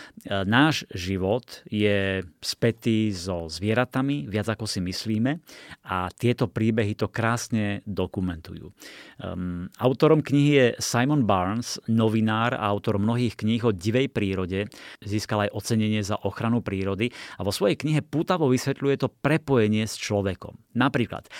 náš 0.47 0.88
život 0.95 1.62
je 1.68 2.24
spätý 2.39 3.12
so 3.12 3.51
zvieratami, 3.51 4.32
viac 4.32 4.47
ako 4.47 4.64
si 4.64 4.80
myslíme 4.80 5.43
a 5.91 6.07
tieto 6.16 6.47
príbehy 6.47 6.95
to 6.95 7.12
krásne 7.12 7.84
dokumentujú. 7.84 8.72
Um, 9.20 9.68
autorom 9.76 10.24
knihy 10.24 10.51
je 10.55 10.68
Simon 10.80 11.28
Barnes, 11.28 11.82
novinár 11.91 12.55
a 12.55 12.64
autor 12.72 12.95
mnohých 12.95 13.36
kníh 13.36 13.62
o 13.68 13.76
divej 13.76 14.07
prírode. 14.07 14.72
Získal 15.03 15.49
aj 15.49 15.49
ocenenie 15.52 16.06
za 16.06 16.16
ochranu 16.22 16.64
prírody 16.64 17.12
a 17.38 17.45
vo 17.45 17.52
svojej 17.52 17.76
knihe 17.76 18.02
pútavo 18.06 18.47
vysvetľuje 18.50 18.95
to 19.02 19.08
prepojenie 19.10 19.84
s 19.86 19.97
človekom. 19.97 20.58
Napríklad, 20.78 21.28
e, 21.28 21.32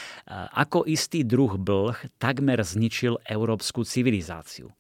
ako 0.54 0.86
istý 0.90 1.24
druh 1.24 1.56
blh 1.56 1.96
takmer 2.18 2.62
zničil 2.62 3.22
európsku 3.26 3.86
civilizáciu 3.86 4.74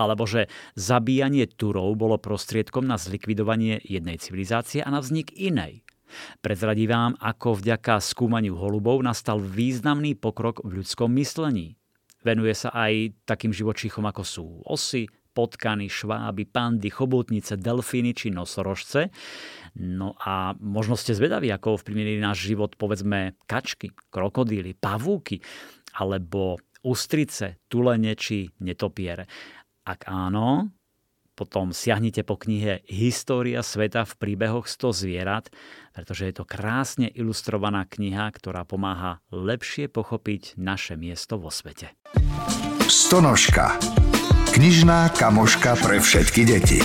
alebo 0.00 0.24
že 0.24 0.48
zabíjanie 0.80 1.44
Turov 1.44 1.92
bolo 1.98 2.16
prostriedkom 2.16 2.88
na 2.88 2.96
zlikvidovanie 2.96 3.84
jednej 3.84 4.16
civilizácie 4.16 4.80
a 4.80 4.88
na 4.88 5.04
vznik 5.04 5.34
inej. 5.36 5.84
Prezradí 6.42 6.90
vám, 6.90 7.14
ako 7.22 7.60
vďaka 7.60 8.02
skúmaniu 8.02 8.58
holubov 8.58 8.98
nastal 9.04 9.38
významný 9.38 10.18
pokrok 10.18 10.64
v 10.66 10.82
ľudskom 10.82 11.12
myslení. 11.20 11.78
Venuje 12.20 12.52
sa 12.52 12.74
aj 12.74 13.14
takým 13.24 13.54
živočíchom, 13.54 14.04
ako 14.04 14.22
sú 14.26 14.44
osy, 14.66 15.08
potkany, 15.30 15.86
šváby, 15.86 16.46
pandy, 16.50 16.90
chobotnice, 16.90 17.56
delfíny 17.56 18.14
či 18.14 18.34
nosorožce. 18.34 19.14
No 19.78 20.18
a 20.18 20.58
možno 20.58 20.98
ste 20.98 21.14
zvedaví, 21.14 21.48
ako 21.50 21.78
ovplyvnili 21.78 22.18
náš 22.18 22.50
život, 22.50 22.74
povedzme, 22.74 23.38
kačky, 23.46 23.94
krokodíly, 24.10 24.74
pavúky, 24.74 25.38
alebo 25.96 26.58
ústrice, 26.82 27.62
tulene 27.70 28.16
či 28.16 28.50
netopiere. 28.62 29.26
Ak 29.86 30.06
áno, 30.06 30.70
potom 31.40 31.72
siahnite 31.72 32.20
po 32.20 32.36
knihe 32.36 32.84
História 32.84 33.64
sveta 33.64 34.04
v 34.04 34.12
príbehoch 34.20 34.68
100 34.68 34.92
zvierat, 34.92 35.48
pretože 35.96 36.28
je 36.28 36.34
to 36.36 36.44
krásne 36.44 37.08
ilustrovaná 37.08 37.88
kniha, 37.88 38.28
ktorá 38.28 38.68
pomáha 38.68 39.24
lepšie 39.32 39.88
pochopiť 39.88 40.60
naše 40.60 41.00
miesto 41.00 41.40
vo 41.40 41.48
svete. 41.48 41.96
Stonožka. 42.84 43.80
Knižná 44.60 45.08
kamoška 45.16 45.72
pre 45.80 46.04
všetky 46.04 46.44
deti. 46.44 46.84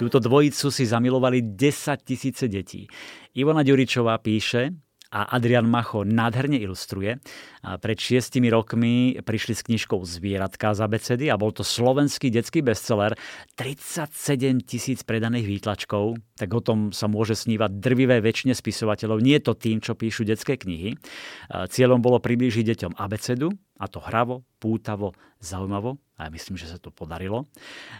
Túto 0.00 0.16
dvojicu 0.16 0.72
si 0.72 0.88
zamilovali 0.88 1.44
10 1.44 2.00
tisíce 2.00 2.48
detí. 2.48 2.88
Ivona 3.36 3.60
Ďuričová 3.60 4.16
píše, 4.24 4.72
a 5.14 5.30
Adrian 5.30 5.70
Macho 5.70 6.02
nádherne 6.02 6.58
ilustruje. 6.58 7.22
Pred 7.62 7.98
šiestimi 8.02 8.50
rokmi 8.50 9.14
prišli 9.22 9.54
s 9.54 9.62
knižkou 9.62 10.02
Zvieratka 10.02 10.74
z 10.74 10.82
abecedy 10.82 11.30
a 11.30 11.38
bol 11.38 11.54
to 11.54 11.62
slovenský 11.62 12.34
detský 12.34 12.66
bestseller. 12.66 13.14
37 13.54 14.66
tisíc 14.66 15.06
predaných 15.06 15.46
výtlačkov, 15.46 16.18
tak 16.34 16.50
o 16.50 16.58
tom 16.58 16.90
sa 16.90 17.06
môže 17.06 17.38
snívať 17.38 17.78
drvivé 17.78 18.18
väčšine 18.18 18.58
spisovateľov. 18.58 19.22
Nie 19.22 19.38
to 19.38 19.54
tým, 19.54 19.78
čo 19.78 19.94
píšu 19.94 20.26
detské 20.26 20.58
knihy. 20.58 20.98
Cieľom 21.70 22.02
bolo 22.02 22.18
priblížiť 22.18 22.74
deťom 22.74 22.98
abecedu, 22.98 23.54
a 23.78 23.86
to 23.86 24.02
hravo, 24.02 24.42
pútavo, 24.58 25.14
zaujímavo, 25.38 25.98
a 26.14 26.26
ja 26.26 26.30
myslím, 26.30 26.54
že 26.54 26.70
sa 26.70 26.78
to 26.78 26.94
podarilo. 26.94 27.46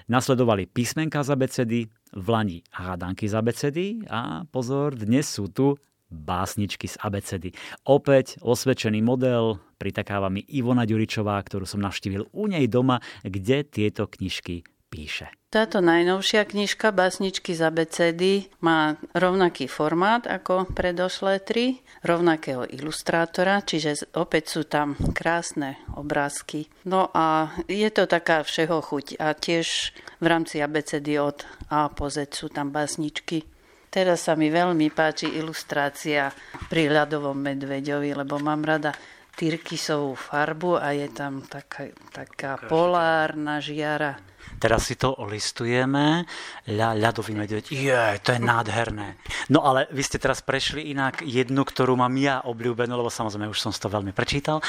Nasledovali 0.07 0.71
písmenka 0.71 1.23
z 1.27 1.35
abecedy, 1.35 1.81
vlani 2.15 2.63
hádanky 2.71 3.27
z 3.27 3.35
abecedy 3.35 3.87
a 4.07 4.47
pozor, 4.47 4.95
dnes 4.95 5.27
sú 5.27 5.51
tu 5.51 5.75
básničky 6.15 6.87
z 6.87 6.95
abecedy. 7.03 7.51
Opäť 7.83 8.39
osvedčený 8.39 9.03
model, 9.03 9.59
pritakáva 9.83 10.31
mi 10.31 10.47
Ivona 10.47 10.87
Ďuričová, 10.87 11.43
ktorú 11.43 11.67
som 11.67 11.83
navštívil 11.83 12.31
u 12.31 12.47
nej 12.47 12.71
doma, 12.71 13.03
kde 13.27 13.67
tieto 13.67 14.07
knižky 14.07 14.63
píše. 14.95 15.27
Táto 15.51 15.79
najnovšia 15.79 16.51
knižka 16.51 16.91
Básničky 16.91 17.55
z 17.55 17.63
abecedy 17.63 18.51
má 18.59 18.99
rovnaký 19.15 19.71
formát 19.71 20.27
ako 20.27 20.67
predošlé 20.71 21.39
tri, 21.43 21.79
rovnakého 22.03 22.67
ilustrátora, 22.67 23.63
čiže 23.63 24.11
opäť 24.19 24.51
sú 24.51 24.63
tam 24.67 24.99
krásne 25.15 25.79
obrázky. 25.95 26.67
No 26.83 27.07
a 27.15 27.55
je 27.71 27.87
to 27.95 28.11
taká 28.11 28.43
všeho 28.43 28.83
chuť 28.83 29.23
a 29.23 29.31
tiež 29.35 29.95
v 30.19 30.27
rámci 30.27 30.59
abecedy 30.59 31.23
od 31.23 31.47
A 31.71 31.87
po 31.87 32.11
Z 32.11 32.35
sú 32.35 32.51
tam 32.51 32.75
básničky. 32.75 33.47
Teraz 33.95 34.27
sa 34.27 34.35
mi 34.35 34.51
veľmi 34.51 34.91
páči 34.91 35.39
ilustrácia 35.39 36.27
pri 36.67 36.91
ľadovom 36.91 37.39
medveďovi, 37.39 38.11
lebo 38.11 38.43
mám 38.43 38.67
rada 38.67 38.91
tyrkysovú 39.39 40.19
farbu 40.19 40.83
a 40.83 40.91
je 40.99 41.07
tam 41.15 41.47
taká, 41.47 41.95
taká 42.11 42.59
polárna 42.67 43.63
žiara 43.63 44.19
Teraz 44.65 44.89
si 44.89 44.97
to 44.97 45.13
olistujeme. 45.21 46.25
Ľa, 46.73 46.97
ľadový 46.97 47.37
medveď. 47.37 47.69
Je, 47.69 48.01
to 48.25 48.33
je 48.33 48.41
nádherné. 48.41 49.21
No 49.53 49.61
ale 49.61 49.85
vy 49.93 50.01
ste 50.01 50.17
teraz 50.17 50.41
prešli 50.41 50.89
inak 50.89 51.21
jednu, 51.21 51.69
ktorú 51.69 52.01
mám 52.01 52.17
ja 52.17 52.41
obľúbenú, 52.49 52.97
lebo 52.97 53.13
samozrejme 53.13 53.53
už 53.53 53.61
som 53.61 53.77
to 53.77 53.93
veľmi 53.93 54.17
prečítal. 54.17 54.65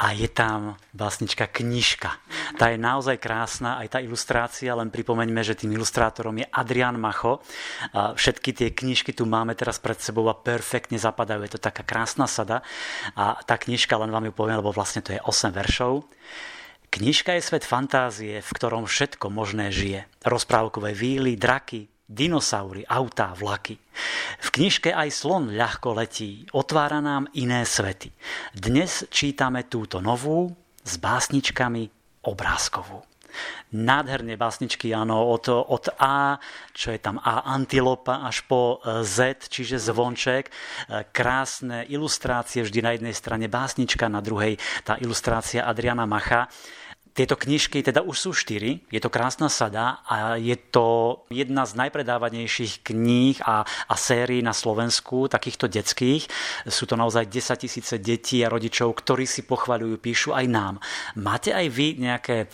A 0.00 0.16
je 0.16 0.32
tam 0.32 0.80
básnička 0.96 1.44
knižka. 1.44 2.16
Tá 2.56 2.72
je 2.72 2.80
naozaj 2.80 3.20
krásna, 3.20 3.76
aj 3.84 3.92
tá 3.92 3.98
ilustrácia, 4.00 4.72
len 4.72 4.88
pripomeňme, 4.88 5.44
že 5.44 5.60
tým 5.60 5.76
ilustrátorom 5.76 6.40
je 6.40 6.48
Adrian 6.48 6.96
Macho. 6.96 7.44
Všetky 7.92 8.56
tie 8.56 8.72
knižky 8.72 9.12
tu 9.12 9.28
máme 9.28 9.52
teraz 9.52 9.76
pred 9.76 10.00
sebou 10.00 10.24
a 10.32 10.40
perfektne 10.40 10.96
zapadajú. 10.96 11.44
Je 11.44 11.52
to 11.52 11.60
taká 11.60 11.84
krásna 11.84 12.24
sada. 12.24 12.64
A 13.12 13.36
tá 13.44 13.60
knižka, 13.60 13.92
len 14.00 14.08
vám 14.08 14.24
ju 14.24 14.32
poviem, 14.32 14.56
lebo 14.56 14.72
vlastne 14.72 15.04
to 15.04 15.12
je 15.12 15.20
8 15.20 15.52
veršov. 15.52 16.00
Knižka 16.94 17.34
je 17.34 17.42
svet 17.42 17.66
fantázie, 17.66 18.38
v 18.38 18.50
ktorom 18.54 18.86
všetko 18.86 19.26
možné 19.26 19.74
žije. 19.74 20.06
Rozprávkové 20.22 20.94
víly, 20.94 21.34
draky, 21.34 21.90
dinosaury, 22.06 22.86
autá, 22.86 23.34
vlaky. 23.34 23.74
V 24.38 24.48
knižke 24.54 24.94
aj 24.94 25.10
slon 25.10 25.58
ľahko 25.58 25.90
letí, 25.90 26.46
otvára 26.54 27.02
nám 27.02 27.26
iné 27.34 27.66
svety. 27.66 28.14
Dnes 28.54 29.10
čítame 29.10 29.66
túto 29.66 29.98
novú 29.98 30.54
s 30.86 30.94
básničkami 31.02 31.90
obrázkovú. 32.30 33.02
Nádherné 33.74 34.38
básničky, 34.38 34.94
áno, 34.94 35.26
od, 35.34 35.50
od 35.50 35.90
A, 35.98 36.38
čo 36.70 36.94
je 36.94 37.02
tam 37.02 37.18
A 37.18 37.42
antilopa, 37.58 38.22
až 38.22 38.46
po 38.46 38.78
e, 38.78 39.02
Z, 39.02 39.50
čiže 39.50 39.82
zvonček. 39.82 40.46
E, 40.46 40.52
krásne 41.10 41.82
ilustrácie, 41.90 42.62
vždy 42.62 42.78
na 42.86 42.94
jednej 42.94 43.14
strane 43.18 43.50
básnička, 43.50 44.06
na 44.06 44.22
druhej 44.22 44.62
tá 44.86 44.94
ilustrácia 45.02 45.66
Adriana 45.66 46.06
Macha. 46.06 46.46
Tieto 47.14 47.38
knižky 47.38 47.78
teda 47.86 48.02
už 48.02 48.16
sú 48.18 48.30
štyri, 48.34 48.82
je 48.90 48.98
to 48.98 49.06
krásna 49.06 49.46
sada 49.46 50.02
a 50.02 50.34
je 50.34 50.58
to 50.58 51.22
jedna 51.30 51.62
z 51.62 51.78
najpredávanejších 51.78 52.82
kníh 52.82 53.38
a, 53.46 53.62
a 53.62 53.94
sérií 53.94 54.42
na 54.42 54.50
Slovensku, 54.50 55.30
takýchto 55.30 55.70
detských. 55.70 56.26
Sú 56.66 56.90
to 56.90 56.98
naozaj 56.98 57.30
10 57.30 57.62
tisíce 57.62 57.94
detí 58.02 58.42
a 58.42 58.50
rodičov, 58.50 58.98
ktorí 58.98 59.30
si 59.30 59.46
pochvaľujú, 59.46 59.94
píšu 60.02 60.30
aj 60.34 60.46
nám. 60.50 60.74
Máte 61.14 61.54
aj 61.54 61.70
vy 61.70 62.02
nejaké 62.02 62.50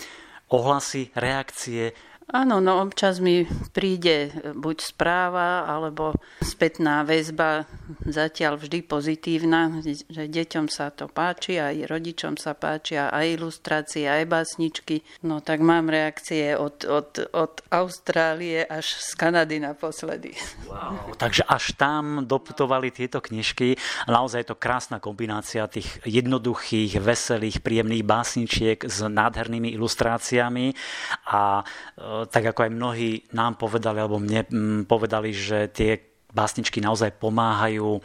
ohlasy, 0.52 1.08
reakcie, 1.16 1.96
Áno, 2.31 2.62
no 2.62 2.78
občas 2.78 3.18
mi 3.18 3.43
príde 3.74 4.31
buď 4.55 4.76
správa, 4.95 5.66
alebo 5.66 6.14
spätná 6.39 7.03
väzba, 7.03 7.66
zatiaľ 8.07 8.55
vždy 8.55 8.87
pozitívna, 8.87 9.83
že 9.83 10.31
deťom 10.31 10.70
sa 10.70 10.95
to 10.95 11.11
páči, 11.11 11.59
aj 11.59 11.91
rodičom 11.91 12.39
sa 12.39 12.55
páčia, 12.55 13.11
aj 13.11 13.35
ilustrácie, 13.35 14.07
aj 14.07 14.31
básničky. 14.31 15.03
No 15.26 15.43
tak 15.43 15.59
mám 15.59 15.91
reakcie 15.91 16.55
od, 16.55 16.87
od, 16.87 17.35
od 17.35 17.66
Austrálie 17.66 18.62
až 18.62 18.95
z 18.95 19.11
Kanady 19.18 19.59
naposledy. 19.59 20.39
Wow, 20.70 21.18
takže 21.18 21.43
až 21.51 21.74
tam 21.74 22.22
doputovali 22.31 22.95
tieto 22.95 23.18
knižky. 23.18 23.74
Naozaj 24.07 24.47
je 24.47 24.49
to 24.55 24.61
krásna 24.62 25.03
kombinácia 25.03 25.66
tých 25.66 25.99
jednoduchých, 26.07 27.03
veselých, 27.03 27.59
príjemných 27.59 28.07
básničiek 28.07 28.78
s 28.87 29.03
nádhernými 29.03 29.74
ilustráciami 29.74 30.78
a 31.26 31.66
e, 31.66 32.19
tak 32.28 32.52
ako 32.52 32.66
aj 32.66 32.70
mnohí 32.74 33.10
nám 33.32 33.56
povedali, 33.56 33.98
alebo 34.02 34.20
mne 34.20 34.44
mm, 34.48 34.80
povedali, 34.90 35.30
že 35.30 35.70
tie 35.70 36.10
básničky 36.30 36.78
naozaj 36.78 37.18
pomáhajú 37.18 38.00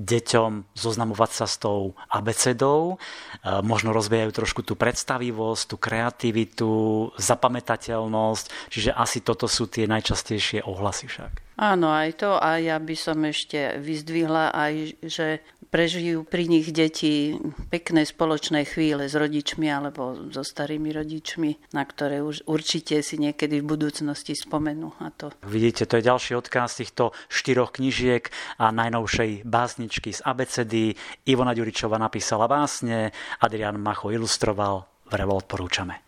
deťom 0.00 0.76
zoznamovať 0.76 1.30
sa 1.32 1.46
s 1.46 1.56
tou 1.60 1.92
abecedou, 2.08 2.96
e, 2.96 3.60
možno 3.60 3.92
rozvíjajú 3.92 4.32
trošku 4.32 4.60
tú 4.64 4.74
predstavivosť, 4.74 5.62
tú 5.68 5.76
kreativitu, 5.76 6.72
zapamätateľnosť, 7.20 8.72
čiže 8.72 8.90
asi 8.96 9.20
toto 9.20 9.46
sú 9.46 9.68
tie 9.68 9.84
najčastejšie 9.84 10.64
ohlasy 10.64 11.08
však. 11.08 11.46
Áno, 11.56 11.88
aj 11.88 12.20
to. 12.20 12.36
A 12.36 12.60
ja 12.60 12.76
by 12.76 12.92
som 12.92 13.16
ešte 13.24 13.80
vyzdvihla 13.80 14.52
aj, 14.52 14.74
že 15.08 15.40
prežijú 15.76 16.24
pri 16.24 16.48
nich 16.48 16.72
deti 16.72 17.36
pekné 17.68 18.08
spoločné 18.08 18.64
chvíle 18.64 19.12
s 19.12 19.12
rodičmi 19.12 19.68
alebo 19.68 20.32
so 20.32 20.40
starými 20.40 20.88
rodičmi, 20.88 21.76
na 21.76 21.84
ktoré 21.84 22.24
už 22.24 22.48
určite 22.48 23.04
si 23.04 23.20
niekedy 23.20 23.60
v 23.60 23.76
budúcnosti 23.76 24.32
spomenú. 24.32 24.96
A 25.04 25.12
to. 25.12 25.36
Vidíte, 25.44 25.84
to 25.84 26.00
je 26.00 26.08
ďalší 26.08 26.32
odkaz 26.32 26.80
týchto 26.80 27.12
štyroch 27.28 27.76
knižiek 27.76 28.24
a 28.56 28.72
najnovšej 28.72 29.44
básničky 29.44 30.16
z 30.16 30.24
ABCD. 30.24 30.96
Ivona 31.28 31.52
Ďuričová 31.52 32.00
napísala 32.00 32.48
básne, 32.48 33.12
Adrian 33.44 33.76
Macho 33.76 34.08
ilustroval, 34.08 34.80
vrevo 35.12 35.36
odporúčame. 35.36 36.05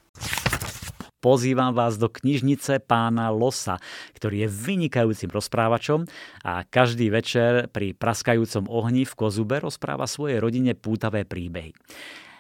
Pozývam 1.18 1.74
vás 1.74 1.98
do 1.98 2.06
knižnice 2.06 2.78
pána 2.78 3.34
Losa, 3.34 3.82
ktorý 4.14 4.46
je 4.46 4.54
vynikajúcim 4.54 5.26
rozprávačom 5.26 6.06
a 6.46 6.62
každý 6.62 7.10
večer 7.10 7.66
pri 7.74 7.90
praskajúcom 7.90 8.70
ohni 8.70 9.02
v 9.02 9.18
Kozube 9.18 9.58
rozpráva 9.58 10.06
svojej 10.06 10.38
rodine 10.38 10.78
pútavé 10.78 11.26
príbehy. 11.26 11.74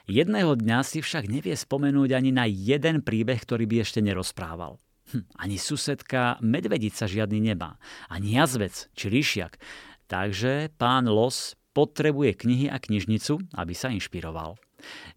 Jedného 0.06 0.54
dňa 0.54 0.86
si 0.86 1.02
však 1.02 1.26
nevie 1.26 1.58
spomenúť 1.58 2.14
ani 2.14 2.30
na 2.30 2.46
jeden 2.46 3.02
príbeh, 3.02 3.42
ktorý 3.42 3.66
by 3.66 3.82
ešte 3.82 3.98
nerozprával. 3.98 4.78
Hm, 5.10 5.26
ani 5.42 5.58
susedka 5.58 6.38
medvedica 6.38 7.10
žiadny 7.10 7.50
nemá, 7.50 7.82
ani 8.06 8.38
jazvec 8.38 8.94
či 8.94 9.10
ríšiak. 9.10 9.58
Takže 10.06 10.70
pán 10.78 11.10
Los 11.10 11.58
potrebuje 11.74 12.46
knihy 12.46 12.70
a 12.70 12.78
knižnicu, 12.78 13.42
aby 13.58 13.74
sa 13.74 13.90
inšpiroval. 13.90 14.54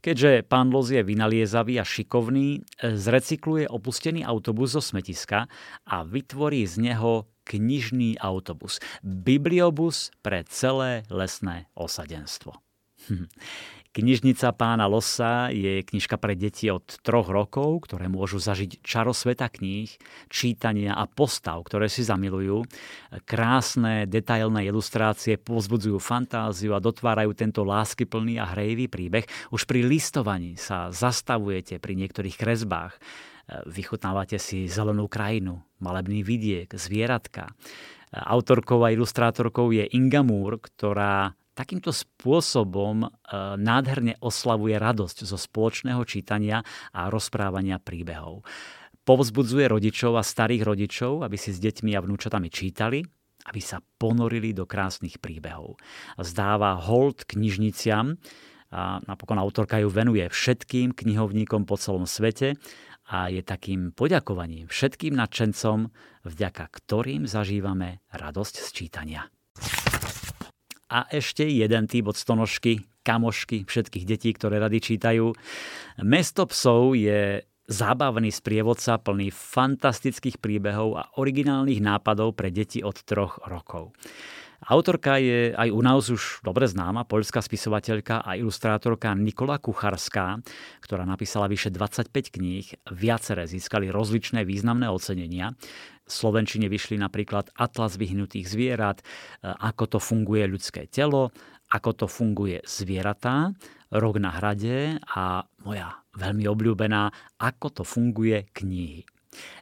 Keďže 0.01 0.45
pán 0.49 0.73
Loz 0.73 0.89
je 0.89 1.05
vynaliezavý 1.05 1.77
a 1.77 1.85
šikovný, 1.85 2.65
zrecykluje 2.81 3.69
opustený 3.69 4.25
autobus 4.25 4.73
zo 4.73 4.81
smetiska 4.81 5.45
a 5.85 5.95
vytvorí 6.01 6.65
z 6.65 6.91
neho 6.91 7.29
knižný 7.45 8.17
autobus. 8.21 8.81
Bibliobus 9.05 10.13
pre 10.25 10.45
celé 10.49 11.05
lesné 11.09 11.69
osadenstvo. 11.77 12.57
Knižnica 13.91 14.55
pána 14.55 14.87
Losa 14.87 15.51
je 15.51 15.83
knižka 15.83 16.15
pre 16.15 16.31
deti 16.39 16.71
od 16.71 16.87
troch 17.03 17.27
rokov, 17.27 17.91
ktoré 17.91 18.07
môžu 18.07 18.39
zažiť 18.39 18.79
čaro 18.79 19.11
sveta 19.11 19.51
kníh, 19.51 19.91
čítania 20.31 20.95
a 20.95 21.11
postav, 21.11 21.59
ktoré 21.67 21.91
si 21.91 22.07
zamilujú. 22.07 22.63
Krásne, 23.27 24.07
detailné 24.07 24.63
ilustrácie 24.71 25.35
povzbudzujú 25.35 25.99
fantáziu 25.99 26.71
a 26.71 26.79
dotvárajú 26.79 27.35
tento 27.35 27.67
láskyplný 27.67 28.39
a 28.39 28.47
hrejivý 28.55 28.87
príbeh. 28.87 29.27
Už 29.51 29.67
pri 29.67 29.83
listovaní 29.83 30.55
sa 30.55 30.87
zastavujete 30.87 31.83
pri 31.83 31.99
niektorých 31.99 32.39
kresbách. 32.39 32.95
Vychutnávate 33.67 34.39
si 34.39 34.71
zelenú 34.71 35.11
krajinu, 35.11 35.59
malebný 35.83 36.23
vidiek, 36.23 36.71
zvieratka. 36.71 37.51
Autorkou 38.11 38.87
a 38.87 38.95
ilustrátorkou 38.95 39.75
je 39.75 39.83
Inga 39.91 40.23
Moore, 40.23 40.63
ktorá 40.63 41.35
takýmto 41.61 41.93
spôsobom 41.93 43.05
e, 43.05 43.07
nádherne 43.61 44.17
oslavuje 44.17 44.81
radosť 44.81 45.29
zo 45.29 45.37
spoločného 45.37 46.01
čítania 46.09 46.65
a 46.89 47.13
rozprávania 47.13 47.77
príbehov. 47.77 48.41
Povzbudzuje 49.05 49.69
rodičov 49.69 50.17
a 50.17 50.25
starých 50.25 50.65
rodičov, 50.65 51.21
aby 51.21 51.37
si 51.37 51.53
s 51.53 51.61
deťmi 51.61 51.93
a 51.93 52.01
vnúčatami 52.01 52.49
čítali, 52.49 53.05
aby 53.45 53.61
sa 53.61 53.81
ponorili 53.81 54.53
do 54.53 54.65
krásnych 54.65 55.21
príbehov. 55.21 55.77
Zdáva 56.17 56.77
hold 56.81 57.25
knižniciam 57.25 58.17
a 58.71 59.01
napokon 59.05 59.37
autorka 59.41 59.81
ju 59.81 59.89
venuje 59.89 60.25
všetkým 60.29 60.93
knihovníkom 60.93 61.65
po 61.67 61.75
celom 61.75 62.05
svete 62.07 62.55
a 63.11 63.27
je 63.27 63.43
takým 63.43 63.91
poďakovaním 63.91 64.71
všetkým 64.71 65.17
nadšencom, 65.17 65.91
vďaka 66.23 66.65
ktorým 66.71 67.27
zažívame 67.27 67.99
radosť 68.15 68.55
z 68.63 68.69
čítania. 68.71 69.21
A 70.91 71.07
ešte 71.07 71.47
jeden 71.47 71.87
typ 71.87 72.11
od 72.11 72.19
stonožky, 72.19 72.83
kamošky 73.07 73.63
všetkých 73.63 74.05
detí, 74.05 74.29
ktoré 74.35 74.59
rady 74.59 74.83
čítajú. 74.83 75.31
Mesto 76.03 76.43
psov 76.51 76.99
je 76.99 77.47
zábavný 77.71 78.27
sprievodca 78.27 78.99
plný 78.99 79.31
fantastických 79.31 80.43
príbehov 80.43 80.99
a 80.99 81.07
originálnych 81.15 81.79
nápadov 81.79 82.35
pre 82.35 82.51
deti 82.51 82.83
od 82.83 82.99
troch 83.07 83.39
rokov. 83.47 83.95
Autorka 84.61 85.17
je 85.17 85.57
aj 85.57 85.73
u 85.73 85.81
nás 85.81 86.05
už 86.05 86.45
dobre 86.45 86.69
známa, 86.69 87.01
poľská 87.09 87.41
spisovateľka 87.41 88.21
a 88.21 88.37
ilustrátorka 88.37 89.09
Nikola 89.17 89.57
Kucharská, 89.57 90.37
ktorá 90.85 91.01
napísala 91.01 91.49
vyše 91.49 91.73
25 91.73 92.13
kníh, 92.37 92.69
viaceré 92.93 93.49
získali 93.49 93.89
rozličné 93.89 94.45
významné 94.45 94.85
ocenenia. 94.85 95.57
Slovenčine 96.11 96.67
vyšli 96.67 96.99
napríklad 96.99 97.55
Atlas 97.55 97.95
vyhnutých 97.95 98.51
zvierat, 98.51 98.99
ako 99.41 99.97
to 99.97 99.99
funguje 100.03 100.43
ľudské 100.51 100.91
telo, 100.91 101.31
ako 101.71 102.03
to 102.03 102.05
funguje 102.11 102.59
zvieratá, 102.67 103.55
Rok 103.91 104.23
na 104.23 104.31
hrade 104.31 105.03
a 105.03 105.43
moja 105.67 105.99
veľmi 106.15 106.47
obľúbená 106.47 107.11
Ako 107.43 107.67
to 107.75 107.83
funguje 107.83 108.47
knihy. 108.55 109.03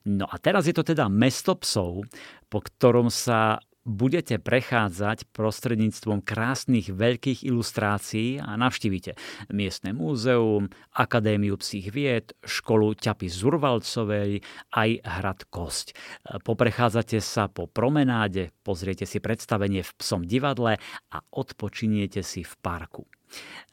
No 0.06 0.26
a 0.30 0.38
teraz 0.42 0.66
je 0.66 0.74
to 0.74 0.86
teda 0.86 1.10
mesto 1.10 1.58
psov, 1.58 2.06
po 2.50 2.60
ktorom 2.62 3.14
sa 3.14 3.62
budete 3.90 4.38
prechádzať 4.38 5.34
prostredníctvom 5.34 6.22
krásnych 6.22 6.94
veľkých 6.94 7.42
ilustrácií 7.50 8.38
a 8.38 8.54
navštívite 8.54 9.18
miestne 9.50 9.98
múzeum, 9.98 10.70
Akadémiu 10.94 11.58
psích 11.58 11.90
vied, 11.90 12.38
školu 12.46 12.94
ťapy 12.94 13.26
Zurvalcovej, 13.26 14.46
aj 14.78 14.90
hrad 15.02 15.42
Kosť. 15.50 15.98
Poprechádzate 16.46 17.18
sa 17.18 17.50
po 17.50 17.66
promenáde, 17.66 18.54
pozriete 18.62 19.10
si 19.10 19.18
predstavenie 19.18 19.82
v 19.82 19.92
psom 19.98 20.22
divadle 20.22 20.78
a 21.10 21.18
odpočiniete 21.34 22.22
si 22.22 22.46
v 22.46 22.54
parku. 22.62 23.10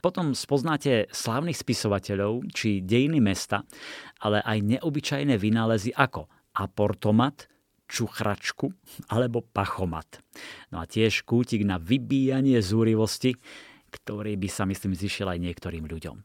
Potom 0.01 0.37
spoznáte 0.37 1.09
slávnych 1.13 1.57
spisovateľov 1.57 2.45
či 2.53 2.85
dejiny 2.85 3.21
mesta, 3.21 3.65
ale 4.21 4.45
aj 4.45 4.77
neobyčajné 4.77 5.37
vynálezy 5.41 5.97
ako 5.97 6.29
aportomat, 6.57 7.49
čuchračku 7.87 8.75
alebo 9.11 9.43
pachomat. 9.43 10.21
No 10.75 10.83
a 10.83 10.85
tiež 10.85 11.23
kútik 11.23 11.63
na 11.63 11.79
vybíjanie 11.79 12.59
zúrivosti, 12.63 13.39
ktorý 13.91 14.37
by 14.37 14.49
sa 14.51 14.69
myslím 14.69 14.93
zišiel 14.93 15.31
aj 15.33 15.39
niektorým 15.41 15.87
ľuďom. 15.89 16.17
E, 16.19 16.23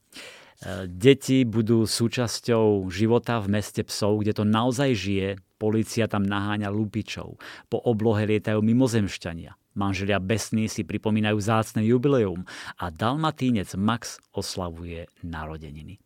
deti 0.90 1.48
budú 1.48 1.88
súčasťou 1.88 2.90
života 2.92 3.40
v 3.40 3.62
meste 3.62 3.82
psov, 3.86 4.22
kde 4.22 4.34
to 4.36 4.44
naozaj 4.44 4.92
žije. 4.94 5.30
Polícia 5.62 6.10
tam 6.10 6.26
naháňa 6.26 6.74
lupičov. 6.74 7.38
Po 7.70 7.78
oblohe 7.86 8.26
lietajú 8.26 8.60
mimozemšťania. 8.66 9.54
Manželia 9.72 10.20
Besný 10.20 10.68
si 10.68 10.84
pripomínajú 10.84 11.38
zácne 11.40 11.86
jubileum 11.88 12.44
a 12.76 12.92
dalmatínec 12.92 13.72
Max 13.80 14.20
oslavuje 14.36 15.08
narodeniny. 15.24 16.02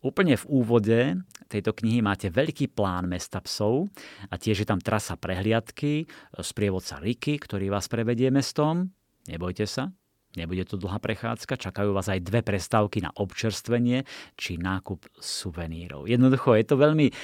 Úplne 0.00 0.34
v 0.40 0.48
úvode 0.48 1.00
tejto 1.46 1.76
knihy 1.76 2.00
máte 2.00 2.32
veľký 2.32 2.72
plán 2.72 3.08
mesta 3.08 3.38
psov 3.44 3.92
a 4.32 4.34
tiež 4.40 4.64
je 4.64 4.68
tam 4.68 4.80
trasa 4.80 5.20
prehliadky, 5.20 6.08
sprievodca 6.40 6.98
Riky, 7.02 7.36
ktorý 7.36 7.68
vás 7.68 7.86
prevedie 7.92 8.32
mestom. 8.32 8.90
Nebojte 9.28 9.68
sa, 9.68 9.92
Nebude 10.32 10.64
to 10.64 10.80
dlhá 10.80 10.96
prechádzka, 10.96 11.60
čakajú 11.60 11.92
vás 11.92 12.08
aj 12.08 12.24
dve 12.24 12.40
prestávky 12.40 13.04
na 13.04 13.12
občerstvenie 13.12 14.08
či 14.32 14.56
nákup 14.56 15.04
suvenírov. 15.20 16.08
Jednoducho 16.08 16.56
je 16.56 16.64
to 16.64 16.80
veľmi 16.80 17.12
e, 17.12 17.14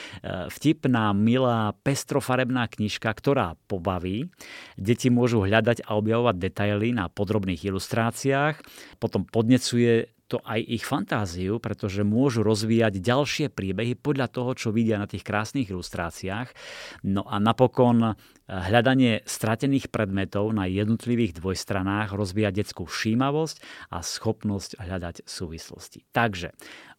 vtipná, 0.52 1.16
milá, 1.16 1.72
pestrofarebná 1.80 2.68
knižka, 2.68 3.08
ktorá 3.08 3.56
pobaví. 3.64 4.28
Deti 4.76 5.08
môžu 5.08 5.40
hľadať 5.40 5.88
a 5.88 5.96
objavovať 5.96 6.36
detaily 6.36 6.92
na 6.92 7.08
podrobných 7.08 7.64
ilustráciách, 7.72 8.60
potom 9.00 9.24
podnecuje 9.24 10.12
to 10.28 10.44
aj 10.44 10.60
ich 10.60 10.84
fantáziu, 10.84 11.56
pretože 11.56 12.04
môžu 12.04 12.44
rozvíjať 12.44 13.00
ďalšie 13.00 13.46
príbehy 13.48 13.96
podľa 13.96 14.28
toho, 14.28 14.52
čo 14.52 14.68
vidia 14.68 15.00
na 15.00 15.08
tých 15.08 15.24
krásnych 15.24 15.72
ilustráciách. 15.72 16.52
No 17.08 17.24
a 17.24 17.40
napokon 17.40 18.12
hľadanie 18.46 19.24
stratených 19.24 19.88
predmetov 19.88 20.52
na 20.52 20.68
jednotlivých 20.68 21.40
dvojstranách 21.40 22.12
rozvíja 22.12 22.52
detskú 22.52 22.84
všímavosť 22.84 23.56
a 23.88 24.04
schopnosť 24.04 24.76
hľadať 24.76 25.24
súvislosti. 25.24 26.04
Takže 26.12 26.52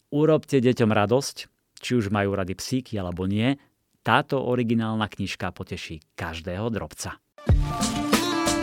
urobte 0.09 0.57
deťom 0.57 0.89
radosť, 0.89 1.37
či 1.79 1.91
už 1.95 2.09
majú 2.09 2.33
rady 2.33 2.57
psíky 2.57 2.97
alebo 2.97 3.29
nie, 3.29 3.55
táto 4.01 4.41
originálna 4.41 5.05
knižka 5.05 5.53
poteší 5.53 6.01
každého 6.17 6.65
drobca. 6.73 7.21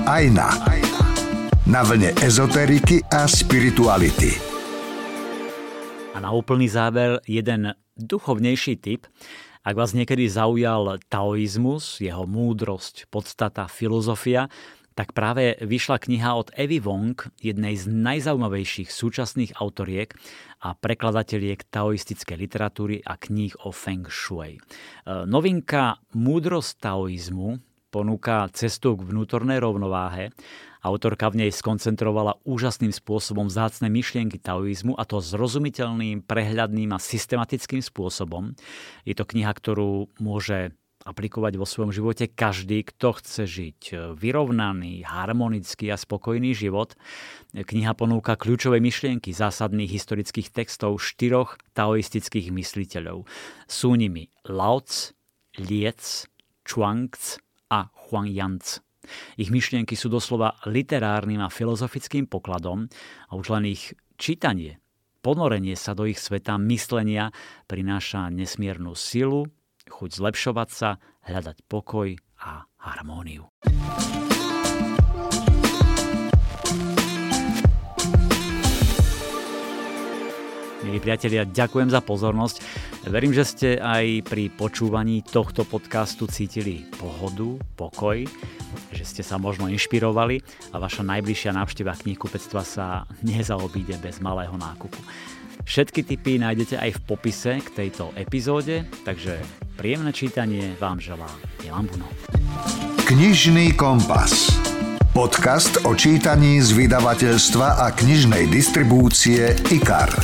Ajna. 0.06 0.50
Na 1.66 1.82
vlne 1.82 2.14
ezoteriky 2.22 3.02
a 3.10 3.26
spirituality. 3.26 4.55
A 6.16 6.24
na 6.24 6.32
úplný 6.32 6.64
záver 6.64 7.20
jeden 7.28 7.76
duchovnejší 8.00 8.80
typ. 8.80 9.04
Ak 9.60 9.76
vás 9.76 9.92
niekedy 9.92 10.24
zaujal 10.32 10.96
taoizmus, 11.12 12.00
jeho 12.00 12.24
múdrosť, 12.24 13.04
podstata, 13.12 13.68
filozofia, 13.68 14.48
tak 14.96 15.12
práve 15.12 15.60
vyšla 15.60 16.00
kniha 16.00 16.32
od 16.32 16.56
Evy 16.56 16.80
Wong, 16.80 17.20
jednej 17.36 17.76
z 17.76 17.92
najzaujímavejších 17.92 18.88
súčasných 18.88 19.60
autoriek 19.60 20.16
a 20.64 20.72
prekladateliek 20.72 21.68
taoistickej 21.68 22.48
literatúry 22.48 23.04
a 23.04 23.20
kníh 23.20 23.52
o 23.68 23.68
Feng 23.68 24.08
Shui. 24.08 24.56
E, 24.56 24.60
novinka 25.28 26.00
Múdrosť 26.16 26.80
taoizmu 26.80 27.60
ponúka 27.96 28.48
cestu 28.52 28.92
k 28.96 29.08
vnútornej 29.08 29.56
rovnováhe. 29.56 30.28
Autorka 30.86 31.34
v 31.34 31.42
nej 31.42 31.50
skoncentrovala 31.50 32.38
úžasným 32.46 32.94
spôsobom 32.94 33.50
vzácne 33.50 33.90
myšlienky 33.90 34.38
taoizmu 34.38 34.94
a 34.94 35.02
to 35.02 35.18
zrozumiteľným, 35.18 36.22
prehľadným 36.22 36.94
a 36.94 37.02
systematickým 37.02 37.82
spôsobom. 37.82 38.54
Je 39.02 39.18
to 39.18 39.26
kniha, 39.26 39.50
ktorú 39.50 40.14
môže 40.22 40.70
aplikovať 41.02 41.58
vo 41.58 41.66
svojom 41.66 41.90
živote 41.90 42.30
každý, 42.30 42.86
kto 42.86 43.18
chce 43.18 43.42
žiť 43.46 43.80
vyrovnaný, 44.14 45.02
harmonický 45.02 45.90
a 45.90 45.98
spokojný 45.98 46.54
život. 46.54 46.94
Kniha 47.50 47.94
ponúka 47.98 48.38
kľúčové 48.38 48.78
myšlienky 48.78 49.34
zásadných 49.34 49.90
historických 49.90 50.54
textov 50.54 51.02
štyroch 51.02 51.58
taoistických 51.74 52.54
mysliteľov. 52.54 53.26
Sú 53.66 53.98
nimi 53.98 54.30
Lao 54.46 54.82
Tzu, 54.86 55.18
Liec, 55.66 56.30
Chuang 56.62 57.10
a 57.74 57.90
Huang 58.06 58.30
Yanzi. 58.30 58.85
Ich 59.40 59.48
myšlienky 59.50 59.94
sú 59.94 60.12
doslova 60.12 60.58
literárnym 60.68 61.40
a 61.42 61.52
filozofickým 61.52 62.28
pokladom 62.28 62.90
a 63.28 63.32
už 63.34 63.56
len 63.56 63.72
ich 63.72 63.96
čítanie, 64.20 64.78
ponorenie 65.24 65.74
sa 65.74 65.96
do 65.96 66.06
ich 66.06 66.22
sveta 66.22 66.54
myslenia 66.60 67.34
prináša 67.66 68.30
nesmiernu 68.30 68.94
silu, 68.94 69.50
chuť 69.90 70.10
zlepšovať 70.22 70.68
sa, 70.70 71.02
hľadať 71.26 71.66
pokoj 71.66 72.14
a 72.42 72.66
harmóniu. 72.78 73.50
Milí 80.86 81.02
priatelia, 81.02 81.42
ďakujem 81.42 81.90
za 81.90 81.98
pozornosť. 81.98 82.62
Verím, 83.10 83.34
že 83.34 83.42
ste 83.42 83.68
aj 83.74 84.22
pri 84.30 84.54
počúvaní 84.54 85.26
tohto 85.26 85.66
podcastu 85.66 86.30
cítili 86.30 86.86
pohodu, 86.94 87.58
pokoj, 87.74 88.22
že 88.94 89.02
ste 89.02 89.26
sa 89.26 89.34
možno 89.34 89.66
inšpirovali 89.66 90.38
a 90.70 90.78
vaša 90.78 91.02
najbližšia 91.02 91.58
návšteva 91.58 91.98
knihkupectva 91.98 92.62
sa 92.62 93.02
nezaobíde 93.26 93.98
bez 93.98 94.22
malého 94.22 94.54
nákupu. 94.54 95.02
Všetky 95.66 96.06
tipy 96.06 96.38
nájdete 96.38 96.78
aj 96.78 96.90
v 96.94 97.00
popise 97.02 97.58
k 97.58 97.68
tejto 97.74 98.14
epizóde, 98.14 98.86
takže 99.02 99.42
príjemné 99.74 100.14
čítanie 100.14 100.78
vám 100.78 101.02
želá 101.02 101.26
Milan 101.66 101.90
Buno. 101.90 102.06
Knižný 103.10 103.74
kompas. 103.74 104.54
Podcast 105.10 105.82
o 105.82 105.98
čítaní 105.98 106.62
z 106.62 106.78
vydavateľstva 106.78 107.82
a 107.82 107.90
knižnej 107.90 108.46
distribúcie 108.46 109.50
IKAR. 109.74 110.14